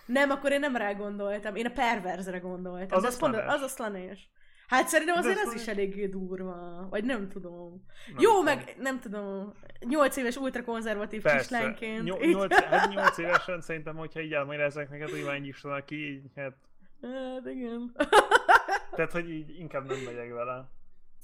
[0.05, 1.55] Nem, akkor én nem rá gondoltam.
[1.55, 2.97] Én a perverzre gondoltam.
[2.97, 3.35] Az De a ez pont-.
[3.47, 4.29] Az a szlanés.
[4.73, 6.87] Hát szerintem azért az az is eléggé durva.
[6.89, 7.85] Vagy nem tudom.
[8.07, 8.43] Nem Jó, tudom.
[8.43, 9.53] meg nem tudom.
[9.79, 11.37] Nyolc éves ultrakonzervatív Persze.
[11.37, 12.03] kislányként.
[12.03, 16.23] Nyol- nyolc, hát 8 évesen szerintem, hogyha így elmagyarázzák neked, hogy Iván Gibson, ki így,
[16.35, 16.55] hát,
[17.01, 17.91] Hát igen.
[18.95, 20.69] tehát, hogy így inkább nem megyek vele.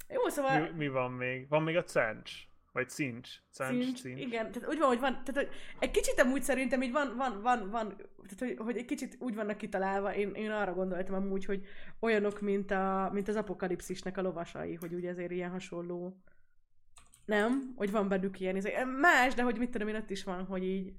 [0.08, 0.60] Jó, szóval...
[0.60, 1.48] Mi, mi van még?
[1.48, 2.32] Van még a Cench.
[2.72, 3.30] Vagy Cinch.
[3.52, 4.20] Cench, Cincs, Cinch.
[4.20, 5.48] igen, tehát úgy van, hogy van, tehát hogy
[5.78, 9.34] egy kicsit amúgy szerintem így van, van, van, van tehát hogy, hogy egy kicsit úgy
[9.34, 11.66] vannak kitalálva, én, én arra gondoltam amúgy, hogy
[12.00, 16.16] olyanok, mint, a, mint az apokalipszisnek a lovasai, hogy ugye azért ilyen hasonló.
[17.24, 17.72] Nem?
[17.76, 20.64] Hogy van bennük ilyen, izé- más, de hogy mit tudom én, ott is van, hogy
[20.64, 20.92] így,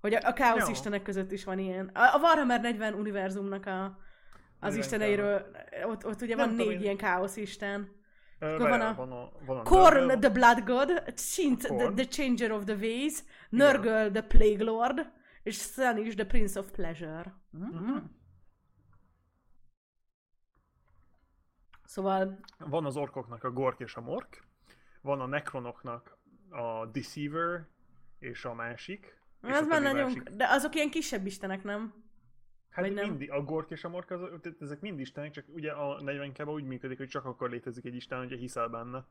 [0.00, 0.70] hogy a, a káosz Jó.
[0.70, 1.86] istenek között is van ilyen.
[1.86, 5.46] A, a Warhammer 40 univerzumnak a, az 40 isteneiről,
[5.86, 8.02] ott, ott ugye Nem van négy én- ilyen káosz isten.
[8.44, 11.60] Ö, Akkor várjál, van a- van a, van a Korn, Nurgle, the Blood God, Sint,
[11.60, 15.12] the, the Changer of the Ways, Nurgle, the Plague Lord,
[15.42, 17.34] és Sun is the Prince of Pleasure.
[17.50, 17.96] Mhm.
[21.84, 24.44] Szóval, Van az orkoknak a Gork és a Mork,
[25.00, 26.18] van a Necronoknak
[26.50, 27.66] a Deceiver
[28.18, 29.22] és a másik.
[29.40, 30.22] a már nagyon, másik.
[30.22, 32.03] de azok ilyen kisebb istenek, nem?
[32.74, 33.08] Hát nem?
[33.08, 34.20] mindig, a Gork és a Mork, az,
[34.60, 37.94] ezek mind istenek, csak ugye a 40 k úgy működik, hogy csak akkor létezik egy
[37.94, 39.04] isten, hogyha hiszel benne.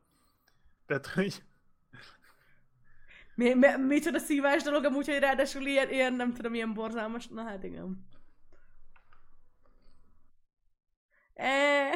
[0.86, 1.42] Tehát, hogy
[3.34, 7.28] Mi, mi, micsoda szívás dolog amúgy, hogy ráadásul ilyen, ilyen, nem tudom, ilyen borzalmas.
[7.28, 8.06] Na hát igen.
[11.34, 11.90] E,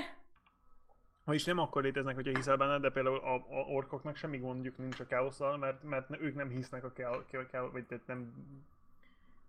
[1.25, 5.01] Vagyis nem akkor léteznek, hogyha hiszel benne, de például a, a orkoknak semmi gondjuk nincs
[5.01, 8.33] a káosszal, mert, mert ők nem hisznek a káosz, vagy tehát nem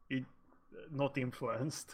[0.08, 0.26] így
[0.90, 1.90] not influenced.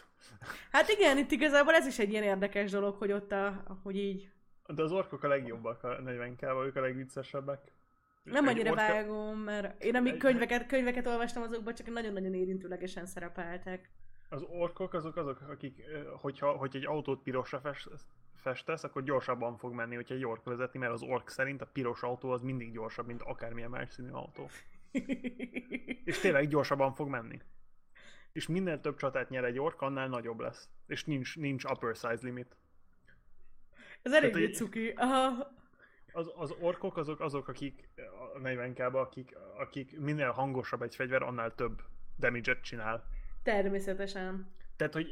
[0.70, 4.30] hát igen, itt igazából ez is egy ilyen érdekes dolog, hogy ott a, hogy így
[4.66, 7.72] De az orkok a legjobbak a 40 k ők a legviccesebbek.
[8.22, 13.06] nem annyira orka- vágom, mert én amíg Egy- könyveket, könyveket olvastam, azokban csak nagyon-nagyon érintőlegesen
[13.06, 13.90] szerepeltek.
[14.28, 15.82] Az orkok azok azok, akik,
[16.20, 17.88] hogyha, hogy egy autót pirosra fest,
[18.34, 22.02] festesz, akkor gyorsabban fog menni, hogyha egy ork vezeti, mert az ork szerint a piros
[22.02, 24.48] autó az mindig gyorsabb, mint akármilyen más színű autó.
[26.04, 27.40] És tényleg gyorsabban fog menni.
[28.36, 30.68] És minél több csatát nyer egy ork, annál nagyobb lesz.
[30.86, 32.56] És nincs, nincs upper size limit.
[34.02, 34.88] Ez elég hogy- cuki.
[34.96, 35.54] Aha.
[36.12, 37.88] Az, az orkok azok, azok akik
[38.34, 41.82] a 40 k akik, akik minél hangosabb egy fegyver, annál több
[42.18, 43.04] damage-et csinál.
[43.42, 44.54] Természetesen.
[44.76, 45.08] Tehát, hogy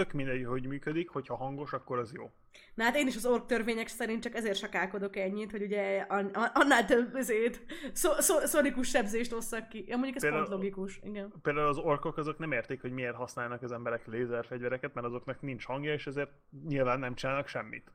[0.00, 2.30] tök mindegy, hogy működik, hogyha hangos, akkor az jó.
[2.74, 6.36] Na hát én is az ork törvények szerint csak ezért sakálkodok ennyit, hogy ugye an-
[6.36, 7.60] an- annál több ezért
[7.92, 9.84] szó- szó- szonikus sebzést osszak ki.
[9.88, 11.32] Ja, mondjuk ez Például- pont logikus, igen.
[11.42, 15.64] Például az orkok azok nem érték, hogy miért használnak az emberek lézerfegyvereket, mert azoknak nincs
[15.64, 16.30] hangja, és ezért
[16.68, 17.92] nyilván nem csinálnak semmit.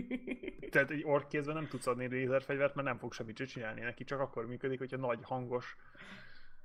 [0.70, 4.04] Tehát egy ork kézben nem tudsz adni lézerfegyvert, mert nem fog semmit se csinálni neki,
[4.04, 5.76] csak akkor működik, hogyha nagy, hangos,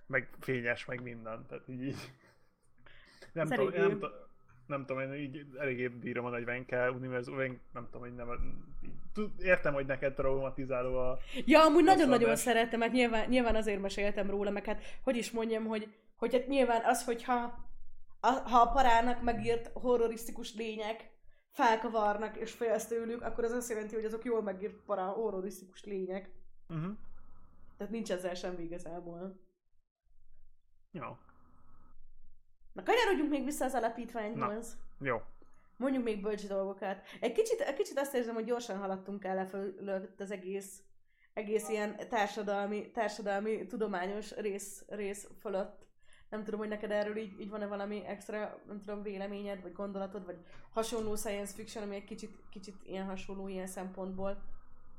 [0.07, 1.45] meg fényes, meg minden.
[1.47, 2.11] Tehát így, így.
[3.33, 4.09] Nem, tudom, nem, tudom,
[4.67, 8.27] nem tudom, én így eléggé bírom a 40k univerzum, én nem tudom, hogy nem,
[8.83, 11.17] így, értem, hogy neked traumatizáló a...
[11.45, 15.65] Ja, amúgy nagyon-nagyon szerettem, mert nyilván, nyilván azért meséltem róla, meg hát hogy is mondjam,
[15.65, 17.67] hogy, hogy hát nyilván az, hogyha
[18.19, 21.11] a, ha a parának megírt horrorisztikus lények
[21.49, 26.31] felkavarnak és félsz tőlük, akkor az azt jelenti, hogy azok jól megírt para horrorisztikus lények.
[26.69, 26.97] Uh-huh.
[27.77, 29.41] Tehát nincs ezzel semmi igazából.
[30.91, 31.17] Jó,
[32.73, 34.77] Na kanyarodjunk még vissza az alapítványhoz.
[34.99, 35.21] jó.
[35.77, 37.01] Mondjuk még bölcs dolgokat.
[37.19, 40.81] Egy kicsit, egy kicsit azt érzem, hogy gyorsan haladtunk el fölött az egész,
[41.33, 45.85] egész ilyen társadalmi, társadalmi tudományos rész, rész fölött.
[46.29, 50.25] Nem tudom, hogy neked erről így, így van-e valami extra, nem tudom, véleményed, vagy gondolatod,
[50.25, 50.37] vagy
[50.73, 54.41] hasonló science fiction, ami egy kicsit, kicsit ilyen hasonló ilyen szempontból.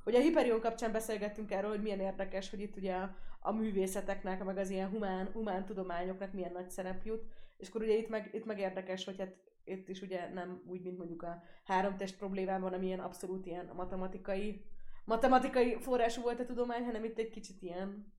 [0.04, 4.44] Ugye a Hyperion kapcsán beszélgettünk erről, hogy milyen érdekes, hogy itt ugye a, a művészeteknek,
[4.44, 7.24] meg az ilyen humán, humán tudományoknak milyen nagy szerep jut.
[7.64, 10.82] És akkor ugye itt meg, itt meg érdekes, hogy hát itt is ugye nem úgy,
[10.82, 14.64] mint mondjuk a három test problémában, ami ilyen abszolút ilyen matematikai,
[15.04, 18.12] matematikai forrású volt a tudomány, hanem itt egy kicsit ilyen,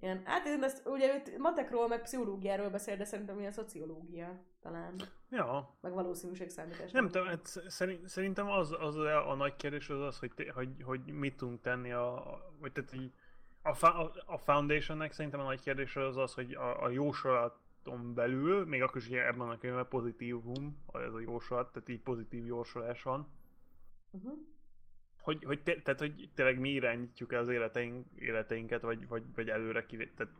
[0.00, 4.94] ilyen hát én ezt, ugye itt matekról, meg pszichológiáról beszél, de szerintem ilyen szociológia talán,
[5.30, 6.90] Ja, meg valószínűségszámítás.
[6.90, 10.68] Nem tudom, hát szerint, szerintem az, az a, a nagy kérdés az az, hogy, hogy,
[10.82, 13.12] hogy mit tudunk tenni a, vagy tehát így,
[13.62, 13.86] a,
[14.26, 16.88] a, Foundationnek szerintem a nagy kérdés az az, hogy a, a
[17.84, 22.00] jósolaton belül, még akkor is ugye ebben a könyvben pozitívum, ez a jósolat, tehát így
[22.00, 23.28] pozitív jósolás van,
[24.12, 24.38] Uh-huh.
[25.20, 29.48] hogy, hogy, te, tehát, hogy tényleg mi irányítjuk el az életeink, életeinket, vagy, vagy, vagy
[29.48, 30.06] előre kivé...
[30.16, 30.32] Tehát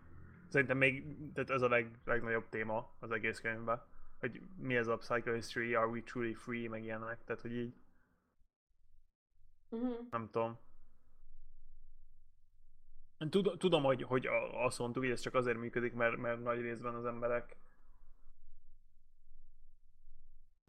[0.48, 3.82] szerintem még tehát ez a leg, legnagyobb téma az egész könyvben,
[4.18, 7.74] hogy mi ez a psychohistory, are we truly free, meg ilyenek, tehát hogy így
[9.72, 10.08] Uh-huh.
[10.10, 10.58] nem tudom.
[13.28, 16.94] Tud, tudom, hogy, hogy azt mondtuk, hogy ez csak azért működik, mert, mert nagy részben
[16.94, 17.56] az emberek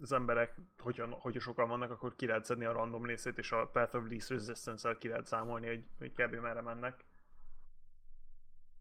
[0.02, 3.68] az emberek, hogyha, hogyha sokan vannak, akkor ki lehet szedni a random részét, és a
[3.68, 6.36] Path of Least Resistance-el ki lehet számolni, hogy, hogy kb.
[6.36, 7.03] merre mennek.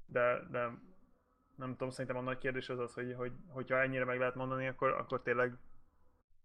[0.07, 0.61] De, de
[1.55, 4.67] nem tudom, szerintem a nagy kérdés az az, hogy, hogy hogyha ennyire meg lehet mondani,
[4.67, 5.59] akkor, akkor tényleg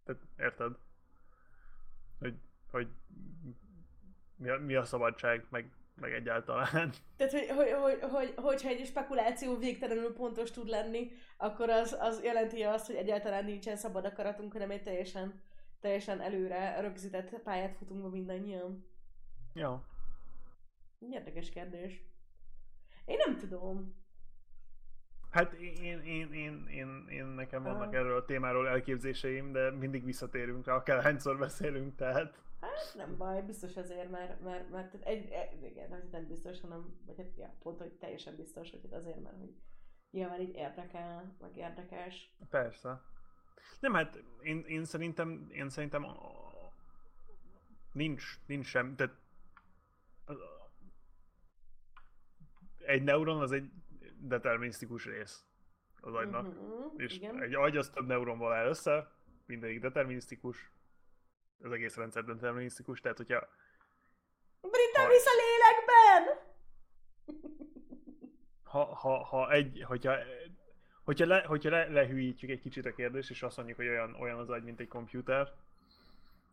[0.04, 0.78] tehát érted?
[2.20, 2.38] Hogy,
[2.72, 2.88] hogy
[4.36, 6.94] mi a, mi a szabadság, meg, meg egyáltalán.
[7.18, 12.24] Tehát, hogy, hogy, hogy, hogy, hogyha egy spekuláció végtelenül pontos tud lenni, akkor az, az
[12.24, 15.42] jelenti azt, hogy egyáltalán nincsen szabad akaratunk, hanem egy teljesen,
[15.80, 18.86] teljesen előre rögzített pályát futunk be mindannyian.
[19.54, 19.88] Ja.
[21.00, 22.04] Érdekes kérdés.
[23.06, 24.04] Én nem tudom.
[25.30, 30.66] Hát én, én, én, én, én nekem vannak erről a témáról elképzéseim, de mindig visszatérünk
[30.66, 35.90] rá, akárhányszor beszélünk, tehát Hát nem baj, biztos azért, mert, mert, mert egy, egy, igen,
[35.90, 39.38] hogy nem biztos, hanem, vagy hát, ja, pont, hogy teljesen biztos, hogy hát azért, mert
[39.38, 39.56] hogy
[40.12, 42.36] nyilván így érdekel, meg érdekes.
[42.50, 43.02] Persze.
[43.80, 46.74] Nem, hát én, én szerintem, én szerintem a-
[47.92, 49.16] nincs, nincs sem, tehát
[52.78, 53.72] egy neuron az egy
[54.20, 55.46] determinisztikus rész
[56.02, 56.48] az agynak.
[56.48, 57.42] Uh-huh, És igen.
[57.42, 59.12] egy agy az több neuronból áll össze,
[59.46, 60.72] mindegyik determinisztikus,
[61.62, 63.48] az egész rendszer determinisztikus, tehát hogyha
[64.62, 66.44] Brita Ha- visz a lélekben!
[68.72, 70.16] ha, ha, ha egy, hogyha,
[71.04, 74.40] hogyha, le, hogyha le, lehűítjük egy kicsit a kérdést, és azt mondjuk, hogy olyan, olyan
[74.40, 75.54] az agy, mint egy komputer,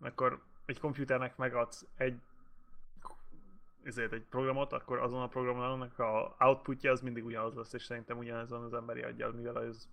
[0.00, 2.20] akkor egy komputernek megadsz egy
[3.82, 7.84] ezért egy programot, akkor azon a programon annak a outputja az mindig ugyanaz lesz, és
[7.84, 9.88] szerintem ugyanez van az emberi aggyal, mivel az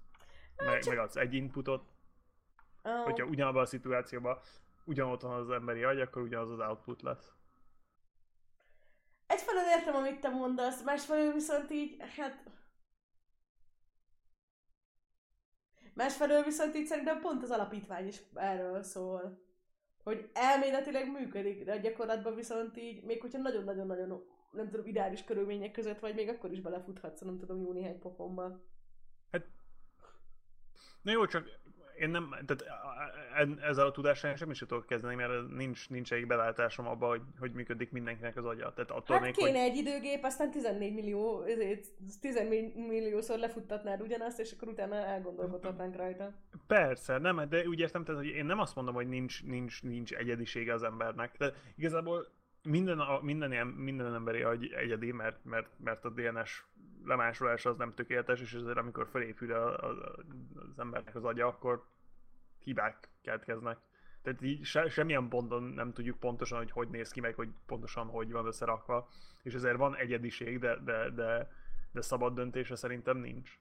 [0.58, 1.84] meg, megadsz egy inputot,
[2.84, 4.40] Oh, hogyha ugyanabban a szituációban
[4.90, 7.34] ugyanott van az emberi agy, akkor ugyanaz az output lesz.
[9.28, 12.44] Egyfelől értem, amit te mondasz, másfelől viszont így, hát...
[15.94, 19.48] Másfelől viszont így szerintem pont az alapítvány is erről szól.
[20.04, 25.72] Hogy elméletileg működik, de a gyakorlatban viszont így, még hogyha nagyon-nagyon-nagyon, nem tudom, ideális körülmények
[25.72, 28.62] között vagy, még akkor is belefuthatsz, nem tudom, jó néhány pofonba.
[31.02, 31.50] Na jó, csak
[32.00, 32.64] én nem, tehát
[33.62, 37.22] ezzel a tudással én semmit sem tudok kezdeni, mert nincs, nincs egy belátásom abba, hogy,
[37.40, 38.74] hogy működik mindenkinek az agya.
[38.74, 39.70] Tehát attól Hát még, kéne hogy...
[39.70, 41.86] egy időgép, aztán 14 millió, ezért
[42.22, 46.34] 14 milliószor lefuttatnád ugyanazt, és akkor utána elgondolkodhatnánk rajta.
[46.68, 50.14] Persze, nem, de úgy értem, tehát, hogy én nem azt mondom, hogy nincs, nincs, nincs
[50.14, 52.28] egyedisége az embernek, de igazából
[52.64, 56.66] minden, a, minden, ilyen, minden emberi agy egyedi, mert, mert, mert a DNS
[57.04, 60.16] lemásolása az nem tökéletes, és ezért amikor felépül a, a,
[60.56, 61.86] az embernek az agya, akkor
[62.60, 63.78] hibák keletkeznek.
[64.22, 68.08] Tehát így se, semmilyen ponton nem tudjuk pontosan, hogy hogy néz ki, meg hogy pontosan
[68.08, 69.10] hogy van összerakva.
[69.44, 71.52] És ezért van egyediség, de, de, de,
[71.92, 73.60] de szabad döntése szerintem nincs.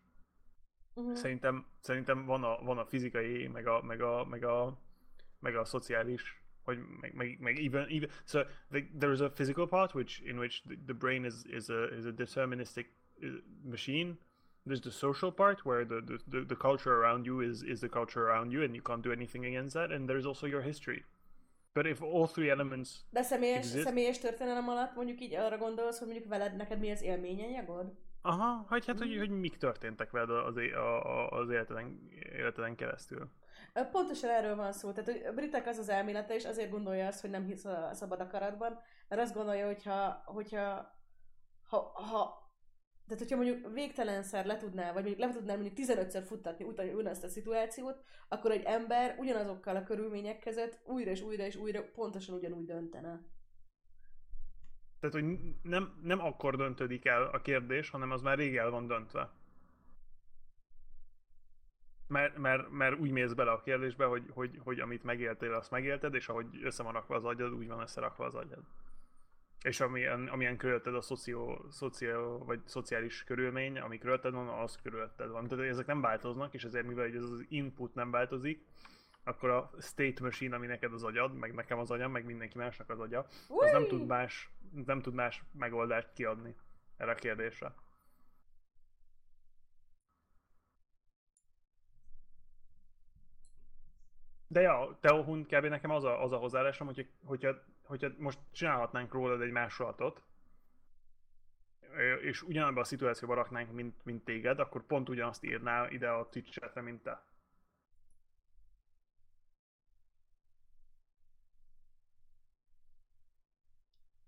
[0.94, 1.14] Uh-huh.
[1.14, 4.78] Szerintem, szerintem van, a, van a fizikai, meg a, meg a, meg a,
[5.40, 9.66] meg a szociális, hogy meg, meg, meg even, even so the, there is a physical
[9.66, 12.86] part which in which the, the brain is, is a is a deterministic
[13.22, 13.28] uh,
[13.64, 14.18] machine.
[14.66, 18.22] There's the social part where the, the, the, culture around you is, is the culture
[18.28, 21.04] around you and you can't do anything against that, and there's also your history.
[21.72, 23.86] But if all three elements De személyes, Exist?
[23.86, 27.92] személyes történelem alatt mondjuk így arra gondolsz, hogy mondjuk veled neked mi az élményanyagod?
[28.22, 32.74] Aha, hát, hát hogy, hogy mik történtek veled az, é- a, a, az életeden, életeden
[32.74, 33.30] keresztül.
[33.90, 34.92] Pontosan erről van szó.
[34.92, 38.20] Tehát a britek az az elmélete, és azért gondolja azt, hogy nem hisz a szabad
[38.20, 40.96] akaratban, mert azt gondolja, hogyha, hogyha
[41.68, 42.46] ha, ha
[43.06, 47.24] tehát, hogyha mondjuk végtelenszer le tudná, vagy mondjuk le tudná mondjuk 15-ször futtatni utána ugyanazt
[47.24, 52.34] a szituációt, akkor egy ember ugyanazokkal a körülmények között újra és újra és újra pontosan
[52.34, 53.20] ugyanúgy döntene.
[55.00, 55.24] Tehát, hogy
[55.62, 59.30] nem, nem akkor döntődik el a kérdés, hanem az már rég el van döntve.
[62.08, 66.14] Mert, mert, mert úgy mész bele a kérdésbe, hogy, hogy, hogy amit megéltél, azt megélted,
[66.14, 68.62] és ahogy össze van rakva az agyad, úgy van összerakva az agyad.
[69.62, 75.30] És amilyen, amilyen körülötted a szoció, szoció, vagy szociális körülmény, ami körülötted van, az körülötted
[75.30, 75.46] van.
[75.46, 78.64] Tehát ezek nem változnak, és ezért mivel ez az input nem változik,
[79.24, 82.90] akkor a state machine, ami neked az agyad, meg nekem az agyam, meg mindenki másnak
[82.90, 84.50] az agya, az nem tud más,
[84.86, 86.54] nem tud más megoldást kiadni
[86.96, 87.74] erre a kérdésre.
[94.50, 95.64] De ja, Teohun kb.
[95.64, 100.22] nekem az a, az a hozzáállásom, hogyha, hogyha, hogyha most csinálhatnánk rólad egy másolatot,
[102.20, 106.80] és ugyanabban a szituációban raknánk, mint, mint téged, akkor pont ugyanazt írná ide a Twitch
[106.82, 107.22] mint te.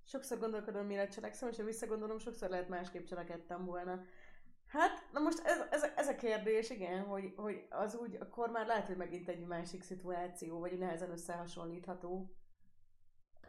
[0.04, 4.04] Sokszor gondolkodom, mire cselekszem, és ha visszagondolom, sokszor lehet másképp cselekedtem volna.
[4.72, 8.66] Hát, na most ez, ez, ez a kérdés, igen, hogy, hogy az úgy, akkor már
[8.66, 12.34] lehet, hogy megint egy másik szituáció, vagy nehezen összehasonlítható.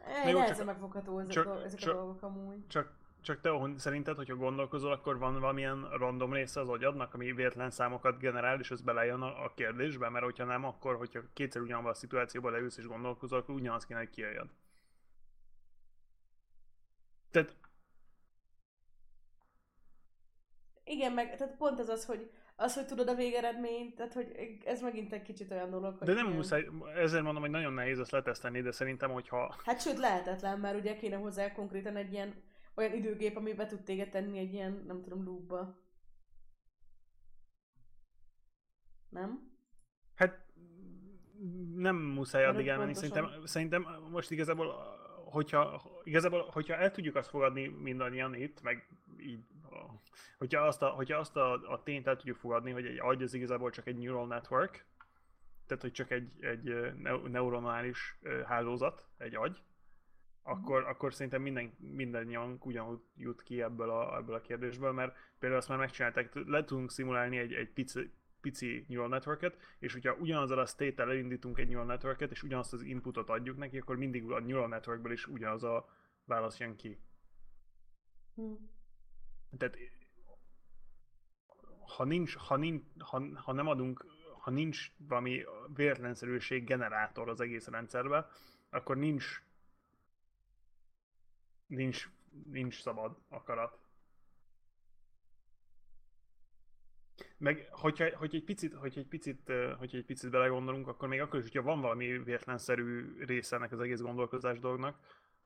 [0.04, 2.66] Ej, jó, nehezen csak- megfogható ezek, csak- a, ezek csak- a dolgok amúgy.
[2.66, 7.70] Csak, csak te szerinted, hogyha gondolkozol, akkor van valamilyen random része az agyadnak, ami véletlen
[7.70, 10.08] számokat generál, és ez belejön a, a kérdésbe?
[10.08, 13.98] Mert hogyha nem, akkor, hogyha kétszer ugyanabban a szituációban leülsz és gondolkozol, akkor ugyanaz kéne,
[13.98, 14.50] hogy kijöjjön.
[17.30, 17.56] Tehát
[20.92, 24.80] Igen, meg tehát pont ez az, hogy az, hogy tudod a végeredményt, tehát hogy ez
[24.80, 26.36] megint egy kicsit olyan dolog, hogy De nem igen.
[26.36, 30.78] muszáj, ezért mondom, hogy nagyon nehéz ezt letesztelni, de szerintem, hogyha Hát sőt, lehetetlen, mert
[30.78, 32.34] ugye kéne hozzá konkrétan egy ilyen
[32.74, 35.80] olyan időgép, ami be tud téged tenni egy ilyen, nem tudom, loopba.
[39.08, 39.50] Nem?
[40.14, 40.46] Hát
[41.74, 42.94] nem muszáj addig elmenni.
[42.94, 44.74] Szerintem, szerintem most igazából,
[45.24, 48.88] hogyha, igazából, hogyha el tudjuk azt fogadni mindannyian itt, meg
[49.18, 49.44] így,
[50.38, 53.34] hogyha azt a, hogyha azt a, a tényt el tudjuk fogadni, hogy egy agy az
[53.34, 54.84] igazából csak egy neural network,
[55.66, 56.94] tehát hogy csak egy, egy
[57.30, 59.62] neuronális hálózat, egy agy,
[60.42, 65.60] akkor, akkor szerintem minden, mindannyian ugyanúgy jut ki ebből a, ebből a kérdésből, mert például
[65.60, 70.58] azt már megcsinálták, le tudunk szimulálni egy, egy pici, pici neural networket, és hogyha ugyanazzal
[70.58, 74.40] a state-tel elindítunk egy neural networket, és ugyanazt az inputot adjuk neki, akkor mindig a
[74.40, 75.88] neural networkből is ugyanaz a
[76.24, 76.98] válasz jön ki.
[78.34, 78.52] Hm.
[79.58, 79.76] Tehát
[81.86, 84.06] ha nincs, ha, nincs, ha, ha nem adunk,
[84.38, 88.28] ha nincs valami véletlenszerűség generátor az egész rendszerbe,
[88.70, 89.42] akkor nincs
[91.72, 92.08] nincs,
[92.50, 93.78] nincs szabad akarat.
[97.36, 101.20] Meg, hogyha, hogyha, egy picit, hogyha, egy picit, ö, hogyha egy picit belegondolunk, akkor még
[101.20, 104.98] akkor is, hogyha van valami véletlenszerű része ennek az egész gondolkozás dolognak,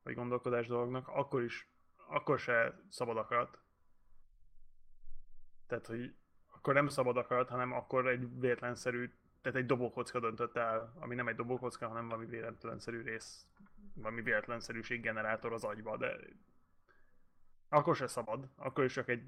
[0.03, 1.69] vagy gondolkodás dolognak, akkor is,
[2.09, 3.59] akkor se szabad akarat.
[5.67, 6.15] Tehát, hogy
[6.55, 9.11] akkor nem szabad akarat, hanem akkor egy véletlenszerű,
[9.43, 13.47] tehát egy dobókocka döntött el, ami nem egy dobókocka, hanem valami véletlenszerű rész,
[13.95, 16.17] valami véletlenszerűség generátor az agyba, de
[17.69, 19.23] akkor se szabad, akkor is csak egy,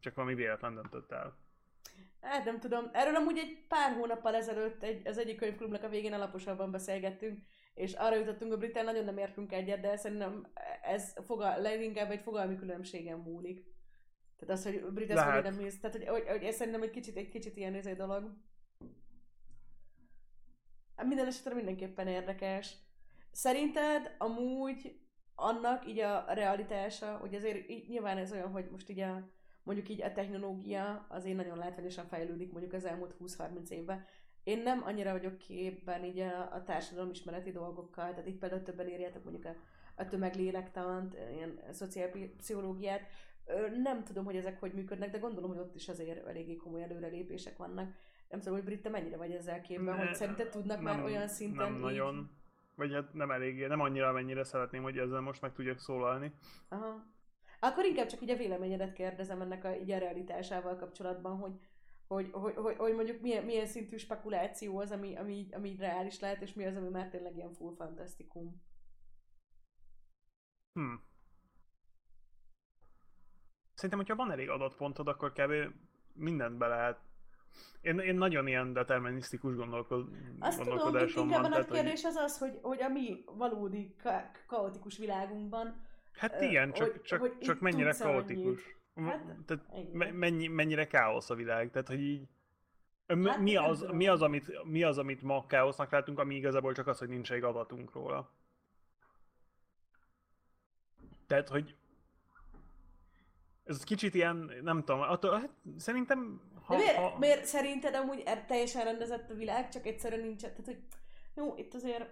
[0.00, 1.36] csak valami véletlen döntött el.
[2.20, 2.90] Hát nem tudom.
[2.92, 7.38] Erről amúgy egy pár hónappal ezelőtt egy, az egyik könyvklubnak a végén alaposabban beszélgettünk,
[7.74, 10.46] és arra jutottunk, hogy Britán nagyon nem értünk egyet, de szerintem
[10.82, 13.64] ez fogal, leginkább egy fogalmi különbségen múlik.
[14.38, 15.42] Tehát az, hogy ezt Lehet.
[15.42, 15.80] nem mész.
[15.80, 18.32] Tehát, hogy, hogy, hogy ez szerintem egy kicsit, egy kicsit ilyen izé dolog.
[20.96, 22.76] Hát Minden esetre mindenképpen érdekes.
[23.30, 25.00] Szerinted amúgy
[25.34, 29.28] annak így a realitása, hogy azért így, nyilván ez olyan, hogy most így a,
[29.62, 34.04] mondjuk így a technológia azért nagyon látványosan fejlődik mondjuk az elmúlt 20-30 évben.
[34.42, 39.24] Én nem annyira vagyok képben így a, a társadalomismereti dolgokkal, tehát itt például többen írjátok
[39.24, 39.54] mondjuk a,
[39.96, 43.00] a tömeglélektant, ilyen szociálpszichológiát.
[43.82, 47.56] Nem tudom, hogy ezek hogy működnek, de gondolom, hogy ott is azért eléggé komoly előrelépések
[47.56, 47.94] vannak.
[48.28, 51.28] Nem tudom, hogy Brit, te mennyire vagy ezzel képben, Ne- hogy szerinted tudnak már olyan
[51.28, 51.80] szinten Nem így...
[51.80, 52.30] nagyon.
[52.74, 56.32] Vagy hát nem eléggé, nem annyira, amennyire szeretném, hogy ezzel most meg tudjak szólalni.
[56.68, 57.06] Aha.
[57.60, 61.52] Akkor inkább csak így a véleményedet kérdezem ennek a, így a realitásával kapcsolatban, hogy,
[62.06, 66.42] hogy, hogy, hogy, hogy mondjuk milyen, milyen szintű spekuláció az, ami, ami, ami reális lehet,
[66.42, 68.62] és mi az, ami már tényleg ilyen full fantasztikum.
[70.72, 70.94] Hm.
[73.78, 75.52] Szerintem, hogyha van elég adatpontod, akkor kb.
[76.12, 76.98] mindent be lehet.
[77.80, 81.50] Én, én nagyon ilyen determinisztikus gondolkod, Azt tudom, gondolkodásom a van.
[81.50, 86.72] Tehát, hogy, kérdés az az, hogy, hogy a mi valódi ka- kaotikus világunkban, hát igen,
[86.72, 88.76] csak, hogy- csak, hogy csak mennyire kaotikus.
[88.94, 90.14] Hát, Tehát igen.
[90.14, 91.70] mennyi, mennyire káosz a világ.
[91.70, 92.28] Tehát, hogy így
[93.24, 93.96] Hát, mi, az, tudom.
[93.96, 97.32] mi, az, amit, mi az, amit ma káosznak látunk, ami igazából csak az, hogy nincs
[97.32, 98.30] egy adatunk róla.
[101.26, 101.76] Tehát, hogy
[103.68, 108.22] ez kicsit ilyen, nem tudom, attól, hát szerintem, ha, de miért, ha, miért szerinted amúgy
[108.24, 110.78] er- teljesen rendezett a világ, csak egyszerűen nincs, tehát hogy
[111.34, 112.10] jó, itt azért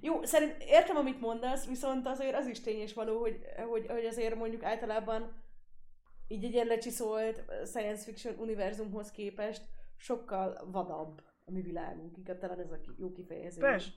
[0.00, 4.04] jó, szerint értem, amit mondasz, viszont azért az is tény és való, hogy, hogy, hogy
[4.04, 5.42] azért mondjuk általában
[6.28, 9.62] így egy ilyen lecsiszolt science fiction univerzumhoz képest
[9.96, 13.60] sokkal vadabb a mi világunk, inkább talán ez a jó kifejezés.
[13.60, 13.90] persze,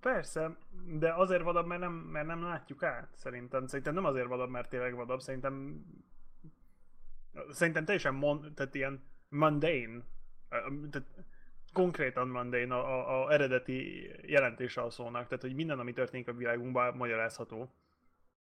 [0.00, 0.56] persze,
[0.86, 3.66] de azért vadabb, mert nem, mert nem látjuk át, szerintem.
[3.66, 5.84] Szerintem nem azért vadabb, mert tényleg vadabb, szerintem
[7.50, 10.02] szerintem teljesen mon, tehát ilyen mundane,
[10.90, 11.08] tehát
[11.72, 16.32] konkrétan mundane a, a, a eredeti jelentése a szónak, tehát hogy minden, ami történik a
[16.32, 17.72] világunkban, magyarázható.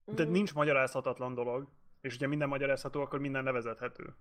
[0.06, 0.32] Tehát Mhm.
[0.32, 1.68] nincs magyarázhatatlan dolog,
[2.02, 4.14] és hogyha minden magyarázható, akkor minden nevezethető.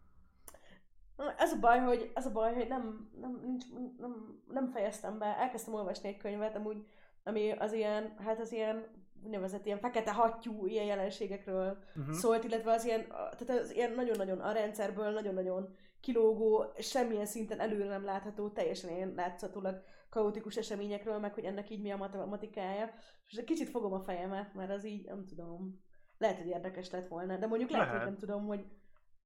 [1.49, 3.65] Na, Ez a baj, hogy, ez a baj, hogy nem, nem, nincs,
[3.99, 5.27] nem, nem fejeztem be.
[5.27, 6.87] Elkezdtem olvasni egy könyvet, amúgy,
[7.25, 8.85] ami az ilyen, hát az ilyen
[9.25, 12.15] úgynevezett ilyen fekete hattyú ilyen jelenségekről Uh-huh.
[12.15, 17.89] szólt, illetve az ilyen, tehát az ilyen nagyon-nagyon a rendszerből nagyon-nagyon kilógó, semmilyen szinten előre
[17.89, 22.91] nem látható, teljesen ilyen látszatólag kaotikus eseményekről, meg hogy ennek így mi a matematikája.
[23.27, 25.81] És egy kicsit fogom a fejemet, mert az így, nem tudom,
[26.19, 28.03] lehet, hogy érdekes lett volna, de mondjuk lehet, Lehet.
[28.03, 28.65] hogy nem tudom, hogy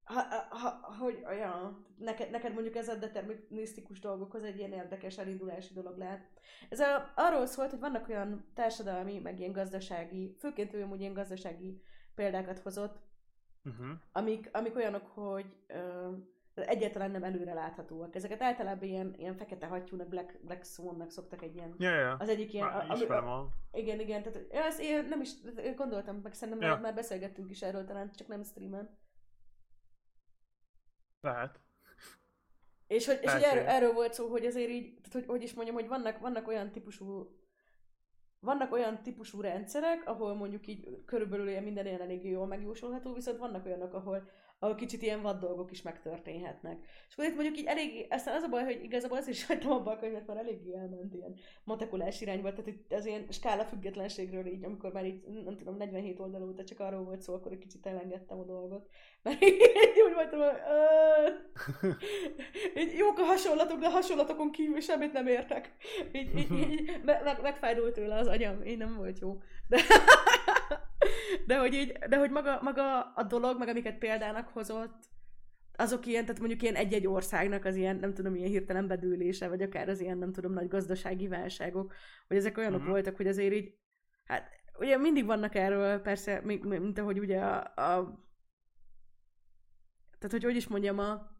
[0.03, 5.73] ha, ha, hogy, ja, neked, neked mondjuk ez a determinisztikus dolgokhoz egy ilyen érdekes elindulási
[5.73, 6.27] dolog lehet.
[6.69, 11.13] Ez a, arról szólt, hogy vannak olyan társadalmi, meg ilyen gazdasági, főként ő amúgy ilyen
[11.13, 11.81] gazdasági
[12.15, 13.01] példákat hozott,
[13.65, 13.87] Uh-huh.
[14.11, 16.11] amik, amik olyanok, hogy ö,
[16.55, 18.15] egyáltalán nem előre láthatóak.
[18.15, 21.75] Ezeket általában ilyen, ilyen fekete hattyúnak, Black, Black Swan-nak szoktak egy ilyen...
[21.77, 22.15] Ja, ja.
[22.19, 22.67] Az egyik ilyen...
[22.67, 23.47] Már a- ismerem a...
[23.71, 25.31] igen, igen, tehát ja, ezt én nem is
[25.75, 28.89] gondoltam, meg szerintem már, már beszélgettünk is erről talán, csak nem streamen.
[31.23, 31.59] Lehet.
[32.87, 35.53] És hogy, és hogy erről, erről volt szó, hogy azért így, tehát hogy, hogy is
[35.53, 37.37] mondjam, hogy vannak, vannak olyan típusú
[38.39, 43.37] vannak olyan típusú rendszerek, ahol mondjuk így körülbelül ilyen minden ilyen elég jól megjósolható, viszont
[43.37, 44.29] vannak olyanok, ahol,
[44.63, 46.77] ahol kicsit ilyen vad dolgok is megtörténhetnek.
[47.07, 49.71] És akkor itt mondjuk így elég, aztán az a baj, hogy igazából azért is hagytam
[49.71, 54.45] abba a könyvet, mert eléggé elment ilyen matekulás irányba, tehát itt az ilyen skála függetlenségről
[54.45, 57.57] így, amikor már így, nem tudom, 47 oldal óta csak arról volt szó, akkor egy
[57.57, 58.89] kicsit elengedtem a dolgot.
[59.23, 59.61] Mert így
[60.07, 61.89] úgy voltam, hogy "Ö,
[62.79, 65.75] így jók a hasonlatok, de a hasonlatokon kívül semmit nem értek.
[66.11, 69.41] Így, így, így me, meg, megfájdult tőle az agyam, így nem volt jó.
[69.67, 69.81] De,
[71.45, 75.11] de hogy így, de hogy maga, maga a dolog, meg amiket példának hozott,
[75.75, 79.61] azok ilyen, tehát mondjuk ilyen egy-egy országnak az ilyen, nem tudom, ilyen hirtelen bedőlése, vagy
[79.61, 81.93] akár az ilyen, nem tudom, nagy gazdasági válságok,
[82.27, 82.89] hogy ezek olyanok Mhm.
[82.89, 83.73] voltak, hogy azért így,
[84.25, 84.49] hát
[84.79, 88.21] ugye mindig vannak erről persze, mint, mint ahogy ugye a, a
[90.19, 91.31] tehát hogy hogy is mondjam, a,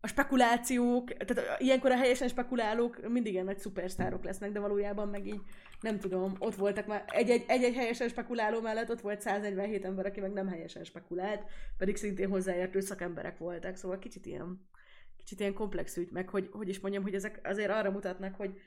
[0.00, 5.26] a spekulációk, tehát ilyenkor a helyesen spekulálók mindig ilyen nagy szupersztárok lesznek, de valójában meg
[5.26, 5.40] így,
[5.80, 10.20] nem tudom, ott voltak már egy-egy, egy-egy helyesen spekuláló mellett ott volt 147 ember, aki
[10.20, 11.44] meg nem helyesen spekulált,
[11.76, 14.68] pedig szintén hozzáértő szakemberek voltak, szóval kicsit ilyen,
[15.16, 18.60] kicsit ilyen komplex ügy, meg hogy, hogy is mondjam, hogy ezek azért arra mutatnak, hogy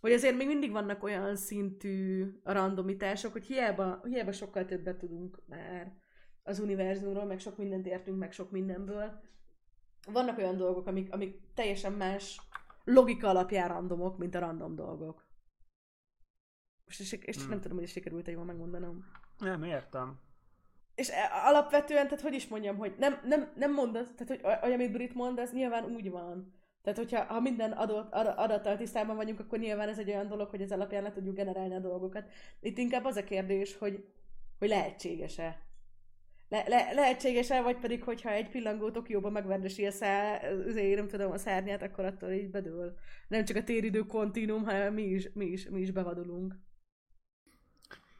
[0.00, 5.92] hogy azért még mindig vannak olyan szintű randomitások, hogy hiába, hiába sokkal többet tudunk már
[6.46, 9.20] az univerzumról, meg sok mindent értünk, meg sok mindenből.
[10.12, 12.40] Vannak olyan dolgok, amik, amik teljesen más
[12.84, 15.26] logika alapján randomok, mint a random dolgok.
[16.84, 17.48] Most és, és Hmm.
[17.48, 19.04] nem tudom, hogy sikerült-e jól megmondanom.
[19.38, 20.20] Nem, értem.
[20.94, 24.72] És e- alapvetően, tehát hogy is mondjam, hogy nem, nem, nem mondasz, tehát hogy a-
[24.72, 26.52] amit Brit mond, az nyilván úgy van.
[26.82, 30.48] Tehát, hogyha ha minden adott, ad- adattal tisztában vagyunk, akkor nyilván ez egy olyan dolog,
[30.48, 32.30] hogy ez alapján le tudjuk generálni a dolgokat.
[32.60, 34.08] Itt inkább az a kérdés, hogy,
[34.58, 35.62] hogy lehetséges-e.
[36.54, 41.32] Le, le, lehetséges-e, vagy pedig, hogyha egy pillangó Tokióban megverdesi a szá, azért, nem tudom,
[41.32, 42.94] a szárnyát, akkor attól így bedől.
[43.28, 46.54] Nem csak a téridő kontinum, hanem mi is, mi is, mi is bevadulunk.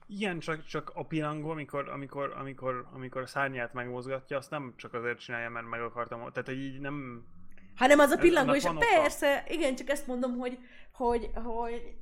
[0.07, 4.95] Igen, csak, csak a pilangó, amikor, amikor, amikor, amikor a szárnyát megmozgatja, azt nem csak
[4.95, 6.19] azért csinálja, mert meg akartam.
[6.19, 7.27] Tehát, hogy így nem...
[7.75, 8.79] Hanem az a pillangó, oka.
[8.79, 10.59] persze, igen, csak ezt mondom, hogy,
[10.93, 11.97] hogy, hogy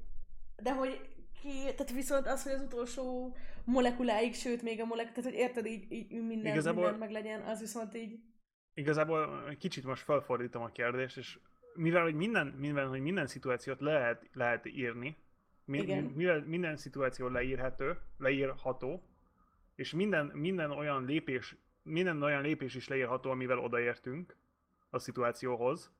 [0.63, 1.01] de hogy
[1.43, 5.67] ki, tehát viszont az, hogy az utolsó molekuláig, sőt még a molek, tehát hogy érted,
[5.67, 8.21] így, így minden, Igazából- minden meg legyen, az viszont így,
[8.75, 11.39] Igazából kicsit most felfordítom a kérdést, és
[11.75, 15.17] mivel, hogy minden, mivel, hogy minden szituációt lehet, lehet írni,
[15.65, 16.05] mi, Igen.
[16.05, 19.03] mivel minden szituáció leírhető, leírható,
[19.75, 24.37] és minden, minden olyan lépés, minden olyan lépés is leírható, amivel odaértünk
[24.91, 25.91] a szituációhoz.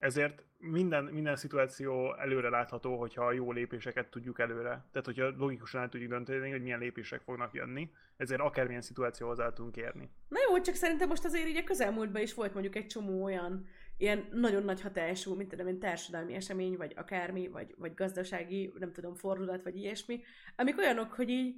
[0.00, 4.68] Ezért minden, minden szituáció előre látható, hogyha a jó lépéseket tudjuk előre.
[4.68, 9.52] Tehát, hogyha logikusan el tudjuk dönteni, hogy milyen lépések fognak jönni, ezért akármilyen szituációhoz el
[9.52, 10.10] tudunk érni.
[10.28, 13.66] Na jó, csak szerintem most azért így a közelmúltban is volt mondjuk egy csomó olyan
[13.96, 18.92] ilyen nagyon nagy hatású, mint tudom én, társadalmi esemény, vagy akármi, vagy, vagy gazdasági, nem
[18.92, 20.22] tudom, fordulat, vagy ilyesmi,
[20.56, 21.56] amik olyanok, hogy így,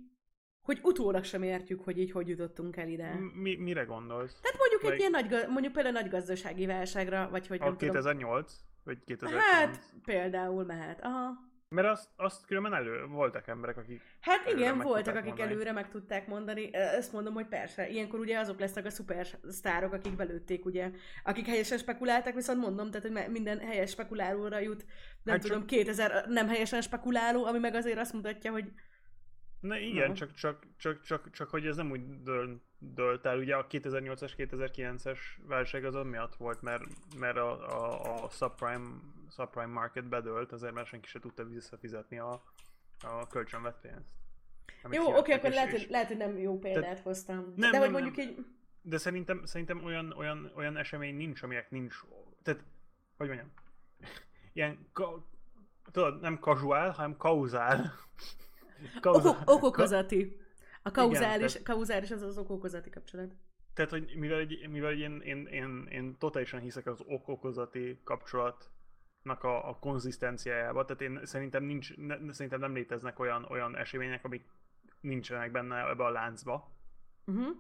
[0.63, 3.15] hogy utólag sem értjük, hogy így hogy jutottunk el ide.
[3.35, 4.41] Mi, mire gondolsz?
[4.41, 5.11] Tehát mondjuk egy Meg- ilyen
[5.41, 8.53] nagy, mondjuk például nagy gazdasági válságra, vagy hogy nem A 2008?
[8.85, 9.45] Vagy 2009?
[9.45, 11.01] Hát, például mehet.
[11.05, 11.51] Aha.
[11.69, 14.01] Mert azt, azt különben elő voltak emberek, akik...
[14.21, 15.51] Hát igen, voltak, akik mondani.
[15.51, 16.75] előre meg tudták mondani.
[16.75, 17.89] Ezt mondom, hogy persze.
[17.89, 20.91] Ilyenkor ugye azok lesznek a szupersztárok, akik belőtték, ugye,
[21.25, 24.85] akik helyesen spekuláltak, viszont mondom, tehát, hogy minden helyes spekulálóra jut,
[25.23, 28.65] nem Hát tudom, csak- 2000 nem helyesen spekuláló, ami meg azért azt mutatja, hogy
[29.63, 33.39] Na igen, csak, csak, csak, csak, csak, hogy ez nem úgy dől, dölt el.
[33.39, 36.85] Ugye a 2008-as, 2009-es válság az miatt volt, mert,
[37.19, 38.87] mert a, a, a subprime,
[39.31, 42.43] subprime market bedölt, azért mert senki se tudta visszafizetni a,
[43.01, 44.11] a kölcsönvett pénzt.
[44.91, 47.37] Jó, oké, akkor és- lehet, hogy, lehet, hogy nem jó példát hoztam.
[47.57, 48.03] Nem, de nem, hogy nem.
[48.03, 48.47] mondjuk így,
[48.83, 51.95] De szerintem, szerintem olyan, olyan, olyan esemény nincs, aminek nincs...
[52.43, 52.65] Tehát,
[53.17, 53.53] hogy mondjam,
[54.53, 55.27] ilyen, ka,
[55.93, 57.93] tudod, nem casual, hanem kauzál.
[59.03, 60.41] Okok, okokozati.
[60.83, 63.35] A kauzális, tehát- kauzális az az okokozati kapcsolat.
[63.75, 69.69] Tehát, hogy mivel, egy, mivel én, én, én, én totálisan hiszek az ok-okozati kapcsolatnak a,
[69.69, 74.45] a konzisztenciájába, tehát én szerintem, nincs, ne, szerintem nem léteznek olyan, olyan események, amik
[75.01, 76.71] nincsenek benne ebbe a láncba.
[77.27, 77.57] Uh-huh.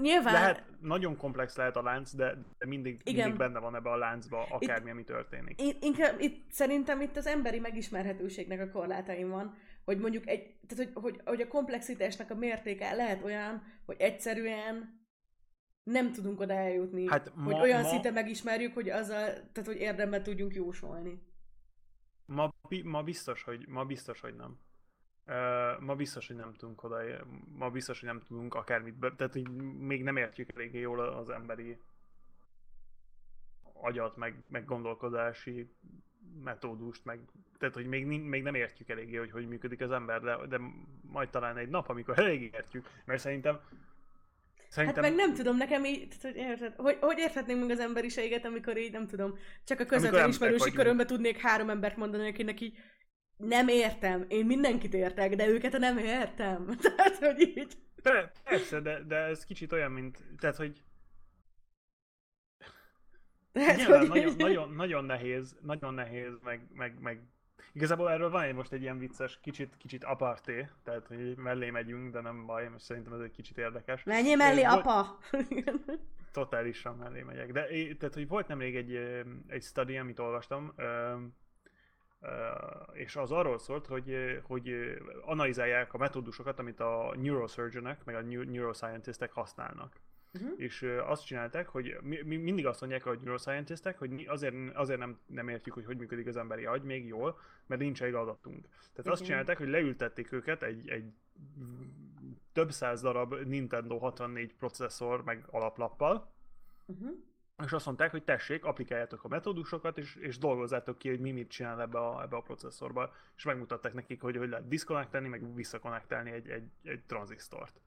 [0.00, 3.14] Nyilván, Lehet, nagyon komplex lehet a lánc, de, mindig, Igen.
[3.14, 5.60] mindig benne van ebbe a láncba, akármi, ami történik.
[5.60, 9.54] Én, inkább itt, szerintem itt az emberi megismerhetőségnek a korlátaim van,
[9.84, 15.02] hogy mondjuk egy, tehát hogy, hogy, hogy a komplexitásnak a mértéke lehet olyan, hogy egyszerűen
[15.82, 19.80] nem tudunk oda eljutni, Hát hogy ma- olyan ma- szinten megismerjük, hogy azzal, tehát hogy
[19.80, 21.22] érdemben tudjunk jósolni.
[22.26, 22.54] Ma,
[22.84, 24.58] ma, biztos, hogy, ma biztos, hogy nem.
[25.26, 26.98] Uh, ma biztos, hogy nem tudunk oda,
[27.58, 29.48] ma biztos, hogy nem tudunk akármit, be, tehát hogy
[29.78, 31.78] még nem értjük eléggé jól az emberi
[33.72, 35.74] agyat, meg, meg gondolkodási
[36.44, 37.20] metódust, meg,
[37.58, 40.60] tehát hogy még, még nem értjük eléggé, hogy hogy működik az ember, de, de
[41.02, 43.60] majd talán egy nap, amikor eléggé értjük, mert szerintem
[44.68, 45.02] Szerintem...
[45.02, 48.78] Hát meg nem tudom, nekem így, hogy, érted, hogy, hogy érthetnénk meg az emberiséget, amikor
[48.78, 52.78] így, nem tudom, csak a közvetlen ismerősi körömbe tudnék három embert mondani, akinek így
[53.36, 56.66] nem értem, én mindenkit értek, de őket nem értem.
[56.96, 57.72] Tehát, hogy így...
[58.44, 60.82] Persze, de, de ez kicsit olyan, mint, tehát, hogy
[63.54, 64.08] tehát, hogy...
[64.08, 67.20] nagyon, nagyon, nagyon, nehéz, nagyon nehéz, meg, meg, meg
[67.76, 72.12] Igazából erről van egy most egy ilyen vicces, kicsit, kicsit aparté, tehát hogy mellé megyünk,
[72.12, 74.02] de nem baj, most szerintem ez egy kicsit érdekes.
[74.02, 74.86] Menjél mellé, volt...
[74.86, 75.18] apa!
[76.32, 77.52] Totálisan mellé megyek.
[77.52, 77.66] De
[77.98, 78.94] tehát, hogy volt nemrég egy,
[79.46, 80.74] egy study, amit olvastam,
[82.92, 84.74] és az arról szólt, hogy, hogy
[85.24, 89.96] analizálják a metódusokat, amit a neurosurgeonek, meg a neuroscientistek használnak.
[90.34, 90.52] Uh-huh.
[90.56, 94.98] És azt csinálták, hogy mi, mi mindig azt mondják a neuroscientistek, hogy mi azért, azért
[94.98, 98.62] nem, nem értjük, hogy hogy működik az emberi agy még jól, mert nincs egy adatunk.
[98.62, 99.12] Tehát uh-huh.
[99.12, 101.12] azt csinálták, hogy leültették őket egy, egy
[102.52, 106.32] több száz darab Nintendo 64 processzor meg alaplappal,
[106.86, 107.10] uh-huh.
[107.64, 111.48] és azt mondták, hogy tessék, applikáljátok a metódusokat, és, és dolgozzátok ki, hogy mi mit
[111.48, 116.30] csinál ebbe a, ebbe a processzorba, és megmutatták nekik, hogy hogy lehet diszkonektálni, meg visszakonektálni
[116.30, 117.80] egy, egy, egy tranzisztort.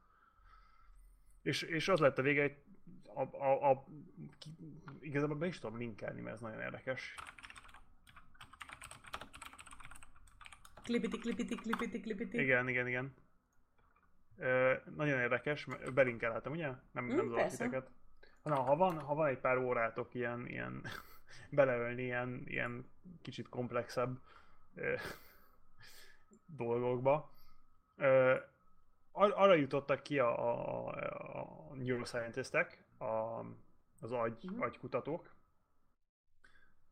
[1.48, 2.56] És, és az lett a vége, hogy
[3.04, 3.86] a, a, a,
[4.38, 4.56] ki,
[5.00, 7.16] igazából be is tudom linkelni, mert ez nagyon érdekes.
[10.84, 12.40] Klipiti, klipiti, klipiti, klipiti.
[12.40, 13.16] Igen, igen, igen.
[14.38, 16.72] Ö, nagyon érdekes, belinkelhetem, ugye?
[16.92, 17.90] Nem, mm, nem zavar titeket.
[18.44, 20.82] Na, ha van, ha van egy pár órátok ilyen, ilyen
[21.50, 22.92] beleölni ilyen, ilyen
[23.22, 24.20] kicsit komplexebb
[24.76, 24.96] ö,
[26.46, 27.32] dolgokba,
[27.96, 28.36] ö,
[29.18, 30.88] ar- arra jutottak ki a, a,
[31.40, 33.06] a neuroscientistek, a,
[34.02, 34.64] az agy, uh-huh.
[34.64, 35.36] agykutatók,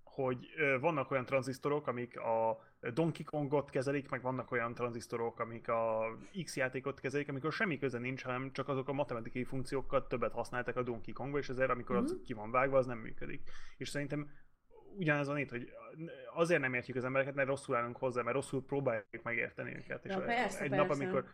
[0.03, 0.47] hogy
[0.79, 2.59] vannak olyan tranzisztorok, amik a
[2.93, 7.99] Donkey Kongot kezelik, meg vannak olyan tranzisztorok, amik a X játékot kezelik, amikor semmi köze
[7.99, 11.95] nincs, hanem csak azok a matematikai funkciókat többet használtak a Donkey Kongba, és ezért amikor
[11.95, 12.11] uh-huh.
[12.11, 13.41] az ki van vágva, az nem működik.
[13.77, 14.29] És szerintem
[14.97, 15.69] ugyanaz van itt, hogy
[16.33, 20.05] azért nem értjük az embereket, mert rosszul állunk hozzá, mert rosszul próbáljuk megérteni őket.
[20.05, 20.85] És ja, persze, egy persze.
[20.85, 21.25] nap, amikor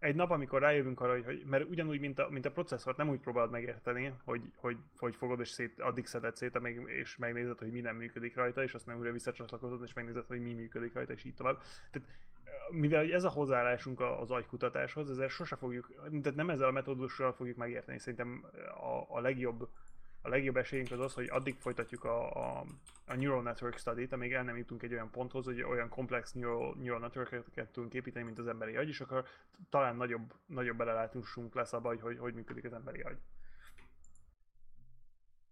[0.00, 3.20] egy nap, amikor rájövünk arra, hogy, mert ugyanúgy, mint a, mint a processzort, nem úgy
[3.20, 7.70] próbálod megérteni, hogy, hogy, hogy fogod és szét, addig szeded szét, meg, és megnézed, hogy
[7.70, 11.24] mi nem működik rajta, és aztán újra visszacsatlakozod, és megnézed, hogy mi működik rajta, és
[11.24, 11.62] így tovább.
[11.90, 12.08] Tehát,
[12.70, 17.56] mivel ez a hozzáállásunk az agykutatáshoz, ezzel sose fogjuk, tehát nem ezzel a metódussal fogjuk
[17.56, 17.98] megérteni.
[17.98, 19.68] Szerintem a, a legjobb
[20.22, 22.64] a legjobb esélyünk az az, hogy addig folytatjuk a, a,
[23.06, 26.76] a neural network study-t, amíg el nem jutunk egy olyan ponthoz, hogy olyan komplex neural,
[26.78, 29.24] neural network tudunk építeni, mint az emberi agy, és akkor
[29.70, 33.18] talán nagyobb, nagyobb belelátásunk lesz abban, hogy, hogy hogy működik az emberi agy.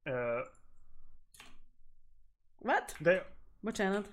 [0.04, 0.46] Uh,
[2.58, 2.94] What?
[2.98, 3.26] De...
[3.60, 4.08] Bocsánat.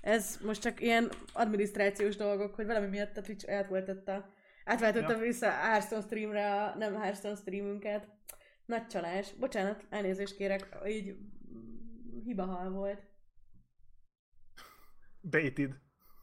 [0.00, 4.28] Ez most csak ilyen adminisztrációs dolgok, hogy valami miatt a Twitch átváltotta,
[4.64, 5.18] átváltotta ja.
[5.18, 8.08] vissza Hearthstone streamre a nem Hearthstone streamünket.
[8.70, 9.32] Nagy csalás.
[9.32, 11.16] Bocsánat, elnézést kérek, így
[12.24, 13.02] hibahal volt.
[15.30, 15.72] Baited.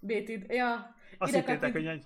[0.02, 0.96] Baited, ja.
[1.18, 2.06] Azt hittétek, hogy egy,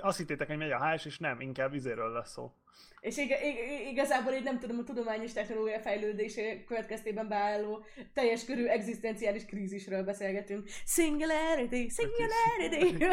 [0.00, 2.52] azt hittétek, hogy megy a hás, és nem, inkább vizéről lesz szó.
[3.00, 8.66] És ig- ig- igazából így nem tudom, a tudományos technológia fejlődése következtében beálló teljes körű
[8.66, 10.68] egzisztenciális krízisről beszélgetünk.
[10.84, 13.04] Singularity, singularity!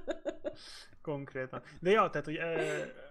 [1.02, 1.62] Konkrétan.
[1.80, 3.06] De ja, tehát, hogy e-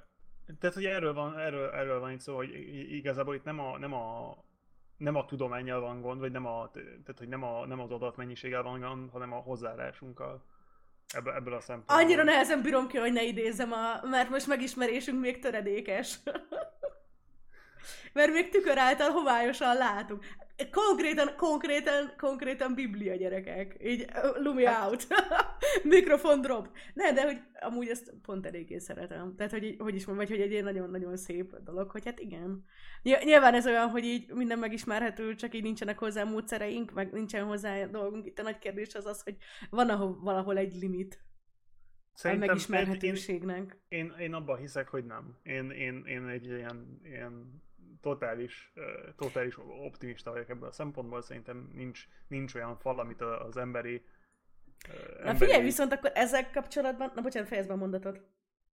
[0.60, 2.50] tehát, hogy erről van, erről, erről van itt szó, hogy
[2.92, 4.38] igazából itt nem a, nem a,
[4.98, 8.64] nem a tudományjal van gond, vagy nem, a, tehát, hogy nem, a, nem az adatmennyiséggel
[8.64, 10.42] van gond, hanem a hozzáállásunkkal.
[11.08, 11.98] Ebből, ebből a szempontból.
[11.98, 16.20] Annyira nehezen bírom ki, hogy ne idézem, a, mert most megismerésünk még töredékes.
[18.14, 20.26] Mert még tükör által homályosan látunk.
[20.72, 23.78] Konkrétan, konkrétan, konkrétan biblia gyerekek.
[23.84, 24.06] Így,
[24.36, 24.90] lumi hát.
[24.90, 25.08] out.
[25.84, 26.70] Mikrofon drop.
[26.94, 29.36] Ne, de hogy amúgy ezt pont eléggé szeretem.
[29.36, 32.66] Tehát, hogy, hogy is mondom, vagy hogy egy nagyon-nagyon szép dolog, hogy hát igen.
[33.02, 37.86] Nyilván ez olyan, hogy így minden megismerhető, csak így nincsenek hozzá módszereink, meg nincsen hozzá
[37.86, 38.26] dolgunk.
[38.26, 39.36] Itt a nagy kérdés az az, hogy
[39.70, 41.26] van ahol, valahol egy limit.
[42.14, 43.78] Szerintem a megismerhetőségnek.
[43.88, 45.38] Én, én, én abban hiszek, hogy nem.
[45.44, 47.62] Én, én, én egy ilyen, ilyen
[48.02, 48.74] totális,
[49.16, 54.06] totális optimista vagyok ebből a szempontból, szerintem nincs, nincs olyan fal, amit az emberi
[54.88, 55.38] Na emberi...
[55.38, 58.22] figyelj, viszont akkor ezek kapcsolatban, na bocsánat, fejezd be a mondatot.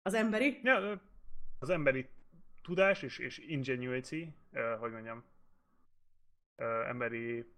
[0.03, 0.61] Az emberi?
[0.63, 1.01] Ja,
[1.59, 2.09] az emberi
[2.63, 4.35] tudás és, és ingenuity,
[4.79, 5.25] hogy mondjam,
[6.89, 7.53] emberi...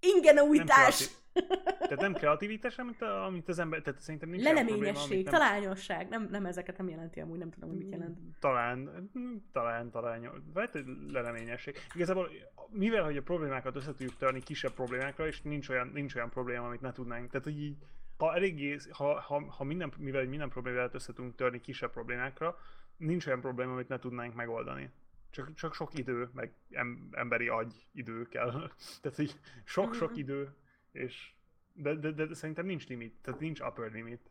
[0.00, 1.08] Ingenuitás!
[1.88, 5.32] Tehát nem kreativitás, amit, a, amit az ember, tehát szerintem nincs probléma, Leleményesség, amit nem,
[5.40, 6.08] talányosság.
[6.08, 8.18] Nem, nem ezeket nem jelenti amúgy, nem tudom, hogy mit jelent.
[8.40, 9.10] Talán,
[9.52, 10.70] talán, talán, vagy
[11.10, 11.76] leleményesség.
[11.94, 12.30] Igazából,
[12.70, 16.66] mivel hogy a problémákat össze tudjuk törni kisebb problémákra, és nincs olyan, nincs olyan probléma,
[16.66, 17.30] amit ne tudnánk.
[17.30, 17.76] Tehát, hogy így,
[18.16, 22.58] ha eléggé, ha, ha, ha minden, mivel minden problémát össze tudunk törni kisebb problémákra,
[22.96, 24.90] nincs olyan probléma, amit ne tudnánk megoldani.
[25.30, 28.50] Csak, csak sok idő, meg em, emberi agy idő kell.
[29.02, 30.18] Tehát így sok-sok Mhm.
[30.18, 30.54] idő,
[30.92, 31.32] és
[31.78, 34.30] de, de, de, de szerintem nincs limit, tehát nincs upper limit.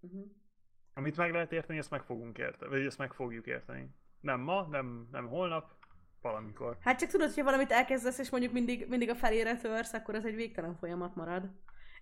[0.00, 0.26] Uh-huh.
[0.94, 3.88] Amit meg lehet érteni, ezt meg fogunk érteni, vagy ezt meg fogjuk érteni.
[4.20, 5.74] Nem ma, nem, nem holnap,
[6.20, 6.76] valamikor.
[6.80, 10.24] Hát csak tudod, hogyha valamit elkezdesz, és mondjuk mindig, mindig a felére törsz, akkor az
[10.24, 11.50] egy végtelen folyamat marad.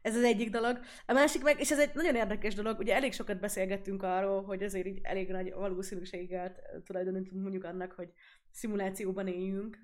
[0.02, 0.80] Ez az egyik dolog.
[1.06, 4.62] A másik meg, és ez egy nagyon érdekes dolog, ugye elég sokat beszélgettünk arról, hogy
[4.62, 8.12] azért így elég nagy valószínűséget tulajdonítunk mondjuk annak, hogy
[8.50, 9.78] szimulációban éljünk.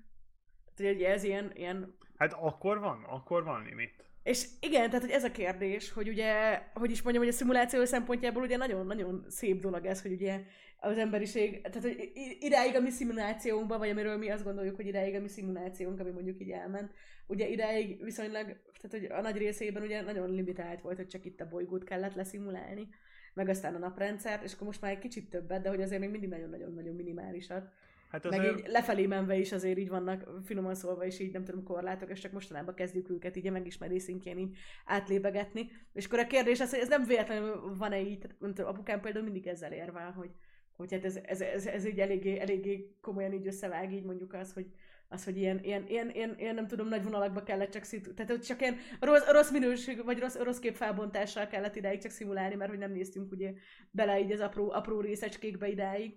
[0.75, 4.10] Tehát, ugye ez ilyen, ilyen Hát akkor van, akkor van limit.
[4.23, 7.85] És igen, tehát hogy ez a kérdés, hogy ugye, hogy is mondjam, hogy a szimuláció
[7.85, 10.41] szempontjából ugye nagyon-nagyon szép dolog ez, hogy ugye
[10.79, 15.15] az emberiség, tehát hogy idáig a mi szimulációnkban, vagy amiről mi azt gondoljuk, hogy idáig
[15.15, 16.91] a mi szimulációnk, ami mondjuk így elment,
[17.27, 18.45] ugye idáig viszonylag,
[18.81, 22.15] tehát hogy a nagy részében ugye nagyon limitált volt, hogy csak itt a bolygót kellett
[22.15, 22.87] leszimulálni,
[23.33, 26.09] meg aztán a naprendszert, és akkor most már egy kicsit többet, de hogy azért még
[26.09, 27.69] mindig nagyon-nagyon-nagyon minimálisat.
[28.11, 31.43] Hát Meg azért, így lefelé menve is azért így vannak, finoman szólva is így nem
[31.43, 35.69] tudom korlátok, és csak mostanában kezdjük őket így a megismerés szintjén így átlébegetni.
[35.93, 39.23] És akkor a kérdés az, hogy ez nem véletlenül van-e így, tehát, tudom, apukám például
[39.23, 40.29] mindig ezzel érvel, hogy,
[40.71, 44.53] hogy hát ez, ez, ez, ez így eléggé, eléggé komolyan így összevág, így mondjuk az,
[44.53, 44.65] hogy
[45.11, 48.45] az, hogy ilyen, ilyen, ilyen, ilyen, ilyen nem tudom, nagy vonalakba kellett csak szitu- tehát
[48.45, 52.79] csak ilyen rossz, rossz minőség, vagy rossz, rossz képfelbontással kellett idáig csak szimulálni, mert hogy
[52.79, 53.53] nem néztünk ugye
[53.91, 56.15] bele így az apró, apró részecskékbe idáig.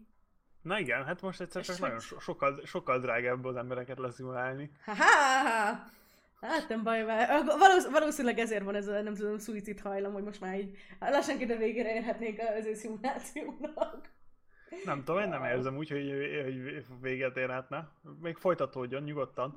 [0.64, 4.70] Na igen, hát most egyszer csak nagyon so, sokkal, sokkal drágább az embereket leszimulálni.
[4.84, 5.92] Ha-ha!
[6.40, 7.04] Hát nem baj.
[7.58, 11.50] Valósz, valószínűleg ezért van ez a, nem tudom, szuicid hajlam, hogy most már így lassan
[11.50, 14.12] a végére érhetnénk az ő szimulációnak.
[14.84, 16.10] Nem tudom, én nem érzem úgy, hogy,
[16.42, 17.88] hogy véget érhetne.
[18.20, 19.56] Még folytatódjon nyugodtan.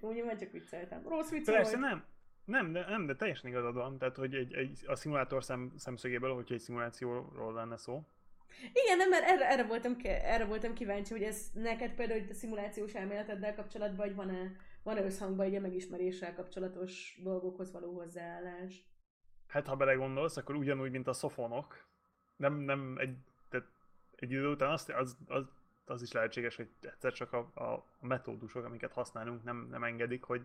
[0.00, 1.02] Úgy már csak vicceltem.
[1.08, 1.90] Rossz vicc Persze volt.
[1.90, 2.04] nem.
[2.44, 3.98] Nem, de, nem, de teljesen igazad van.
[3.98, 8.06] Tehát, hogy egy, egy, a szimulátor szem, szemszögéből, hogyha egy szimulációról lenne szó.
[8.72, 12.34] Igen, nem, mert erre, erre, voltam, erre voltam kíváncsi, hogy ez neked például itt a
[12.34, 18.86] szimulációs elméleteddel kapcsolatban, hogy van-e, van-e összhangban egy megismeréssel kapcsolatos dolgokhoz való hozzáállás.
[19.46, 21.86] Hát, ha belegondolsz, akkor ugyanúgy, mint a szofonok.
[22.36, 23.16] Nem, nem egy,
[23.48, 23.66] tehát
[24.16, 25.44] egy idő után az, az, az,
[25.84, 30.42] az is lehetséges, hogy egyszer csak a, a metódusok, amiket használunk, nem, nem engedik, hogy,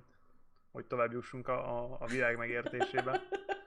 [0.72, 3.22] hogy tovább jussunk a, a, a világ megértésébe.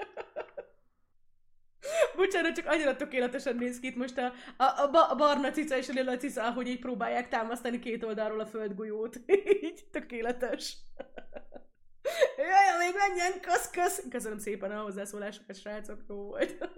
[2.16, 5.76] Bocsánat, csak annyira tökéletesen néz ki itt most a, a, a, ba- a barna cica
[5.76, 9.20] és a lila cica, ahogy így próbálják támasztani két oldalról a földgolyót.
[9.62, 10.76] így tökéletes.
[12.36, 14.08] Jaj, még menjen, kösz, kösz.
[14.10, 16.56] Köszönöm szépen a hozzászólásokat, srácok, jó volt.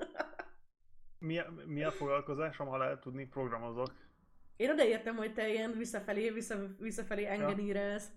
[1.18, 3.92] Mi, a- mi a foglalkozásom, ha lehet tudni, programozok.
[4.56, 8.08] Én odaértem, hogy te ilyen visszafelé, vissza, visszafelé engenírelsz.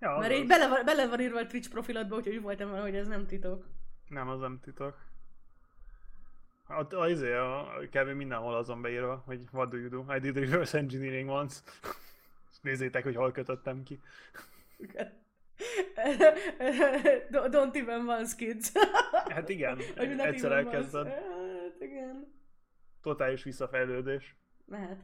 [0.00, 2.94] Ja, Mert az- így bele, bele van írva a Twitch profiladba, úgyhogy voltam vele, hogy
[2.96, 3.66] ez nem titok.
[4.08, 4.96] Nem, az nem titok.
[6.68, 8.08] A, a, izé, a, a kb.
[8.08, 10.14] mindenhol azon beírva, hogy what do you do?
[10.14, 11.60] I did reverse engineering once.
[12.60, 14.00] Nézzétek, hogy hol kötöttem ki.
[17.30, 18.72] Do- Don't even once kids.
[19.28, 21.06] Hát igen, egyszer elkezded.
[21.06, 22.34] Hát igen.
[23.02, 24.36] Totális visszafejlődés.
[24.64, 24.98] Mehet.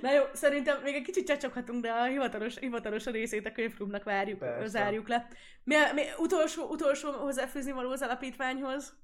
[0.00, 4.38] Na jó, szerintem még egy kicsit csacsoghatunk, de a hivatalos, hivatalos részét a könyvklubnak várjuk,
[4.38, 4.66] Persze.
[4.66, 5.26] zárjuk le.
[5.64, 8.96] Mi, mi, utolsó, utolsó hozzáfűzni való az alapítványhoz?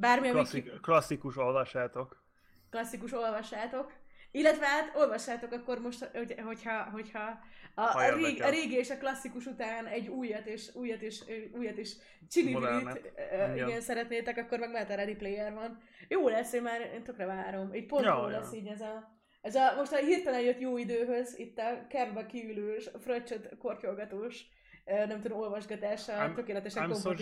[0.00, 2.24] Bármi, ami Klasszik, klasszikus olvassátok.
[2.70, 3.92] klasszikus olvassátok.
[4.32, 7.38] Illetve hát olvassátok akkor most, hogy, hogyha, hogyha
[7.74, 11.22] a, a, rég, a régi és a klasszikus után egy újat és újat és,
[11.52, 11.92] újat és
[12.28, 13.12] csinivilit Modernet.
[13.54, 13.80] igen.
[13.80, 15.78] Szeretnétek, akkor meg mehet a Ready Player van.
[16.08, 17.74] Jó lesz, én már én tökre várom.
[17.74, 20.76] Így pont Ja, jó lesz így ez a, ez a, most a hirtelen jött jó
[20.78, 24.44] időhöz, itt a kertbe kiülős, fröccsöt kortyolgatós,
[24.84, 27.12] nem tudom, olvasgatása, I'm- tökéletesen I'm so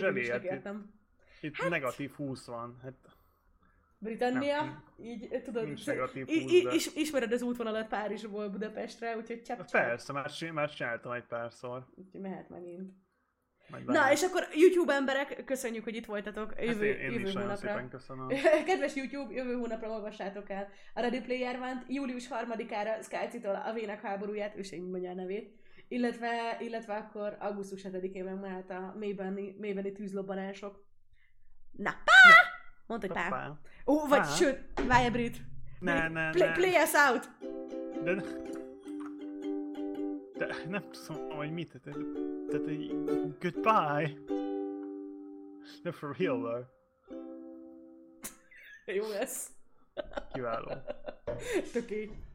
[0.43, 0.93] értem.
[1.41, 1.69] Itt hát...
[1.69, 2.79] negatív 20 van.
[2.83, 2.93] Hát
[3.97, 4.83] Britannia, Nem.
[5.01, 9.57] így tudod, Nincs negatív i- 20, i- is, ismered az útvonalat Párizsból Budapestre, úgyhogy csap,
[9.57, 9.81] csap.
[9.81, 11.85] persze, már, már csináltam egy párszor.
[11.95, 12.93] Úgyhogy mehet megint.
[13.69, 17.27] Majd Na, és akkor YouTube emberek, köszönjük, hogy itt voltatok Hát jövő, én, én jövő
[17.27, 17.87] is hónapra.
[17.89, 18.27] köszönöm.
[18.65, 24.01] Kedves YouTube, jövő hónapra olvassátok el a Ready Player one július 3-ára Skycitól a Vének
[24.01, 25.55] háborúját, ő sem mondja a nevét,
[25.87, 30.87] illetve, illetve akkor augusztus 7-én meg mehet a mélybeni, mélybeni tűzlobbanások.
[31.71, 32.13] Na, pá!
[32.87, 33.29] Mondd, hogy pá.
[33.29, 33.59] pá.
[33.85, 34.25] Ó, vagy pá.
[34.25, 35.41] sőt, várj egy brit.
[35.79, 36.53] Ne, ne, play, ne.
[36.53, 37.29] Play us out!
[38.03, 38.21] De, ne,
[40.37, 41.81] de nem tudom, hogy mit.
[41.83, 41.99] Tehát,
[42.49, 44.13] tehát goodbye.
[45.83, 46.65] De for real, though.
[48.85, 49.51] Jó lesz.
[50.33, 50.71] Kiváló.
[51.73, 52.28] Tökéletes.